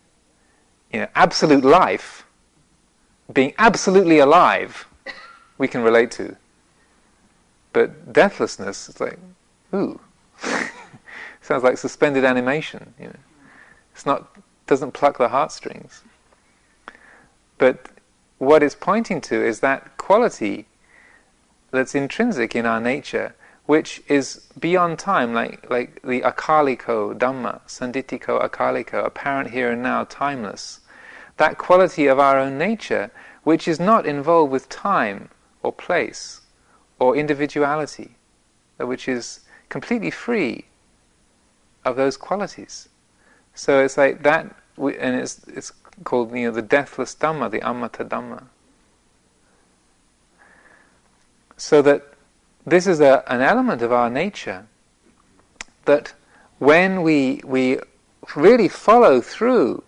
You 0.92 1.02
know, 1.02 1.08
absolute 1.16 1.64
life, 1.64 2.26
being 3.32 3.54
absolutely 3.58 4.20
alive, 4.20 4.88
we 5.58 5.68
can 5.68 5.82
relate 5.82 6.12
to. 6.12 6.36
But 7.74 8.12
deathlessness, 8.12 8.90
it's 8.90 9.00
like, 9.00 9.18
ooh. 9.74 10.00
Sounds 11.42 11.64
like 11.64 11.78
suspended 11.78 12.24
animation. 12.24 12.94
You 13.00 13.08
know. 13.08 13.20
It's 13.94 14.06
not 14.06 14.36
doesn't 14.68 14.94
pluck 14.94 15.18
the 15.18 15.30
heartstrings. 15.30 16.04
But 17.58 17.90
what 18.38 18.64
it's 18.64 18.76
pointing 18.76 19.22
to 19.22 19.46
is 19.46 19.60
that 19.60 19.98
quality 19.98 20.66
that's 21.72 21.94
intrinsic 21.94 22.56
in 22.56 22.66
our 22.66 22.80
nature, 22.80 23.36
which 23.66 24.02
is 24.08 24.48
beyond 24.60 24.98
time, 24.98 25.34
like, 25.34 25.70
like 25.70 26.02
the 26.04 26.22
akaliko 26.22 27.18
Dhamma, 27.18 27.62
sanditiko 27.68 28.42
akaliko, 28.42 29.06
apparent 29.06 29.52
here 29.52 29.72
and 29.72 29.84
now, 29.84 30.06
timeless. 30.06 30.80
That 31.38 31.58
quality 31.58 32.08
of 32.08 32.18
our 32.18 32.40
own 32.40 32.58
nature, 32.58 33.12
which 33.44 33.68
is 33.68 33.80
not 33.80 34.06
involved 34.06 34.52
with 34.52 34.70
time 34.70 35.30
or 35.62 35.72
place 35.72 36.42
or 36.98 37.16
individuality, 37.16 38.16
which 38.78 39.08
is 39.08 39.42
completely 39.70 40.12
free 40.12 40.66
of 41.84 41.96
those 41.96 42.18
qualities. 42.18 42.90
So 43.54 43.84
it's 43.84 43.98
like 43.98 44.24
that, 44.24 44.56
and 44.78 45.16
it's, 45.16 45.42
it's 45.48 45.72
called 46.04 46.36
you 46.36 46.48
know, 46.48 46.52
the 46.52 46.62
deathless 46.62 47.16
Dhamma, 47.16 47.52
the 47.52 47.60
Amata 47.60 48.08
Dhamma. 48.08 48.44
So 51.58 51.82
that 51.82 52.14
this 52.66 52.88
is 52.88 53.00
a, 53.00 53.24
an 53.28 53.42
element 53.42 53.82
of 53.82 53.92
our 53.92 54.10
nature 54.10 54.68
that 55.86 56.14
when 56.60 57.02
we, 57.02 57.42
we 57.44 57.80
really 58.36 58.68
follow 58.68 59.20
through 59.22 59.84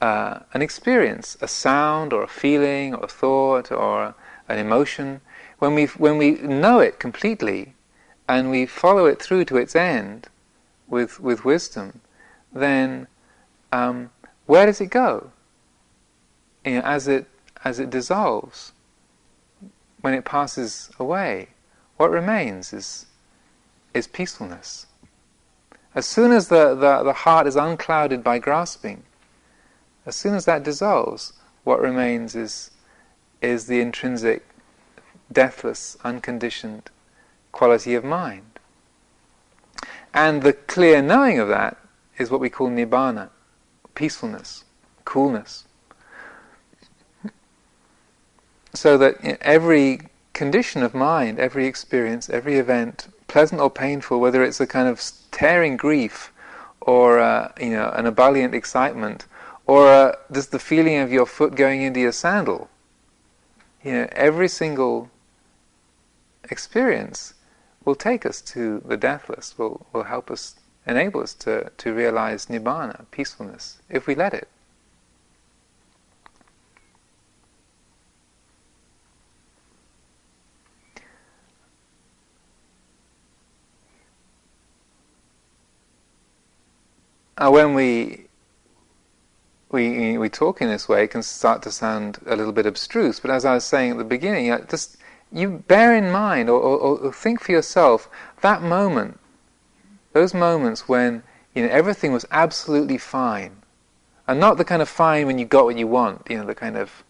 uh, 0.00 0.40
an 0.54 0.62
experience, 0.62 1.36
a 1.40 1.48
sound 1.48 2.12
or 2.12 2.22
a 2.22 2.28
feeling 2.28 2.94
or 2.94 3.04
a 3.04 3.08
thought 3.08 3.70
or 3.70 4.14
an 4.48 4.58
emotion, 4.58 5.20
when 5.58 5.74
we, 5.74 5.86
when 5.86 6.16
we 6.16 6.32
know 6.32 6.78
it 6.78 6.98
completely 6.98 7.74
and 8.28 8.50
we 8.50 8.66
follow 8.66 9.06
it 9.06 9.20
through 9.20 9.44
to 9.44 9.56
its 9.56 9.76
end 9.76 10.28
with, 10.90 11.20
with 11.20 11.44
wisdom, 11.44 12.00
then 12.52 13.06
um, 13.72 14.10
where 14.46 14.66
does 14.66 14.80
it 14.80 14.90
go? 14.90 15.30
You 16.64 16.74
know, 16.74 16.80
as 16.82 17.08
it 17.08 17.26
as 17.64 17.78
it 17.78 17.90
dissolves, 17.90 18.72
when 20.00 20.14
it 20.14 20.24
passes 20.24 20.90
away, 20.98 21.48
what 21.96 22.10
remains 22.10 22.72
is, 22.72 23.06
is 23.92 24.06
peacefulness. 24.06 24.86
As 25.94 26.06
soon 26.06 26.32
as 26.32 26.48
the, 26.48 26.74
the, 26.74 27.02
the 27.02 27.12
heart 27.12 27.46
is 27.46 27.56
unclouded 27.56 28.24
by 28.24 28.38
grasping, 28.38 29.02
as 30.06 30.16
soon 30.16 30.34
as 30.34 30.46
that 30.46 30.62
dissolves, 30.62 31.34
what 31.64 31.80
remains 31.80 32.34
is, 32.34 32.70
is 33.42 33.66
the 33.66 33.80
intrinsic, 33.80 34.46
deathless, 35.30 35.98
unconditioned 36.02 36.90
quality 37.52 37.94
of 37.94 38.04
mind. 38.04 38.49
And 40.12 40.42
the 40.42 40.52
clear 40.52 41.02
knowing 41.02 41.38
of 41.38 41.48
that 41.48 41.76
is 42.18 42.30
what 42.30 42.40
we 42.40 42.50
call 42.50 42.68
nibbana, 42.68 43.30
peacefulness, 43.94 44.64
coolness. 45.04 45.64
So 48.74 48.98
that 48.98 49.38
every 49.40 50.00
condition 50.32 50.82
of 50.82 50.94
mind, 50.94 51.38
every 51.38 51.66
experience, 51.66 52.30
every 52.30 52.56
event, 52.56 53.08
pleasant 53.28 53.60
or 53.60 53.70
painful, 53.70 54.20
whether 54.20 54.42
it's 54.42 54.60
a 54.60 54.66
kind 54.66 54.88
of 54.88 55.02
tearing 55.30 55.76
grief 55.76 56.32
or 56.80 57.18
uh, 57.18 57.52
you 57.60 57.70
know 57.70 57.90
an 57.90 58.06
ebullient 58.06 58.54
excitement, 58.54 59.26
or 59.66 59.88
uh, 59.88 60.16
just 60.32 60.50
the 60.50 60.58
feeling 60.58 60.96
of 60.98 61.12
your 61.12 61.26
foot 61.26 61.54
going 61.54 61.82
into 61.82 62.00
your 62.00 62.12
sandal. 62.12 62.68
You 63.84 63.92
know, 63.92 64.08
every 64.12 64.48
single 64.48 65.10
experience 66.50 67.34
will 67.84 67.94
take 67.94 68.26
us 68.26 68.40
to 68.42 68.82
the 68.84 68.96
deathless, 68.96 69.56
will, 69.58 69.86
will 69.92 70.04
help 70.04 70.30
us, 70.30 70.56
enable 70.86 71.20
us 71.22 71.34
to, 71.34 71.70
to 71.78 71.94
realize 71.94 72.46
nibbana, 72.46 73.06
peacefulness, 73.10 73.78
if 73.88 74.06
we 74.06 74.14
let 74.14 74.34
it. 74.34 74.48
Uh, 87.38 87.50
when 87.50 87.72
we 87.72 88.26
we 89.70 90.18
we 90.18 90.28
talk 90.28 90.60
in 90.60 90.68
this 90.68 90.86
way, 90.90 91.04
it 91.04 91.10
can 91.10 91.22
start 91.22 91.62
to 91.62 91.70
sound 91.70 92.18
a 92.26 92.36
little 92.36 92.52
bit 92.52 92.66
abstruse. 92.66 93.18
But 93.18 93.30
as 93.30 93.46
I 93.46 93.54
was 93.54 93.64
saying 93.64 93.92
at 93.92 93.96
the 93.96 94.04
beginning, 94.04 94.54
just 94.68 94.98
you 95.32 95.64
bear 95.68 95.94
in 95.94 96.10
mind 96.10 96.48
or, 96.48 96.60
or, 96.60 96.98
or 96.98 97.12
think 97.12 97.40
for 97.40 97.52
yourself 97.52 98.08
that 98.40 98.62
moment, 98.62 99.18
those 100.12 100.34
moments 100.34 100.88
when 100.88 101.22
you 101.54 101.62
know 101.62 101.68
everything 101.70 102.12
was 102.12 102.24
absolutely 102.30 102.98
fine, 102.98 103.56
and 104.26 104.40
not 104.40 104.56
the 104.56 104.64
kind 104.64 104.82
of 104.82 104.88
fine 104.88 105.26
when 105.26 105.38
you 105.38 105.44
got 105.44 105.64
what 105.64 105.76
you 105.76 105.86
want. 105.86 106.26
You 106.28 106.38
know, 106.38 106.46
the 106.46 106.54
kind 106.54 106.76
of 106.76 107.04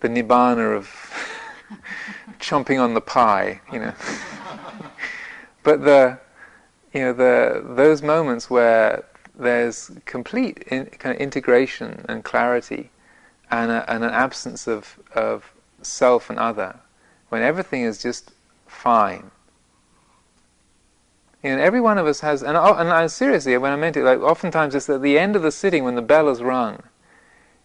the 0.00 0.08
nibbana 0.08 0.76
of 0.76 0.90
chomping 2.40 2.80
on 2.80 2.94
the 2.94 3.00
pie. 3.00 3.60
You 3.72 3.80
know, 3.80 3.94
but 5.62 5.84
the 5.84 6.18
you 6.92 7.00
know 7.00 7.12
the 7.12 7.64
those 7.64 8.02
moments 8.02 8.50
where 8.50 9.04
there's 9.36 9.90
complete 10.04 10.62
in, 10.68 10.86
kind 10.86 11.14
of 11.14 11.20
integration 11.20 12.04
and 12.08 12.24
clarity 12.24 12.90
and, 13.50 13.70
a, 13.70 13.92
and 13.92 14.04
an 14.04 14.10
absence 14.10 14.66
of, 14.66 14.98
of 15.14 15.52
self 15.82 16.30
and 16.30 16.38
other, 16.38 16.78
when 17.34 17.42
everything 17.42 17.82
is 17.82 18.00
just 18.00 18.30
fine. 18.68 19.32
You 21.42 21.56
know, 21.56 21.60
every 21.60 21.80
one 21.80 21.98
of 21.98 22.06
us 22.06 22.20
has, 22.20 22.44
and, 22.44 22.56
and 22.56 22.88
I, 22.90 23.08
seriously, 23.08 23.58
when 23.58 23.72
I 23.72 23.76
meant 23.76 23.96
it, 23.96 24.04
like 24.04 24.20
oftentimes 24.20 24.72
it's 24.72 24.88
at 24.88 25.02
the 25.02 25.18
end 25.18 25.34
of 25.34 25.42
the 25.42 25.50
sitting 25.50 25.82
when 25.82 25.96
the 25.96 26.00
bell 26.00 26.28
is 26.28 26.44
rung, 26.44 26.80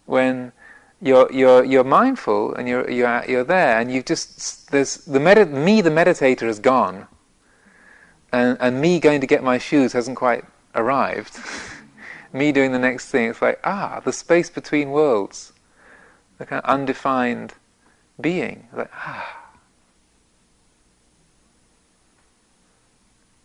when 0.06 0.50
you're 1.00 1.30
you're 1.32 1.64
you're 1.64 1.84
mindful 1.84 2.52
and 2.56 2.68
you're 2.68 2.90
you're 2.90 3.24
you're 3.28 3.44
there, 3.44 3.78
and 3.78 3.92
you 3.92 4.02
just 4.02 4.72
there's 4.72 4.96
the 5.04 5.20
medit- 5.20 5.52
me 5.52 5.80
the 5.80 5.88
meditator 5.88 6.48
is 6.48 6.58
gone, 6.58 7.06
and 8.32 8.58
and 8.58 8.80
me 8.80 8.98
going 8.98 9.20
to 9.20 9.26
get 9.28 9.44
my 9.44 9.56
shoes 9.56 9.92
hasn't 9.92 10.16
quite 10.16 10.44
arrived, 10.74 11.38
me 12.32 12.50
doing 12.50 12.72
the 12.72 12.78
next 12.80 13.08
thing, 13.08 13.30
it's 13.30 13.40
like, 13.40 13.60
ah, 13.62 14.00
the 14.04 14.12
space 14.12 14.50
between 14.50 14.90
worlds, 14.90 15.52
the 16.38 16.44
kind 16.44 16.60
of 16.60 16.68
undefined 16.68 17.54
being. 18.20 18.66
Like, 18.72 18.90
ah. 18.92 19.39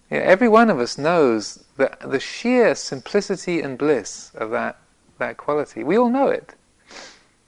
Yeah, 0.10 0.20
every 0.20 0.47
one 0.47 0.70
of 0.70 0.80
us 0.80 0.97
knows 0.97 1.64
the, 1.78 1.97
the 2.06 2.20
sheer 2.20 2.76
simplicity 2.76 3.62
and 3.62 3.78
bliss 3.78 4.32
of 4.36 4.51
that, 4.51 4.78
that 5.18 5.38
quality. 5.38 5.84
We 5.84 5.97
all 5.97 6.10
know 6.10 6.28
it. 6.28 6.53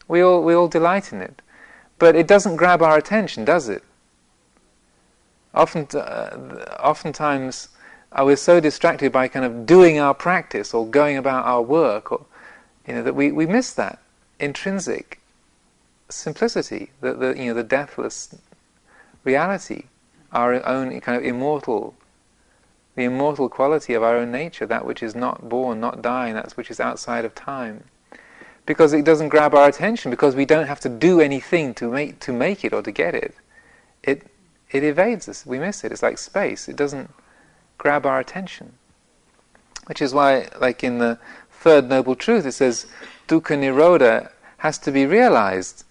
We 0.08 0.22
all, 0.22 0.44
we 0.44 0.54
all 0.54 0.68
delight 0.68 1.14
in 1.14 1.22
it. 1.22 1.42
But 2.00 2.16
it 2.16 2.28
doesn't 2.28 2.56
grab 2.56 2.82
our 2.82 2.98
attention, 2.98 3.46
does 3.46 3.70
it? 3.70 3.84
Often, 5.54 6.00
uh, 6.00 6.78
oftentimes, 6.80 7.70
are 8.12 8.26
we 8.26 8.36
so 8.36 8.60
distracted 8.60 9.12
by 9.12 9.28
kind 9.28 9.46
of 9.46 9.66
doing 9.66 10.00
our 10.00 10.14
practice 10.14 10.74
or 10.74 10.88
going 10.88 11.18
about 11.18 11.46
our 11.46 11.62
work, 11.62 12.12
or 12.12 12.26
you 12.88 12.94
know, 12.94 13.04
that 13.04 13.16
we, 13.16 13.32
we 13.32 13.46
miss 13.46 13.74
that 13.74 14.00
intrinsic 14.40 15.20
simplicity, 16.10 16.92
the, 17.02 17.14
the 17.14 17.38
you 17.38 17.46
know 17.46 17.54
the 17.54 17.64
deathless 17.64 18.36
reality, 19.24 19.84
our 20.32 20.66
own 20.66 21.00
kind 21.02 21.18
of 21.18 21.24
immortal, 21.24 21.96
the 22.98 23.04
immortal 23.04 23.48
quality 23.48 23.94
of 23.94 24.02
our 24.02 24.18
own 24.18 24.32
nature, 24.32 24.66
that 24.66 24.84
which 24.84 25.04
is 25.04 25.14
not 25.14 25.48
born, 25.48 25.80
not 25.80 26.02
dying, 26.02 26.34
that 26.34 26.52
which 26.54 26.72
is 26.72 26.80
outside 26.80 27.26
of 27.26 27.36
time. 27.36 27.84
Because 28.66 28.92
it 28.92 29.06
doesn't 29.06 29.30
grab 29.30 29.54
our 29.54 29.70
attention, 29.70 30.10
because 30.10 30.36
we 30.36 30.46
don't 30.46 30.66
have 30.66 30.80
to 30.80 30.90
do 30.90 31.22
anything 31.22 31.76
to 31.76 31.92
make 31.92 32.20
to 32.22 32.34
make 32.34 32.66
it 32.66 32.74
or 32.74 32.82
to 32.82 32.92
get 32.92 33.14
it. 33.14 33.36
It 34.02 34.26
it 34.72 34.84
evades 34.84 35.30
us. 35.30 35.46
We 35.46 35.60
miss 35.60 35.84
it. 35.84 35.92
It's 35.92 36.02
like 36.02 36.18
space. 36.18 36.68
It 36.68 36.76
doesn't 36.76 37.12
grab 37.78 38.04
our 38.08 38.20
attention. 38.20 38.74
Which 39.86 40.02
is 40.02 40.12
why, 40.12 40.50
like 40.60 40.84
in 40.84 40.98
the 40.98 41.20
third 41.52 41.88
noble 41.88 42.16
truth, 42.16 42.48
it 42.48 42.54
says 42.54 42.88
dukkha 43.28 43.56
nirodha 43.60 44.32
has 44.58 44.80
to 44.80 44.92
be 44.92 45.06
realized. 45.06 45.84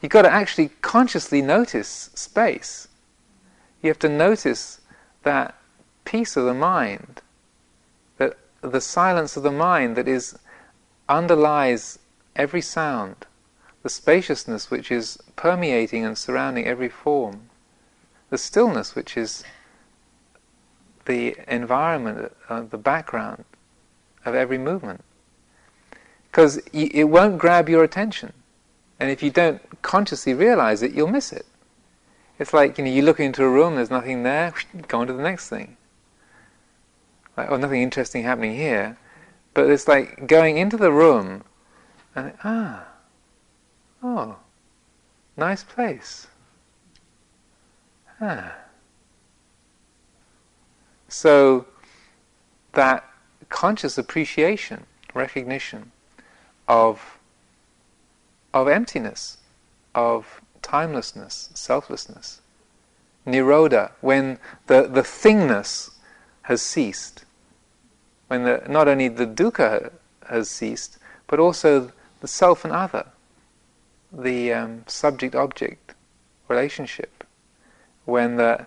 You've 0.00 0.10
got 0.10 0.22
to 0.22 0.32
actually 0.32 0.70
consciously 0.80 1.42
notice 1.42 2.10
space. 2.14 2.88
You 3.82 3.90
have 3.90 3.98
to 3.98 4.08
notice 4.08 4.80
that 5.22 5.54
peace 6.06 6.36
of 6.36 6.46
the 6.46 6.54
mind, 6.54 7.20
that 8.16 8.38
the 8.62 8.80
silence 8.80 9.36
of 9.36 9.42
the 9.42 9.50
mind 9.50 9.96
that 9.96 10.08
is 10.08 10.38
underlies 11.08 11.98
every 12.34 12.62
sound, 12.62 13.26
the 13.82 13.90
spaciousness 13.90 14.70
which 14.70 14.90
is 14.90 15.18
permeating 15.36 16.04
and 16.04 16.16
surrounding 16.16 16.66
every 16.66 16.88
form, 16.88 17.50
the 18.30 18.38
stillness 18.38 18.94
which 18.94 19.16
is 19.16 19.44
the 21.04 21.36
environment, 21.46 22.32
uh, 22.48 22.62
the 22.62 22.78
background 22.78 23.44
of 24.24 24.34
every 24.34 24.58
movement. 24.58 25.04
Because 26.30 26.56
y- 26.74 26.90
it 26.92 27.04
won't 27.04 27.38
grab 27.38 27.68
your 27.68 27.84
attention. 27.84 28.32
And 28.98 29.10
if 29.10 29.22
you 29.22 29.30
don't 29.30 29.60
consciously 29.82 30.34
realize 30.34 30.82
it, 30.82 30.92
you'll 30.92 31.06
miss 31.08 31.32
it. 31.32 31.46
It's 32.38 32.52
like, 32.52 32.76
you 32.76 32.84
know, 32.84 32.90
you 32.90 33.02
look 33.02 33.20
into 33.20 33.44
a 33.44 33.48
room, 33.48 33.76
there's 33.76 33.90
nothing 33.90 34.22
there, 34.22 34.52
go 34.88 35.00
on 35.00 35.06
to 35.06 35.12
the 35.12 35.22
next 35.22 35.48
thing. 35.48 35.75
Like, 37.36 37.50
oh, 37.50 37.56
nothing 37.56 37.82
interesting 37.82 38.22
happening 38.22 38.54
here. 38.54 38.96
But 39.54 39.70
it's 39.70 39.88
like 39.88 40.26
going 40.26 40.58
into 40.58 40.76
the 40.76 40.92
room 40.92 41.44
and, 42.14 42.32
ah, 42.44 42.86
oh, 44.02 44.36
nice 45.36 45.62
place. 45.62 46.26
Ah 48.20 48.54
So 51.08 51.66
that 52.72 53.04
conscious 53.48 53.98
appreciation, 53.98 54.86
recognition 55.14 55.92
of 56.68 57.18
of 58.52 58.68
emptiness, 58.68 59.38
of 59.94 60.40
timelessness, 60.62 61.50
selflessness, 61.52 62.40
nirodha, 63.26 63.92
when 64.00 64.38
the, 64.66 64.82
the 64.88 65.02
thingness 65.02 65.90
has 66.42 66.62
ceased, 66.62 67.25
when 68.28 68.44
the, 68.44 68.62
not 68.68 68.88
only 68.88 69.08
the 69.08 69.26
dukkha 69.26 69.90
has 70.28 70.48
ceased, 70.48 70.98
but 71.26 71.38
also 71.38 71.92
the 72.20 72.28
self 72.28 72.64
and 72.64 72.72
other, 72.72 73.06
the 74.12 74.52
um, 74.52 74.84
subject-object 74.86 75.94
relationship, 76.48 77.24
when 78.04 78.36
the 78.36 78.66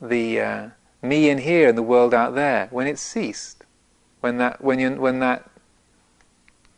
the 0.00 0.40
uh, 0.40 0.68
me 1.02 1.30
in 1.30 1.38
here 1.38 1.68
and 1.68 1.78
the 1.78 1.82
world 1.82 2.12
out 2.12 2.34
there, 2.34 2.68
when 2.70 2.86
it's 2.86 3.00
ceased, 3.00 3.64
when 4.20 4.38
that 4.38 4.62
when 4.62 4.78
you 4.78 4.90
when 4.92 5.18
that 5.20 5.50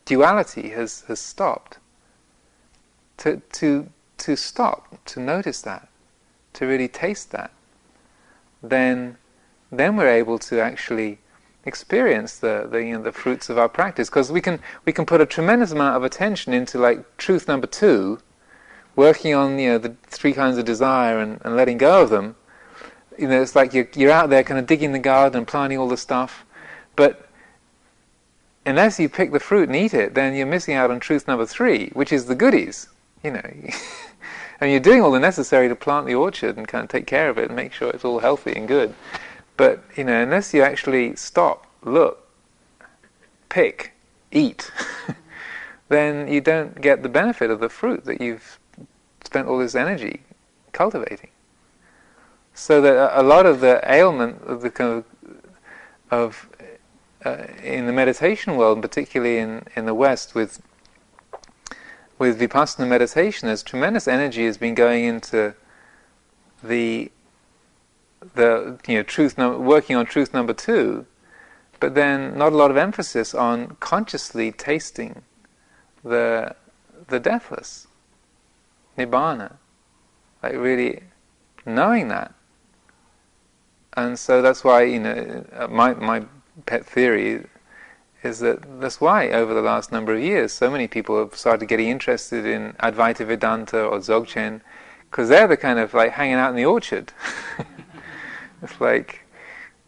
duality 0.05 0.69
has 0.69 1.01
has 1.07 1.19
stopped, 1.19 1.77
to 3.17 3.41
to 3.53 3.89
to 4.17 4.35
stop, 4.35 4.97
to 5.05 5.19
notice 5.19 5.61
that, 5.61 5.87
to 6.53 6.65
really 6.65 6.87
taste 6.87 7.31
that, 7.31 7.51
then 8.63 9.17
then 9.71 9.95
we're 9.97 10.09
able 10.09 10.39
to 10.39 10.59
actually 10.59 11.19
experience 11.67 12.37
the, 12.37 12.67
the, 12.69 12.79
you 12.79 12.93
know, 12.93 13.03
the 13.03 13.11
fruits 13.11 13.49
of 13.49 13.57
our 13.57 13.69
practice 13.69 14.09
because 14.09 14.31
we 14.31 14.41
can 14.41 14.59
we 14.85 14.93
can 14.93 15.05
put 15.05 15.21
a 15.21 15.25
tremendous 15.25 15.71
amount 15.71 15.95
of 15.95 16.03
attention 16.03 16.53
into 16.53 16.77
like 16.79 17.17
truth 17.17 17.47
number 17.47 17.67
two, 17.67 18.19
working 18.95 19.33
on 19.33 19.59
you 19.59 19.69
know 19.69 19.77
the 19.77 19.95
three 20.07 20.33
kinds 20.33 20.57
of 20.57 20.65
desire 20.65 21.19
and, 21.19 21.41
and 21.43 21.55
letting 21.55 21.77
go 21.77 22.01
of 22.01 22.09
them. 22.09 22.35
You 23.17 23.27
know, 23.27 23.41
it's 23.41 23.55
like 23.55 23.73
you're 23.73 23.89
you're 23.95 24.11
out 24.11 24.29
there 24.29 24.43
kind 24.43 24.59
of 24.59 24.65
digging 24.65 24.91
the 24.91 24.99
garden 24.99 25.39
and 25.39 25.47
planting 25.47 25.77
all 25.77 25.87
the 25.87 25.97
stuff, 25.97 26.45
but 26.95 27.27
unless 28.65 28.99
you 28.99 29.09
pick 29.09 29.31
the 29.31 29.39
fruit 29.39 29.69
and 29.69 29.75
eat 29.75 29.93
it, 29.93 30.13
then 30.13 30.35
you're 30.35 30.45
missing 30.45 30.75
out 30.75 30.91
on 30.91 30.99
truth 30.99 31.27
number 31.27 31.45
three, 31.45 31.89
which 31.89 32.11
is 32.11 32.25
the 32.25 32.35
goodies. 32.35 32.89
You 33.23 33.31
know. 33.31 33.41
and 34.59 34.71
you're 34.71 34.79
doing 34.79 35.01
all 35.01 35.11
the 35.11 35.19
necessary 35.19 35.67
to 35.67 35.75
plant 35.75 36.05
the 36.05 36.15
orchard 36.15 36.57
and 36.57 36.67
kind 36.67 36.83
of 36.83 36.89
take 36.89 37.05
care 37.05 37.29
of 37.29 37.37
it 37.37 37.47
and 37.47 37.55
make 37.55 37.73
sure 37.73 37.89
it's 37.89 38.05
all 38.05 38.19
healthy 38.19 38.53
and 38.53 38.67
good. 38.67 38.93
But 39.57 39.83
you 39.95 40.03
know, 40.03 40.21
unless 40.21 40.53
you 40.53 40.61
actually 40.61 41.15
stop, 41.15 41.67
look, 41.83 42.27
pick, 43.49 43.93
eat, 44.31 44.71
then 45.89 46.27
you 46.31 46.41
don't 46.41 46.79
get 46.79 47.01
the 47.01 47.09
benefit 47.09 47.49
of 47.49 47.59
the 47.59 47.69
fruit 47.69 48.05
that 48.05 48.21
you've 48.21 48.59
spent 49.23 49.47
all 49.47 49.57
this 49.57 49.75
energy 49.75 50.21
cultivating. 50.71 51.29
So 52.53 52.81
that 52.81 53.19
a 53.19 53.23
lot 53.23 53.45
of 53.45 53.59
the 53.59 53.81
ailment 53.83 54.41
of 54.43 54.61
the 54.61 54.69
kind 54.69 54.91
of, 54.91 55.05
of 56.11 56.49
uh, 57.25 57.47
in 57.63 57.87
the 57.87 57.93
meditation 57.93 58.55
world, 58.57 58.81
particularly 58.81 59.37
in, 59.37 59.63
in 59.75 59.85
the 59.85 59.93
West, 59.93 60.35
with 60.35 60.61
with 62.19 62.39
vipassana 62.39 62.87
meditation, 62.87 63.47
there's 63.47 63.61
tremendous 63.61 64.07
energy 64.07 64.45
has 64.45 64.57
been 64.57 64.73
going 64.73 65.03
into 65.03 65.53
the 66.63 67.11
the 68.35 68.79
you 68.87 68.95
know 68.95 69.03
truth 69.03 69.37
no, 69.37 69.57
working 69.57 69.95
on 69.95 70.05
truth 70.05 70.33
number 70.33 70.53
two, 70.53 71.05
but 71.79 71.95
then 71.95 72.37
not 72.37 72.53
a 72.53 72.55
lot 72.55 72.71
of 72.71 72.77
emphasis 72.77 73.33
on 73.33 73.77
consciously 73.79 74.51
tasting 74.51 75.21
the 76.03 76.55
the 77.07 77.19
deathless 77.19 77.87
nibbana, 78.97 79.53
like 80.41 80.53
really 80.53 81.03
knowing 81.65 82.07
that. 82.07 82.33
And 83.95 84.17
so 84.17 84.41
that's 84.41 84.63
why 84.63 84.83
you 84.83 84.99
know 84.99 85.45
uh, 85.53 85.67
my 85.67 85.93
my 85.93 86.25
pet 86.65 86.85
theory 86.85 87.45
is 88.23 88.39
that 88.39 88.79
that's 88.81 88.99
why 88.99 89.29
over 89.29 89.53
the 89.53 89.61
last 89.61 89.91
number 89.91 90.13
of 90.15 90.21
years 90.21 90.51
so 90.51 90.69
many 90.71 90.87
people 90.87 91.19
have 91.19 91.35
started 91.35 91.67
getting 91.67 91.87
interested 91.87 92.45
in 92.45 92.73
Advaita 92.73 93.25
Vedanta 93.25 93.83
or 93.83 93.99
Dzogchen 93.99 94.61
because 95.09 95.29
they're 95.29 95.47
the 95.47 95.57
kind 95.57 95.79
of 95.79 95.93
like 95.93 96.11
hanging 96.11 96.35
out 96.35 96.49
in 96.49 96.55
the 96.55 96.65
orchard. 96.65 97.13
It's 98.61 98.79
like 98.81 99.21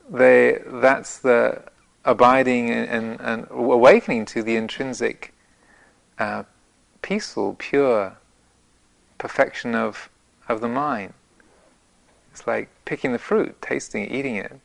they 0.09 0.61
that's 0.65 1.19
the 1.19 1.63
abiding 2.05 2.69
and, 2.69 3.19
and, 3.19 3.47
awakening 3.51 4.25
to 4.25 4.41
the 4.41 4.55
intrinsic 4.55 5.33
uh, 6.17 6.43
peaceful, 7.01 7.55
pure 7.57 8.17
perfection 9.17 9.75
of 9.75 10.09
of 10.47 10.61
the 10.61 10.67
mind. 10.67 11.13
It's 12.31 12.47
like 12.47 12.69
picking 12.85 13.11
the 13.11 13.19
fruit, 13.19 13.61
tasting 13.61 14.03
it, 14.03 14.11
eating 14.11 14.35
it. 14.35 14.59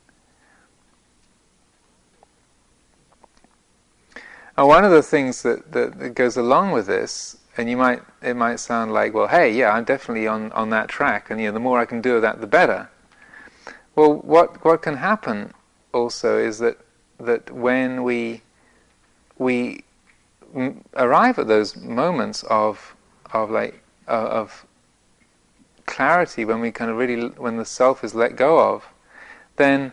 And 4.56 4.68
one 4.68 4.84
of 4.84 4.92
the 4.92 5.02
things 5.02 5.42
that, 5.42 5.72
that, 5.72 5.98
that, 5.98 6.14
goes 6.14 6.36
along 6.36 6.70
with 6.70 6.86
this, 6.86 7.38
and 7.56 7.68
you 7.68 7.76
might 7.76 8.02
it 8.22 8.34
might 8.34 8.60
sound 8.60 8.92
like, 8.92 9.12
well, 9.12 9.26
hey, 9.26 9.52
yeah, 9.52 9.72
I'm 9.72 9.84
definitely 9.84 10.28
on, 10.28 10.52
on 10.52 10.70
that 10.70 10.88
track, 10.88 11.30
and 11.30 11.40
you 11.40 11.48
know, 11.48 11.52
the 11.52 11.60
more 11.60 11.80
I 11.80 11.84
can 11.84 12.00
do 12.00 12.16
of 12.16 12.22
that, 12.22 12.40
the 12.40 12.46
better. 12.46 12.88
Well, 13.96 14.14
what 14.14 14.64
what 14.64 14.82
can 14.82 14.96
happen 14.96 15.54
also 15.92 16.38
is 16.38 16.58
that 16.58 16.78
that 17.18 17.50
when 17.50 18.02
we 18.02 18.42
we 19.38 19.84
m- 20.54 20.84
arrive 20.96 21.38
at 21.38 21.46
those 21.46 21.76
moments 21.76 22.42
of 22.44 22.96
of 23.32 23.50
like 23.50 23.82
uh, 24.08 24.28
of 24.40 24.66
clarity 25.86 26.44
when 26.44 26.60
we 26.60 26.70
kind 26.70 26.90
of 26.90 26.96
really 26.96 27.28
when 27.28 27.56
the 27.56 27.64
self 27.64 28.02
is 28.02 28.14
let 28.14 28.36
go 28.36 28.58
of, 28.58 28.88
then 29.56 29.92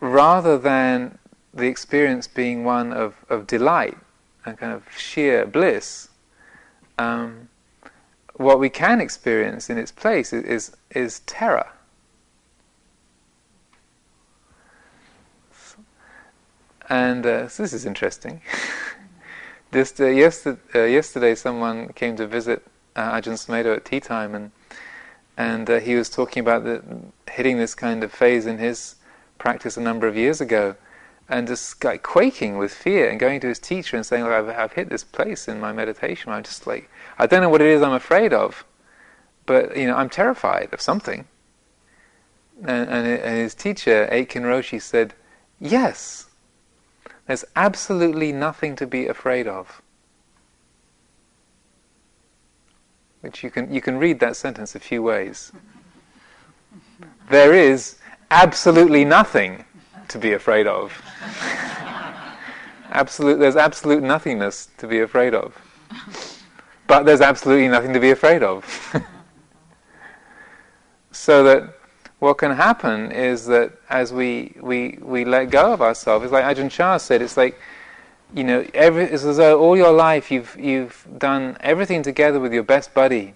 rather 0.00 0.58
than 0.58 1.18
the 1.52 1.66
experience 1.66 2.26
being 2.26 2.64
one 2.64 2.92
of, 2.92 3.14
of 3.30 3.46
delight 3.46 3.96
and 4.44 4.58
kind 4.58 4.72
of 4.72 4.84
sheer 4.96 5.46
bliss, 5.46 6.10
um, 6.98 7.48
what 8.34 8.60
we 8.60 8.68
can 8.68 9.00
experience 9.00 9.70
in 9.70 9.78
its 9.78 9.90
place 9.90 10.32
is, 10.32 10.44
is, 10.44 10.76
is 10.90 11.20
terror 11.20 11.68
And 16.88 17.26
uh, 17.26 17.48
so 17.48 17.62
this 17.62 17.72
is 17.72 17.84
interesting. 17.84 18.40
Just 19.72 20.00
uh, 20.00 20.06
yesterday, 20.06 20.60
uh, 20.74 20.84
yesterday, 20.84 21.34
someone 21.34 21.92
came 21.92 22.16
to 22.16 22.26
visit 22.26 22.62
uh, 22.94 23.12
Ajahn 23.12 23.34
Sumedho 23.34 23.76
at 23.76 23.84
tea 23.84 24.00
time, 24.00 24.34
and 24.34 24.52
and 25.36 25.68
uh, 25.68 25.80
he 25.80 25.96
was 25.96 26.08
talking 26.08 26.40
about 26.40 26.64
the, 26.64 26.82
hitting 27.30 27.58
this 27.58 27.74
kind 27.74 28.02
of 28.02 28.12
phase 28.12 28.46
in 28.46 28.58
his 28.58 28.96
practice 29.38 29.76
a 29.76 29.80
number 29.80 30.06
of 30.06 30.16
years 30.16 30.40
ago, 30.40 30.76
and 31.28 31.46
just 31.46 31.84
like 31.84 32.02
quaking 32.02 32.56
with 32.56 32.72
fear, 32.72 33.10
and 33.10 33.18
going 33.18 33.40
to 33.40 33.48
his 33.48 33.58
teacher 33.58 33.96
and 33.96 34.06
saying, 34.06 34.22
"Look, 34.22 34.32
I've, 34.32 34.48
I've 34.48 34.72
hit 34.72 34.88
this 34.88 35.02
place 35.02 35.48
in 35.48 35.60
my 35.60 35.72
meditation. 35.72 36.32
I'm 36.32 36.44
just 36.44 36.66
like, 36.66 36.88
I 37.18 37.26
don't 37.26 37.42
know 37.42 37.50
what 37.50 37.60
it 37.60 37.68
is 37.68 37.82
I'm 37.82 37.92
afraid 37.92 38.32
of, 38.32 38.64
but 39.44 39.76
you 39.76 39.86
know, 39.88 39.96
I'm 39.96 40.08
terrified 40.08 40.68
of 40.72 40.80
something." 40.80 41.26
And, 42.62 42.88
and, 42.88 43.06
and 43.06 43.36
his 43.36 43.54
teacher, 43.54 44.08
Aitken 44.12 44.44
Roshi, 44.44 44.80
said, 44.80 45.12
"Yes." 45.58 46.25
There's 47.26 47.44
absolutely 47.56 48.32
nothing 48.32 48.76
to 48.76 48.86
be 48.86 49.06
afraid 49.06 49.48
of. 49.48 49.82
Which 53.20 53.42
you 53.42 53.50
can, 53.50 53.72
you 53.72 53.80
can 53.80 53.98
read 53.98 54.20
that 54.20 54.36
sentence 54.36 54.74
a 54.74 54.80
few 54.80 55.02
ways. 55.02 55.50
There 57.28 57.52
is 57.52 57.96
absolutely 58.30 59.04
nothing 59.04 59.64
to 60.08 60.18
be 60.18 60.32
afraid 60.34 60.66
of. 60.66 60.92
Absolute, 62.92 63.40
there's 63.40 63.56
absolute 63.56 64.02
nothingness 64.02 64.68
to 64.78 64.86
be 64.86 65.00
afraid 65.00 65.34
of. 65.34 65.54
But 66.86 67.02
there's 67.04 67.20
absolutely 67.20 67.68
nothing 67.68 67.92
to 67.92 68.00
be 68.00 68.10
afraid 68.12 68.44
of. 68.44 68.64
so 71.10 71.42
that 71.42 71.76
what 72.18 72.38
can 72.38 72.52
happen 72.52 73.12
is 73.12 73.46
that 73.46 73.72
as 73.90 74.12
we, 74.12 74.54
we, 74.60 74.98
we 75.02 75.24
let 75.24 75.50
go 75.50 75.72
of 75.72 75.82
ourselves, 75.82 76.24
it's 76.24 76.32
like 76.32 76.44
Ajahn 76.44 76.70
Chah 76.70 76.96
said, 76.96 77.20
it's 77.20 77.36
like, 77.36 77.58
you 78.34 78.42
know, 78.42 78.66
every, 78.74 79.04
it's 79.04 79.24
as 79.24 79.36
though 79.36 79.60
all 79.60 79.76
your 79.76 79.92
life 79.92 80.30
you've, 80.30 80.56
you've 80.58 81.06
done 81.18 81.56
everything 81.60 82.02
together 82.02 82.40
with 82.40 82.52
your 82.52 82.62
best 82.62 82.94
buddy, 82.94 83.34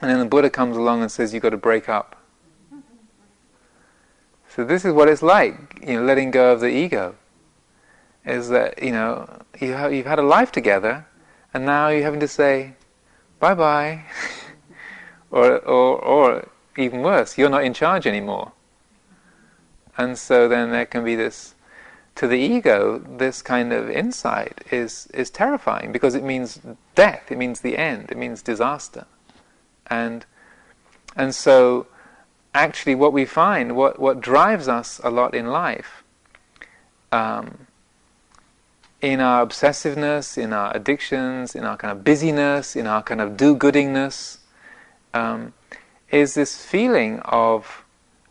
and 0.00 0.10
then 0.10 0.18
the 0.18 0.26
Buddha 0.26 0.50
comes 0.50 0.76
along 0.76 1.02
and 1.02 1.10
says 1.10 1.32
you've 1.32 1.42
got 1.42 1.50
to 1.50 1.56
break 1.56 1.88
up. 1.88 2.20
So 4.48 4.64
this 4.64 4.84
is 4.84 4.92
what 4.92 5.08
it's 5.08 5.22
like, 5.22 5.54
you 5.80 5.94
know, 5.94 6.04
letting 6.04 6.30
go 6.30 6.52
of 6.52 6.60
the 6.60 6.68
ego. 6.68 7.16
Is 8.24 8.48
that, 8.48 8.82
you 8.82 8.92
know, 8.92 9.42
you 9.60 9.72
have, 9.72 9.92
you've 9.92 10.06
had 10.06 10.18
a 10.18 10.22
life 10.22 10.52
together, 10.52 11.06
and 11.52 11.66
now 11.66 11.88
you're 11.88 12.02
having 12.02 12.20
to 12.20 12.28
say, 12.28 12.74
bye-bye. 13.38 14.04
or, 15.30 15.58
or, 15.58 15.98
or 15.98 16.48
even 16.76 17.02
worse, 17.02 17.38
you're 17.38 17.50
not 17.50 17.64
in 17.64 17.74
charge 17.74 18.06
anymore. 18.06 18.52
And 19.96 20.18
so 20.18 20.48
then 20.48 20.70
there 20.70 20.86
can 20.86 21.04
be 21.04 21.14
this, 21.14 21.54
to 22.16 22.26
the 22.26 22.38
ego, 22.38 22.98
this 22.98 23.42
kind 23.42 23.72
of 23.72 23.88
insight 23.88 24.64
is, 24.70 25.08
is 25.14 25.30
terrifying 25.30 25.92
because 25.92 26.14
it 26.14 26.24
means 26.24 26.60
death, 26.94 27.30
it 27.30 27.38
means 27.38 27.60
the 27.60 27.78
end, 27.78 28.10
it 28.10 28.16
means 28.16 28.42
disaster. 28.42 29.06
And, 29.86 30.26
and 31.16 31.34
so 31.34 31.86
actually 32.54 32.94
what 32.94 33.12
we 33.12 33.24
find, 33.24 33.76
what, 33.76 33.98
what 33.98 34.20
drives 34.20 34.68
us 34.68 35.00
a 35.04 35.10
lot 35.10 35.34
in 35.34 35.46
life, 35.46 36.02
um, 37.12 37.66
in 39.00 39.20
our 39.20 39.46
obsessiveness, 39.46 40.38
in 40.38 40.52
our 40.52 40.74
addictions, 40.74 41.54
in 41.54 41.64
our 41.64 41.76
kind 41.76 41.92
of 41.92 42.02
busyness, 42.04 42.74
in 42.74 42.86
our 42.86 43.02
kind 43.02 43.20
of 43.20 43.36
do-goodingness, 43.36 44.38
um, 45.12 45.52
is 46.14 46.34
this 46.34 46.64
feeling 46.64 47.18
of 47.20 47.84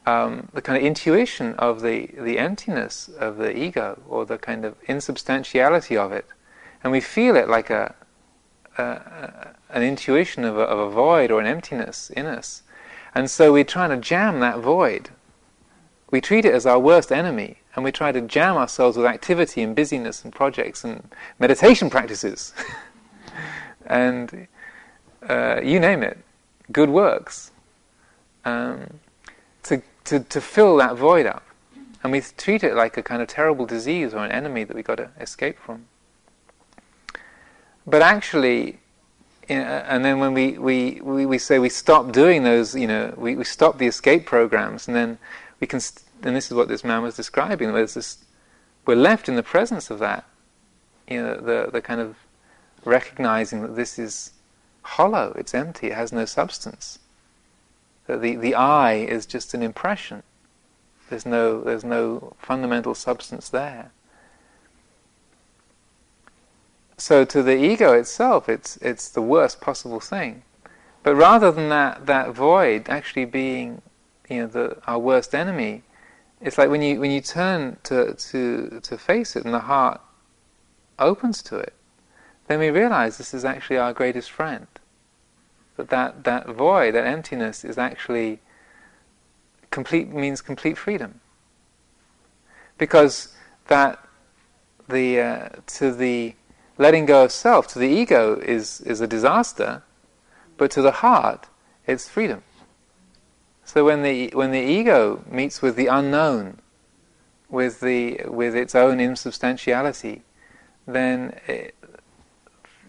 um, 0.05 0.47
the 0.53 0.61
kind 0.61 0.77
of 0.77 0.83
intuition 0.83 1.53
of 1.55 1.81
the, 1.81 2.09
the 2.17 2.39
emptiness 2.39 3.09
of 3.19 3.37
the 3.37 3.57
ego, 3.57 4.01
or 4.07 4.25
the 4.25 4.37
kind 4.37 4.63
of 4.63 4.75
insubstantiality 4.87 5.97
of 5.97 6.11
it. 6.11 6.25
And 6.83 6.91
we 6.91 7.01
feel 7.01 7.35
it 7.35 7.49
like 7.49 7.69
a, 7.69 7.93
a 8.77 9.53
an 9.69 9.83
intuition 9.83 10.45
of 10.45 10.57
a, 10.57 10.61
of 10.61 10.79
a 10.79 10.89
void 10.89 11.31
or 11.31 11.39
an 11.39 11.47
emptiness 11.47 12.09
in 12.11 12.25
us. 12.25 12.61
And 13.15 13.29
so 13.29 13.51
we're 13.51 13.63
trying 13.63 13.89
to 13.89 13.97
jam 13.97 14.39
that 14.39 14.59
void. 14.59 15.09
We 16.11 16.21
treat 16.21 16.45
it 16.45 16.53
as 16.53 16.65
our 16.65 16.79
worst 16.79 17.11
enemy, 17.11 17.57
and 17.75 17.83
we 17.83 17.91
try 17.91 18.11
to 18.11 18.21
jam 18.21 18.55
ourselves 18.55 18.95
with 18.95 19.05
activity 19.05 19.61
and 19.61 19.75
busyness 19.75 20.23
and 20.23 20.31
projects 20.31 20.83
and 20.83 21.09
meditation 21.39 21.89
practices. 21.89 22.53
and 23.87 24.47
uh, 25.27 25.59
you 25.63 25.79
name 25.79 26.03
it, 26.03 26.19
good 26.71 26.89
works, 26.89 27.51
um, 28.45 28.99
to, 29.63 29.81
to, 30.05 30.19
to 30.19 30.41
fill 30.41 30.77
that 30.77 30.95
void 30.95 31.25
up. 31.25 31.43
And 32.03 32.11
we 32.11 32.21
treat 32.21 32.63
it 32.63 32.75
like 32.75 32.97
a 32.97 33.03
kind 33.03 33.21
of 33.21 33.27
terrible 33.27 33.65
disease 33.65 34.13
or 34.13 34.23
an 34.25 34.31
enemy 34.31 34.65
that 34.65 34.75
we've 34.75 34.85
got 34.85 34.95
to 34.95 35.09
escape 35.19 35.57
from. 35.57 35.85
But 37.87 38.01
actually, 38.01 38.79
and 39.49 40.03
then 40.05 40.19
when 40.19 40.33
we, 40.33 40.57
we, 40.57 41.01
we, 41.01 41.25
we, 41.25 41.37
say 41.37 41.59
we 41.59 41.69
stop 41.69 42.11
doing 42.11 42.43
those, 42.43 42.75
you 42.75 42.87
know, 42.87 43.13
we, 43.17 43.35
we 43.35 43.43
stop 43.43 43.77
the 43.77 43.87
escape 43.87 44.25
programs, 44.25 44.87
and 44.87 44.95
then 44.95 45.17
we 45.59 45.67
can, 45.67 45.79
st- 45.79 46.05
and 46.23 46.35
this 46.35 46.47
is 46.47 46.53
what 46.53 46.67
this 46.67 46.83
man 46.83 47.01
was 47.01 47.15
describing, 47.15 47.73
there's 47.73 47.93
this, 47.93 48.23
we're 48.85 48.95
left 48.95 49.27
in 49.27 49.35
the 49.35 49.43
presence 49.43 49.89
of 49.89 49.99
that, 49.99 50.25
you 51.09 51.21
know, 51.21 51.35
the, 51.37 51.69
the 51.71 51.81
kind 51.81 51.99
of 51.99 52.15
recognizing 52.85 53.61
that 53.61 53.75
this 53.75 53.99
is 53.99 54.31
hollow, 54.81 55.33
it's 55.37 55.53
empty, 55.53 55.87
it 55.87 55.93
has 55.93 56.13
no 56.13 56.25
substance. 56.25 56.99
That 58.07 58.21
the, 58.21 58.35
the 58.35 58.55
I 58.55 58.93
is 58.95 59.25
just 59.25 59.53
an 59.53 59.63
impression. 59.63 60.23
There's 61.09 61.25
no, 61.25 61.61
there's 61.61 61.83
no 61.83 62.33
fundamental 62.37 62.95
substance 62.95 63.49
there. 63.49 63.91
So 66.97 67.25
to 67.25 67.43
the 67.43 67.57
ego 67.57 67.91
itself, 67.93 68.47
it's 68.47 68.77
it's 68.77 69.09
the 69.09 69.21
worst 69.21 69.59
possible 69.59 69.99
thing. 69.99 70.43
But 71.01 71.15
rather 71.15 71.51
than 71.51 71.67
that 71.69 72.05
that 72.05 72.31
void 72.33 72.87
actually 72.87 73.25
being, 73.25 73.81
you 74.29 74.41
know, 74.41 74.47
the, 74.47 74.77
our 74.87 74.99
worst 74.99 75.35
enemy, 75.35 75.83
it's 76.39 76.57
like 76.57 76.69
when 76.69 76.81
you 76.81 76.99
when 76.99 77.11
you 77.11 77.19
turn 77.19 77.77
to 77.83 78.13
to 78.13 78.79
to 78.81 78.97
face 78.97 79.35
it 79.35 79.43
and 79.43 79.53
the 79.53 79.67
heart 79.67 79.99
opens 80.97 81.41
to 81.43 81.57
it, 81.57 81.73
then 82.47 82.59
we 82.59 82.69
realize 82.69 83.17
this 83.17 83.33
is 83.33 83.43
actually 83.43 83.77
our 83.77 83.91
greatest 83.91 84.31
friend. 84.31 84.67
That 85.77 85.89
that, 85.89 86.23
that 86.23 86.47
void, 86.47 86.93
that 86.95 87.05
emptiness, 87.05 87.63
is 87.65 87.77
actually 87.77 88.39
complete 89.71 90.09
means 90.09 90.41
complete 90.41 90.77
freedom. 90.77 91.19
Because 92.77 93.35
that 93.67 93.99
the 94.87 95.19
uh, 95.19 95.49
to 95.65 95.91
the 95.91 96.35
letting 96.77 97.05
go 97.05 97.23
of 97.25 97.31
self 97.31 97.67
to 97.69 97.79
the 97.79 97.87
ego 97.87 98.39
is, 98.39 98.81
is 98.81 99.01
a 99.01 99.07
disaster, 99.07 99.83
but 100.57 100.71
to 100.71 100.81
the 100.81 100.91
heart, 100.91 101.47
it's 101.87 102.07
freedom. 102.07 102.43
So 103.65 103.85
when 103.85 104.03
the, 104.03 104.29
when 104.33 104.51
the 104.51 104.59
ego 104.59 105.23
meets 105.29 105.61
with 105.61 105.75
the 105.75 105.87
unknown, 105.87 106.59
with, 107.49 107.79
the, 107.79 108.21
with 108.25 108.55
its 108.55 108.75
own 108.75 108.99
insubstantiality, 108.99 110.23
then 110.85 111.39
it, 111.47 111.75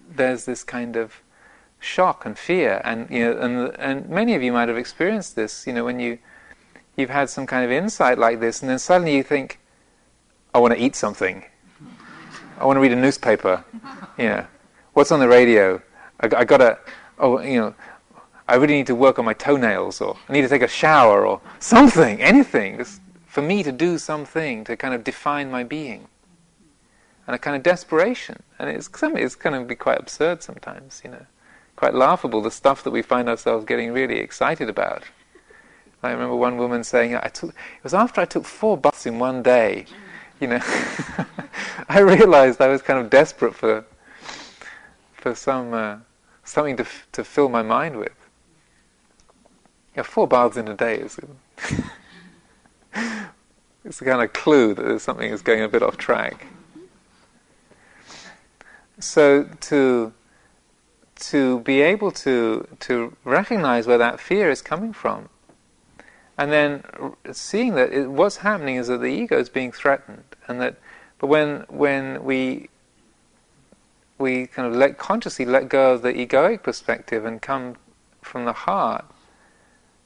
there's 0.09 0.47
this 0.47 0.65
kind 0.65 0.97
of 0.97 1.21
shock 1.85 2.27
and 2.27 2.39
fear, 2.39 2.81
and 2.85 3.09
you 3.11 3.25
know, 3.25 3.39
and 3.39 3.77
and 3.79 4.09
many 4.09 4.35
of 4.35 4.43
you 4.43 4.53
might 4.53 4.69
have 4.69 4.79
experienced 4.79 5.37
this. 5.37 5.67
You 5.67 5.73
know, 5.73 5.85
when 5.85 6.01
you 6.01 6.19
you've 6.97 7.11
had 7.11 7.31
some 7.31 7.47
kind 7.47 7.65
of 7.65 7.71
insight 7.71 8.19
like 8.19 8.41
this, 8.41 8.63
and 8.63 8.71
then 8.71 8.79
suddenly 8.79 9.15
you 9.17 9.23
think, 9.23 9.61
"I 10.55 10.59
want 10.59 10.75
to 10.75 10.81
eat 10.81 10.97
something," 10.97 11.45
I 12.59 12.65
want 12.65 12.77
to 12.77 12.81
read 12.81 12.93
a 12.93 12.97
newspaper. 12.97 13.65
Yeah. 14.17 14.47
What's 14.93 15.11
on 15.11 15.21
the 15.21 15.29
radio? 15.29 15.83
I, 16.21 16.27
I 16.37 16.45
gotta, 16.45 16.79
oh, 17.19 17.41
you 17.41 17.61
know, 17.61 17.75
I 18.47 18.55
really 18.55 18.75
need 18.75 18.87
to 18.87 18.95
work 18.95 19.19
on 19.19 19.25
my 19.25 19.35
toenails, 19.35 20.01
or 20.01 20.17
I 20.29 20.33
need 20.33 20.43
to 20.43 20.49
take 20.49 20.63
a 20.63 20.69
shower, 20.69 21.27
or 21.27 21.41
something, 21.59 22.23
anything. 22.23 22.79
Just 22.79 23.01
for 23.27 23.43
me 23.43 23.63
to 23.65 23.73
do 23.73 23.99
something 23.99 24.63
to 24.65 24.77
kind 24.77 24.95
of 24.95 25.03
define 25.03 25.51
my 25.51 25.65
being. 25.65 26.07
And 27.27 27.35
a 27.35 27.39
kind 27.39 27.57
of 27.57 27.63
desperation. 27.63 28.43
And 28.59 28.69
it's, 28.69 28.89
it's 29.03 29.35
kind 29.35 29.57
of 29.57 29.67
be 29.67 29.75
quite 29.75 29.99
absurd 29.99 30.43
sometimes, 30.43 31.01
you 31.05 31.11
know. 31.11 31.27
Quite 31.85 31.95
laughable, 31.95 32.41
the 32.41 32.51
stuff 32.51 32.83
that 32.85 32.93
we 32.93 33.03
find 33.03 33.29
ourselves 33.29 33.67
getting 33.67 33.93
really 33.93 34.17
excited 34.17 34.71
about. 34.71 35.03
I 36.03 36.13
remember 36.13 36.35
one 36.35 36.57
woman 36.57 36.83
saying, 36.83 37.15
I 37.15 37.29
took, 37.29 37.51
it 37.51 37.83
was 37.83 37.93
after 37.93 38.23
I 38.23 38.25
took 38.25 38.47
four 38.47 38.79
baths 38.79 39.05
in 39.05 39.19
one 39.19 39.43
day 39.43 39.85
you 40.41 40.47
know, 40.49 40.61
I 41.89 42.01
realized 42.01 42.63
I 42.63 42.69
was 42.69 42.81
kind 42.81 42.99
of 42.99 43.11
desperate 43.11 43.55
for 43.55 43.85
for 45.13 45.35
some 45.35 45.75
uh, 45.75 45.99
something 46.43 46.79
to 46.79 46.85
f- 46.85 47.07
to 47.13 47.23
fill 47.23 47.51
my 47.51 47.63
mind 47.63 47.99
with. 47.99 48.17
Yeah, 49.95 50.05
four 50.05 50.27
baths 50.27 50.57
in 50.57 50.69
a 50.69 50.75
day 50.75 51.01
is 51.01 51.21
it's 53.85 54.01
a 54.01 54.05
kind 54.07 54.23
of 54.23 54.33
clue 54.33 54.73
that 54.73 55.01
something 55.01 55.31
is 55.31 55.43
going 55.43 55.63
a 55.63 55.69
bit 55.69 55.83
off 55.83 55.99
track. 55.99 56.47
So 59.01 59.45
to 59.69 60.13
to 61.31 61.61
be 61.61 61.81
able 61.81 62.11
to 62.11 62.67
to 62.81 63.17
recognize 63.25 63.87
where 63.87 63.99
that 63.99 64.21
fear 64.21 64.51
is 64.51 64.63
coming 64.63 64.93
from. 64.93 65.29
And 66.37 66.51
then 66.51 66.85
seeing 67.33 67.75
that 67.77 67.93
it, 67.93 68.11
what's 68.11 68.39
happening 68.39 68.77
is 68.77 68.89
that 68.89 68.99
the 68.99 69.07
ego 69.07 69.39
is 69.39 69.49
being 69.49 69.71
threatened, 69.71 70.25
and 70.49 70.61
that, 70.61 70.77
but 71.19 71.29
when 71.29 71.65
when 71.69 72.25
we 72.25 72.69
we 74.19 74.47
kind 74.47 74.67
of 74.69 74.75
let 74.75 74.99
consciously 74.99 75.45
let 75.45 75.69
go 75.69 75.95
of 75.95 76.03
the 76.03 76.13
egoic 76.13 76.63
perspective 76.63 77.25
and 77.25 77.41
come 77.41 77.77
from 78.21 78.45
the 78.45 78.53
heart, 78.53 79.05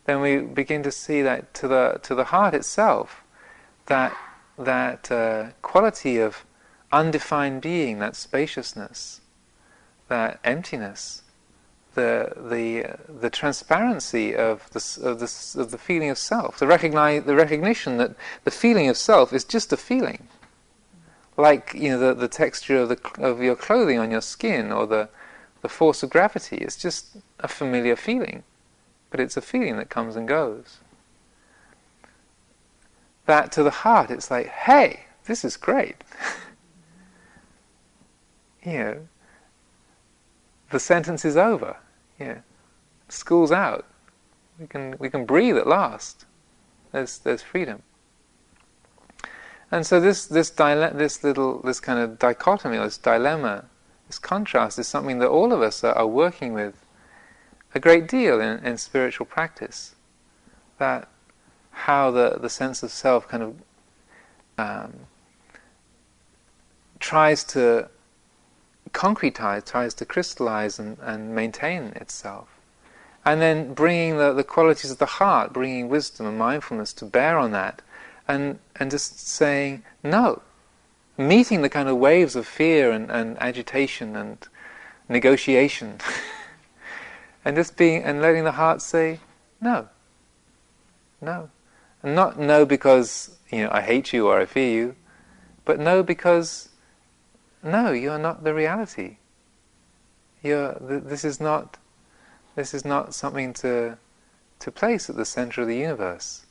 then 0.04 0.20
we 0.20 0.38
begin 0.38 0.82
to 0.82 0.92
see 0.92 1.22
that 1.22 1.54
to 1.54 1.68
the 1.68 2.00
to 2.02 2.14
the 2.14 2.24
heart 2.24 2.54
itself, 2.54 3.22
that 3.86 4.14
that 4.58 5.10
uh, 5.10 5.50
quality 5.62 6.18
of 6.18 6.44
undefined 6.92 7.62
being, 7.62 7.98
that 7.98 8.16
spaciousness, 8.16 9.20
that 10.09 10.40
emptiness, 10.44 11.22
the 11.94 12.32
the 12.36 12.96
the 13.12 13.30
transparency 13.30 14.34
of 14.34 14.68
the 14.70 15.09
of 15.09 15.20
the 15.20 15.61
of 15.61 15.70
the 15.70 15.78
feeling 15.78 16.11
of 16.11 16.18
self, 16.18 16.59
the 16.59 16.66
recognize 16.66 17.24
the 17.24 17.34
recognition 17.34 17.96
that 17.98 18.14
the 18.44 18.50
feeling 18.50 18.88
of 18.88 18.96
self 18.96 19.32
is 19.32 19.44
just 19.44 19.72
a 19.72 19.76
feeling, 19.76 20.28
like 21.36 21.72
you 21.74 21.90
know 21.90 21.98
the 21.98 22.14
the 22.14 22.28
texture 22.28 22.78
of 22.78 22.88
the 22.88 22.98
of 23.18 23.42
your 23.42 23.56
clothing 23.56 23.98
on 23.98 24.11
your 24.11 24.20
skin 24.20 24.72
or 24.72 24.86
the 24.86 25.09
the 25.62 25.68
force 25.68 26.02
of 26.02 26.11
gravity. 26.11 26.59
It's 26.59 26.76
just 26.76 27.16
a 27.40 27.48
familiar 27.48 27.96
feeling, 27.96 28.44
but 29.11 29.20
it's 29.20 29.36
a 29.36 29.42
feeling 29.42 29.76
that 29.76 29.90
comes 29.90 30.16
and 30.16 30.28
goes. 30.28 30.78
That 33.26 33.52
to 33.52 33.62
the 33.62 33.70
heart, 33.70 34.11
it's 34.11 34.30
like, 34.30 34.46
hey, 34.46 35.04
this 35.24 35.44
is 35.44 35.56
great. 35.56 35.96
you 38.64 38.72
know, 38.72 39.09
the 40.70 40.80
sentence 40.80 41.24
is 41.24 41.36
over. 41.36 41.76
Yeah, 42.18 42.38
school's 43.08 43.52
out. 43.52 43.86
We 44.58 44.66
can 44.66 44.96
we 44.98 45.08
can 45.08 45.24
breathe 45.24 45.56
at 45.56 45.66
last. 45.66 46.24
There's 46.92 47.18
there's 47.18 47.42
freedom. 47.42 47.82
And 49.70 49.86
so 49.86 50.00
this 50.00 50.26
this 50.26 50.50
dile- 50.50 50.94
this 50.94 51.22
little 51.22 51.60
this 51.60 51.80
kind 51.80 51.98
of 51.98 52.18
dichotomy, 52.18 52.78
this 52.78 52.98
dilemma, 52.98 53.66
this 54.06 54.18
contrast 54.18 54.78
is 54.78 54.88
something 54.88 55.18
that 55.18 55.28
all 55.28 55.52
of 55.52 55.62
us 55.62 55.84
are, 55.84 55.92
are 55.92 56.06
working 56.06 56.54
with 56.54 56.84
a 57.74 57.80
great 57.80 58.08
deal 58.08 58.40
in, 58.40 58.64
in 58.64 58.78
spiritual 58.78 59.26
practice. 59.26 59.94
That 60.78 61.08
how 61.70 62.10
the 62.10 62.38
the 62.40 62.48
sense 62.48 62.82
of 62.82 62.90
self 62.90 63.28
kind 63.28 63.42
of 63.42 63.54
um, 64.58 64.94
tries 66.98 67.44
to 67.44 67.90
concretize, 68.93 69.64
tries 69.64 69.95
to 69.95 70.05
crystallize 70.05 70.78
and, 70.78 70.99
and 71.01 71.34
maintain 71.34 71.84
itself. 71.97 72.49
And 73.24 73.41
then 73.41 73.74
bringing 73.74 74.18
the, 74.18 74.32
the 74.32 74.45
qualities 74.45 74.91
of 74.91 74.99
the 74.99 75.07
heart, 75.07 75.53
bringing 75.53 75.89
wisdom 75.89 76.26
and 76.26 76.39
mindfulness 76.39 76.93
to 76.95 77.05
bear 77.05 77.39
on 77.39 77.53
that, 77.53 77.82
and, 78.26 78.59
and 78.76 78.91
just 78.91 79.18
saying 79.18 79.82
no. 80.03 80.43
Meeting 81.16 81.62
the 81.62 81.68
kind 81.68 81.89
of 81.89 81.97
waves 81.97 82.36
of 82.36 82.47
fear 82.47 82.93
and, 82.93 83.11
and 83.11 83.36
agitation 83.41 84.16
and 84.16 84.47
negotiation. 85.09 85.99
and 87.45 87.57
just 87.57 87.76
being 87.76 88.03
and 88.03 88.20
letting 88.20 88.45
the 88.45 88.53
heart 88.53 88.82
say 88.82 89.20
no. 89.61 89.89
No. 91.20 91.51
And 92.03 92.14
not 92.14 92.39
no 92.39 92.64
because, 92.64 93.36
you 93.51 93.64
know, 93.64 93.70
I 93.72 93.80
hate 93.80 94.12
you 94.12 94.28
or 94.28 94.41
I 94.41 94.47
fear 94.47 94.70
you, 94.70 94.97
but 95.64 95.80
no 95.80 96.03
because, 96.03 96.67
no, 97.62 97.92
you're 97.92 98.18
not 98.18 98.44
the 98.44 98.54
reality. 98.54 99.18
You're, 100.42 100.74
th- 100.74 101.04
this 101.04 101.24
is 101.24 101.40
not, 101.40 101.78
this 102.54 102.72
is 102.74 102.84
not 102.84 103.14
something 103.14 103.52
to, 103.54 103.98
to 104.61 104.70
place 104.70 105.11
at 105.11 105.16
the 105.16 105.24
center 105.24 105.62
of 105.62 105.68
the 105.68 105.76
universe. 105.76 106.46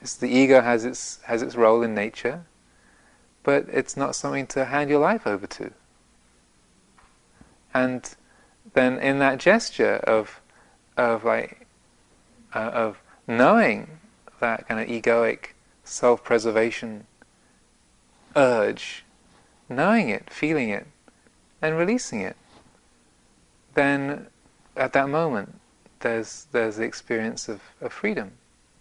It's 0.00 0.14
the 0.14 0.28
ego 0.28 0.60
has 0.60 0.84
its, 0.84 1.20
has 1.24 1.42
its 1.42 1.56
role 1.56 1.82
in 1.82 1.94
nature, 1.94 2.44
but 3.42 3.66
it's 3.72 3.96
not 3.96 4.14
something 4.14 4.46
to 4.48 4.66
hand 4.66 4.90
your 4.90 5.00
life 5.00 5.26
over 5.26 5.46
to. 5.46 5.72
And 7.74 8.08
then 8.74 8.98
in 8.98 9.18
that 9.18 9.38
gesture 9.38 9.96
of, 9.96 10.40
of 10.96 11.24
like, 11.24 11.66
uh, 12.54 12.58
of 12.58 13.00
knowing 13.26 13.98
that 14.40 14.68
kind 14.68 14.80
of 14.80 14.88
egoic 14.88 15.54
self-preservation 15.84 17.06
urge, 18.36 19.04
knowing 19.68 20.08
it, 20.08 20.30
feeling 20.30 20.70
it, 20.70 20.86
and 21.60 21.76
releasing 21.76 22.20
it, 22.20 22.36
then 23.74 24.26
at 24.76 24.92
that 24.92 25.08
moment 25.08 25.60
there's 26.00 26.46
there's 26.52 26.76
the 26.76 26.84
experience 26.84 27.48
of, 27.48 27.60
of 27.80 27.92
freedom, 27.92 28.32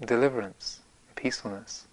deliverance, 0.06 0.82
peacefulness. 1.16 1.88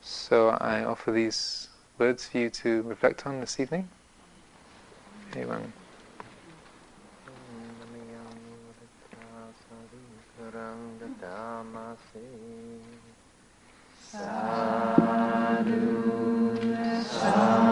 So 0.00 0.48
I 0.48 0.82
offer 0.82 1.12
these 1.12 1.68
words 1.98 2.26
for 2.26 2.38
you 2.38 2.50
to 2.50 2.82
reflect 2.82 3.26
on 3.26 3.40
this 3.40 3.60
evening. 3.60 3.88
Anyone? 5.34 5.72
Sarang 10.52 11.00
Dadamasi 11.00 12.28
Sadhu 14.04 15.64
Sadhu 17.00 17.71